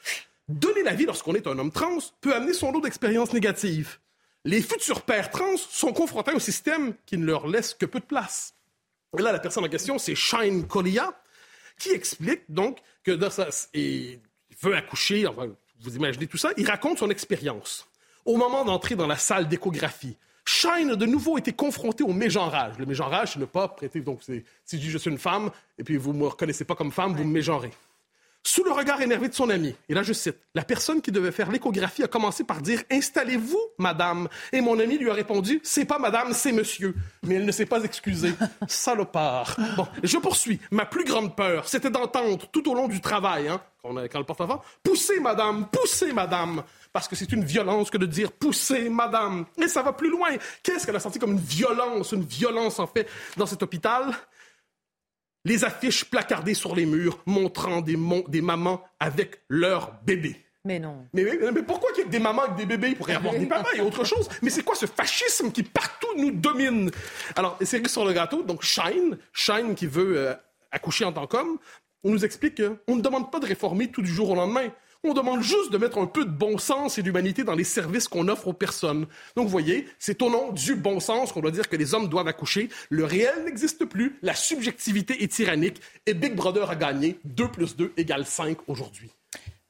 donner 0.49 0.83
la 0.83 0.95
vie 0.95 1.07
lorsqu'on 1.07 1.35
est 1.35 1.47
un 1.47 1.59
homme 1.59 1.71
trans 1.71 1.99
peut 2.21 2.35
amener 2.35 2.53
son 2.53 2.73
lot 2.73 2.81
d'expériences 2.81 3.33
négatives. 3.33 3.99
Les 4.45 4.63
futurs 4.63 5.03
pères 5.03 5.31
trans 5.31 5.57
sont 5.57 5.93
confrontés 5.93 6.33
au 6.33 6.41
système 6.41 6.95
qui 7.07 7.19
ne 7.19 7.25
leur 7.25 7.47
laisse 7.47 7.75
que 7.75 7.87
peu 7.87 8.01
de 8.01 8.05
place. 8.05 8.55
Et 9.17 9.23
là, 9.23 9.33
la 9.33 9.39
personne 9.39 9.65
en 9.65 9.69
question, 9.69 9.99
c'est 9.99 10.15
Shine 10.15 10.67
Kolia, 10.67 11.13
qui 11.79 11.91
explique 11.91 12.43
donc 12.49 12.79
que 13.05 13.13
dans 13.13 13.31
sa, 13.31 13.49
il 13.75 14.21
veut 14.61 14.77
accoucher, 14.77 15.27
vous 15.81 15.97
imaginez 15.97 16.27
tout 16.27 16.37
ça, 16.37 16.51
il 16.57 16.67
raconte 16.67 16.99
son 16.99 17.11
expérience. 17.11 17.88
Au 18.29 18.37
moment 18.37 18.63
d'entrer 18.63 18.95
dans 18.95 19.07
la 19.07 19.17
salle 19.17 19.49
d'échographie, 19.49 20.15
Shine 20.45 20.91
a 20.91 20.97
de 20.97 21.07
nouveau 21.07 21.39
été 21.39 21.55
confronté 21.55 22.05
au 22.05 22.13
mégenrage. 22.13 22.75
Le 22.79 22.85
mégenrage, 22.85 23.33
c'est 23.33 23.39
ne 23.39 23.47
pas 23.47 23.69
prêter. 23.69 24.03
Donc, 24.03 24.21
si 24.23 24.43
je 24.71 24.77
dis 24.77 24.91
je 24.91 24.99
suis 24.99 25.11
une 25.11 25.17
femme 25.17 25.51
et 25.79 25.83
puis 25.83 25.97
vous 25.97 26.13
ne 26.13 26.19
me 26.19 26.27
reconnaissez 26.27 26.67
pas 26.67 26.75
comme 26.75 26.93
femme, 26.93 27.15
vous 27.15 27.25
me 27.25 27.33
mégenrez. 27.33 27.71
Sous 28.45 28.65
le 28.65 28.71
regard 28.71 29.01
énervé 29.01 29.29
de 29.29 29.35
son 29.35 29.49
ami, 29.49 29.75
et 29.89 29.95
là 29.95 30.03
je 30.03 30.13
cite, 30.13 30.37
la 30.55 30.63
personne 30.63 31.01
qui 31.01 31.11
devait 31.11 31.33
faire 31.33 31.51
l'échographie 31.51 32.03
a 32.03 32.07
commencé 32.07 32.45
par 32.45 32.61
dire 32.61 32.83
Installez-vous, 32.91 33.61
madame. 33.79 34.29
Et 34.53 34.61
mon 34.61 34.79
ami 34.79 34.99
lui 34.99 35.09
a 35.09 35.15
répondu 35.15 35.61
C'est 35.63 35.87
pas 35.87 35.99
madame, 35.99 36.35
c'est 36.35 36.53
monsieur. 36.53 36.95
Mais 37.23 37.37
elle 37.37 37.47
ne 37.47 37.53
s'est 37.53 37.67
pas 37.67 37.83
excusée. 37.83 38.35
Salopard. 38.69 39.57
Bon, 39.75 39.89
je 40.03 40.19
poursuis. 40.19 40.61
Ma 40.71 40.85
plus 40.85 41.05
grande 41.05 41.35
peur, 41.35 41.67
c'était 41.67 41.91
d'entendre 41.91 42.47
tout 42.53 42.71
au 42.71 42.75
long 42.75 42.89
du 42.89 43.01
travail, 43.01 43.49
hein, 43.49 43.63
quand, 43.83 43.95
quand 43.95 44.19
le 44.19 44.25
porte-avant, 44.27 44.63
Poussez, 44.83 45.19
madame, 45.19 45.67
poussez, 45.71 46.13
madame 46.13 46.63
parce 46.93 47.09
que 47.09 47.17
c'est 47.17 47.33
une 47.33 47.45
violence 47.45 47.91
que 47.91 47.99
de 47.99 48.07
dire 48.07 48.33
poussez, 48.33 48.89
madame. 48.89 49.47
Et 49.63 49.69
ça 49.69 49.83
va 49.83 49.93
plus 49.93 50.11
loin. 50.11 50.29
Qu'est-ce 50.63 50.87
qu'elle 50.87 50.97
a 50.97 51.01
senti 51.01 51.19
comme 51.19 51.33
une 51.33 51.39
violence, 51.39 52.13
une 52.13 52.25
violence 52.25 52.79
en 52.79 52.87
fait 52.87 53.09
dans 53.37 53.47
cet 53.47 53.63
hôpital? 53.63 54.13
Les 55.45 55.65
affiches 55.65 56.05
placardées 56.05 56.55
sur 56.55 56.75
les 56.75 56.85
murs 56.85 57.21
montrant 57.25 57.81
des, 57.81 57.97
des 58.29 58.41
mamans 58.43 58.83
avec 59.01 59.43
leurs 59.49 59.93
bébés. 60.05 60.45
Mais 60.65 60.79
non. 60.79 61.07
Mais, 61.15 61.25
mais, 61.53 61.63
pourquoi 61.63 61.93
qu'il 61.93 62.05
y 62.05 62.07
a 62.07 62.11
des 62.11 62.19
mamans 62.19 62.43
avec 62.43 62.57
des 62.57 62.67
bébés? 62.67 62.89
Il 62.89 62.97
pourrait 62.97 63.15
y 63.15 63.17
avoir 63.17 63.33
des 63.33 63.47
papas? 63.47 63.71
Et 63.75 63.81
autre 63.81 64.05
chose. 64.05 64.29
Mais 64.43 64.51
c'est 64.51 64.63
quoi 64.63 64.75
ce 64.75 64.87
fascisme 64.87 65.51
qui 65.53 65.63
partout 65.63 66.09
nous 66.17 66.33
domine? 66.33 66.91
Alors, 67.37 67.57
c'est 67.63 67.87
sur 67.89 68.05
le 68.05 68.13
gâteau. 68.13 68.43
Donc, 68.43 68.63
Shine, 68.63 69.17
Shine 69.33 69.75
qui 69.75 69.87
veut 69.87 70.19
euh, 70.19 70.35
accoucher 70.71 71.05
en 71.05 71.13
tant 71.13 71.27
qu'homme, 71.27 71.59
on 72.05 72.11
nous 72.11 72.25
explique 72.25 72.61
qu'on 72.61 72.97
ne 72.97 73.01
demande 73.01 73.31
pas 73.31 73.39
de 73.39 73.47
réformer 73.47 73.91
tout 73.91 74.03
du 74.03 74.13
jour 74.13 74.31
au 74.31 74.35
lendemain. 74.35 74.69
On 75.05 75.15
demande 75.15 75.43
juste 75.43 75.71
de 75.71 75.79
mettre 75.79 75.99
un 75.99 76.07
peu 76.07 76.25
de 76.25 76.31
bon 76.31 76.59
sens 76.59 76.99
et 76.99 77.03
d'humanité 77.05 77.45
dans 77.45 77.55
les 77.55 77.63
services 77.63 78.09
qu'on 78.09 78.27
offre 78.27 78.49
aux 78.49 78.53
personnes. 78.53 79.07
Donc, 79.37 79.45
vous 79.45 79.51
voyez, 79.51 79.87
c'est 80.01 80.21
au 80.23 80.29
nom 80.29 80.51
du 80.51 80.75
bon 80.75 80.99
sens 80.99 81.31
qu'on 81.31 81.41
doit 81.41 81.53
dire 81.53 81.69
que 81.69 81.77
les 81.77 81.95
hommes 81.95 82.09
doivent 82.09 82.27
accoucher. 82.27 82.69
Le 82.91 83.05
réel 83.05 83.45
n'existe 83.45 83.85
plus, 83.85 84.19
la 84.23 84.35
subjectivité 84.35 85.23
est 85.23 85.33
tyrannique 85.33 85.81
et 86.07 86.15
Big 86.15 86.35
Brother 86.35 86.69
a 86.69 86.75
gagné. 86.75 87.21
2 87.25 87.47
plus 87.47 87.77
2 87.77 87.93
égale 87.97 88.27
5 88.27 88.59
aujourd'hui. 88.67 89.13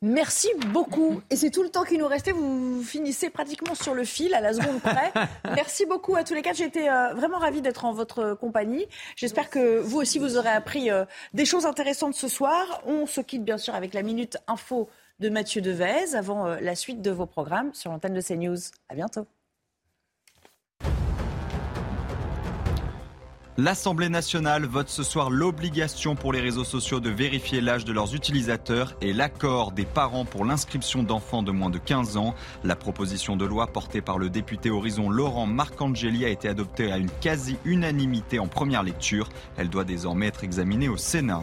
Merci 0.01 0.49
beaucoup. 0.68 1.20
Et 1.29 1.37
c'est 1.37 1.51
tout 1.51 1.62
le 1.62 1.68
temps 1.68 1.85
qui 1.85 1.99
nous 1.99 2.07
restait. 2.07 2.33
Vous 2.33 2.83
finissez 2.83 3.29
pratiquement 3.29 3.74
sur 3.74 3.95
le 3.95 4.05
fil 4.05 4.33
à 4.33 4.41
la 4.41 4.55
seconde 4.55 4.81
près. 4.81 5.12
Merci 5.57 5.85
beaucoup 5.85 6.16
à 6.16 6.24
tous 6.24 6.33
les 6.33 6.41
quatre. 6.41 6.57
J'ai 6.57 6.64
été 6.64 6.89
euh, 6.89 7.12
vraiment 7.12 7.39
ravie 7.39 7.61
d'être 7.61 7.85
en 7.85 7.93
votre 7.93 8.33
compagnie. 8.35 8.87
J'espère 9.16 9.51
que 9.51 9.79
vous 9.81 9.99
aussi, 9.99 10.18
vous 10.18 10.39
aurez 10.39 10.49
appris 10.49 10.91
euh, 10.91 11.05
des 11.35 11.45
choses 11.45 11.66
intéressantes 11.66 12.14
ce 12.14 12.29
soir. 12.29 12.81
On 12.87 13.07
se 13.07 13.20
quitte 13.20 13.45
bien 13.45 13.59
sûr 13.59 13.74
avec 13.74 13.93
la 13.93 14.03
Minute 14.03 14.39
Info 14.47 14.89
de 15.21 15.29
Mathieu 15.31 15.61
Devez 15.61 16.14
avant 16.14 16.47
euh, 16.47 16.61
la 16.61 16.77
suite 16.77 17.03
de 17.03 17.11
vos 17.11 17.27
programmes 17.27 17.75
sur 17.75 17.91
l'antenne 17.91 18.14
de 18.14 18.21
CNews. 18.21 18.59
À 18.89 18.95
bientôt. 18.95 19.27
L'Assemblée 23.61 24.09
nationale 24.09 24.66
vote 24.66 24.89
ce 24.89 25.03
soir 25.03 25.31
l'obligation 25.31 26.14
pour 26.14 26.33
les 26.33 26.39
réseaux 26.39 26.62
sociaux 26.62 27.01
de 27.01 27.11
vérifier 27.11 27.61
l'âge 27.61 27.85
de 27.85 27.93
leurs 27.93 28.14
utilisateurs 28.14 28.95
et 29.01 29.12
l'accord 29.12 29.73
des 29.73 29.85
parents 29.85 30.25
pour 30.25 30.45
l'inscription 30.45 31.03
d'enfants 31.03 31.43
de 31.43 31.51
moins 31.51 31.69
de 31.69 31.79
15 31.79 32.16
ans. 32.19 32.37
La 32.62 32.77
proposition 32.77 33.37
de 33.37 33.45
loi 33.45 33.66
portée 33.66 34.01
par 34.01 34.19
le 34.19 34.31
député 34.31 34.71
Horizon 34.71 35.11
Laurent 35.11 35.47
Marcangeli 35.47 36.25
a 36.25 36.29
été 36.29 36.49
adoptée 36.49 36.93
à 36.93 36.99
une 36.99 37.11
quasi-unanimité 37.11 38.39
en 38.39 38.47
première 38.47 38.85
lecture. 38.85 39.29
Elle 39.57 39.71
doit 39.71 39.83
désormais 39.83 40.29
être 40.29 40.45
examinée 40.45 40.89
au 40.89 40.97
Sénat. 40.97 41.43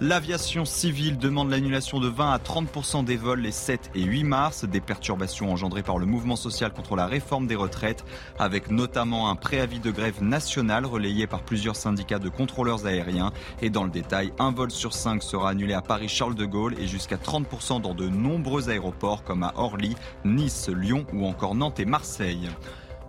L'aviation 0.00 0.64
civile 0.64 1.18
demande 1.18 1.50
l'annulation 1.50 2.00
de 2.00 2.08
20 2.08 2.32
à 2.32 2.38
30% 2.38 3.04
des 3.04 3.16
vols 3.16 3.42
les 3.42 3.52
7 3.52 3.92
et 3.94 4.02
8 4.02 4.24
mars, 4.24 4.64
des 4.64 4.80
perturbations 4.80 5.52
engendrées 5.52 5.84
par 5.84 5.98
le 5.98 6.06
mouvement 6.06 6.34
social 6.34 6.72
contre 6.72 6.96
la 6.96 7.06
réforme 7.06 7.46
des 7.46 7.54
retraites, 7.54 8.04
avec 8.36 8.72
notamment 8.72 9.30
un 9.30 9.36
préavis 9.36 9.78
de 9.78 9.92
grève 9.92 10.20
nationale 10.20 10.84
relayé 10.84 11.28
par 11.28 11.44
plusieurs 11.44 11.76
syndicats 11.76 12.18
de 12.18 12.28
contrôleurs 12.28 12.86
aériens. 12.86 13.30
Et 13.62 13.70
dans 13.70 13.84
le 13.84 13.90
détail, 13.90 14.32
un 14.40 14.50
vol 14.50 14.72
sur 14.72 14.94
5 14.94 15.22
sera 15.22 15.50
annulé 15.50 15.74
à 15.74 15.80
Paris-Charles 15.80 16.34
de 16.34 16.44
Gaulle 16.44 16.74
et 16.80 16.88
jusqu'à 16.88 17.16
30% 17.16 17.80
dans 17.80 17.94
de 17.94 18.08
nombreux 18.08 18.70
aéroports 18.70 19.22
comme 19.22 19.44
à 19.44 19.52
Orly, 19.54 19.94
Nice, 20.24 20.68
Lyon 20.68 21.06
ou 21.12 21.24
encore 21.24 21.54
Nantes 21.54 21.78
et 21.78 21.84
Marseille. 21.84 22.50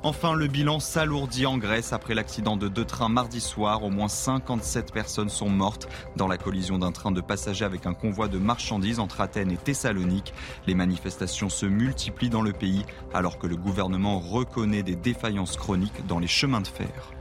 Enfin, 0.06 0.36
le 0.36 0.45
bilan 0.45 0.80
s'alourdit 0.80 1.47
en 1.47 1.58
Grèce 1.58 1.91
après 1.91 2.14
l'accident 2.14 2.58
de 2.58 2.68
deux 2.68 2.86
trains 2.86 3.10
mardi 3.10 3.41
soir. 3.41 3.84
Au 3.84 3.89
moins 3.89 4.08
57 4.08 4.93
personnes 4.93 5.30
sont 5.30 5.49
mortes 5.49 5.88
dans 6.16 6.28
la 6.28 6.38
collision 6.38 6.78
d'un 6.78 6.91
train 6.91 7.10
de 7.10 7.22
passagers 7.22 7.66
avec 7.66 7.88
un 7.88 7.95
convoi 7.95 8.28
de 8.28 8.38
marchandises 8.38 8.99
entre 8.99 9.20
Athènes 9.20 9.49
et 9.49 9.58
Thessalonique. 9.58 10.32
Les 10.68 10.76
manifestations 10.76 11.49
se 11.49 11.66
multiplient 11.66 12.30
dans 12.30 12.43
le 12.43 12.53
pays 12.53 12.86
alors 13.16 13.39
que 13.39 13.47
le 13.47 13.56
gouvernement 13.56 14.20
reconnaît 14.20 14.84
des 14.84 14.95
défaillances 14.95 15.58
chroniques 15.58 16.06
dans 16.06 16.20
les 16.20 16.28
chemins 16.28 16.62
de 16.62 16.68
fer. 16.68 17.12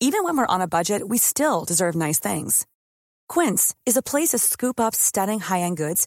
Even 0.00 0.24
when 0.24 0.38
we're 0.38 0.46
on 0.48 0.62
a 0.62 0.66
budget, 0.66 1.02
we 1.06 1.18
still 1.18 1.66
deserve 1.66 1.96
nice 1.96 2.18
things. 2.18 2.64
Quince 3.28 3.74
is 3.84 3.98
a 3.98 4.02
place 4.02 4.30
to 4.30 4.38
scoop 4.38 4.80
up 4.80 4.94
stunning 4.94 5.40
high-end 5.40 5.76
goods 5.76 6.06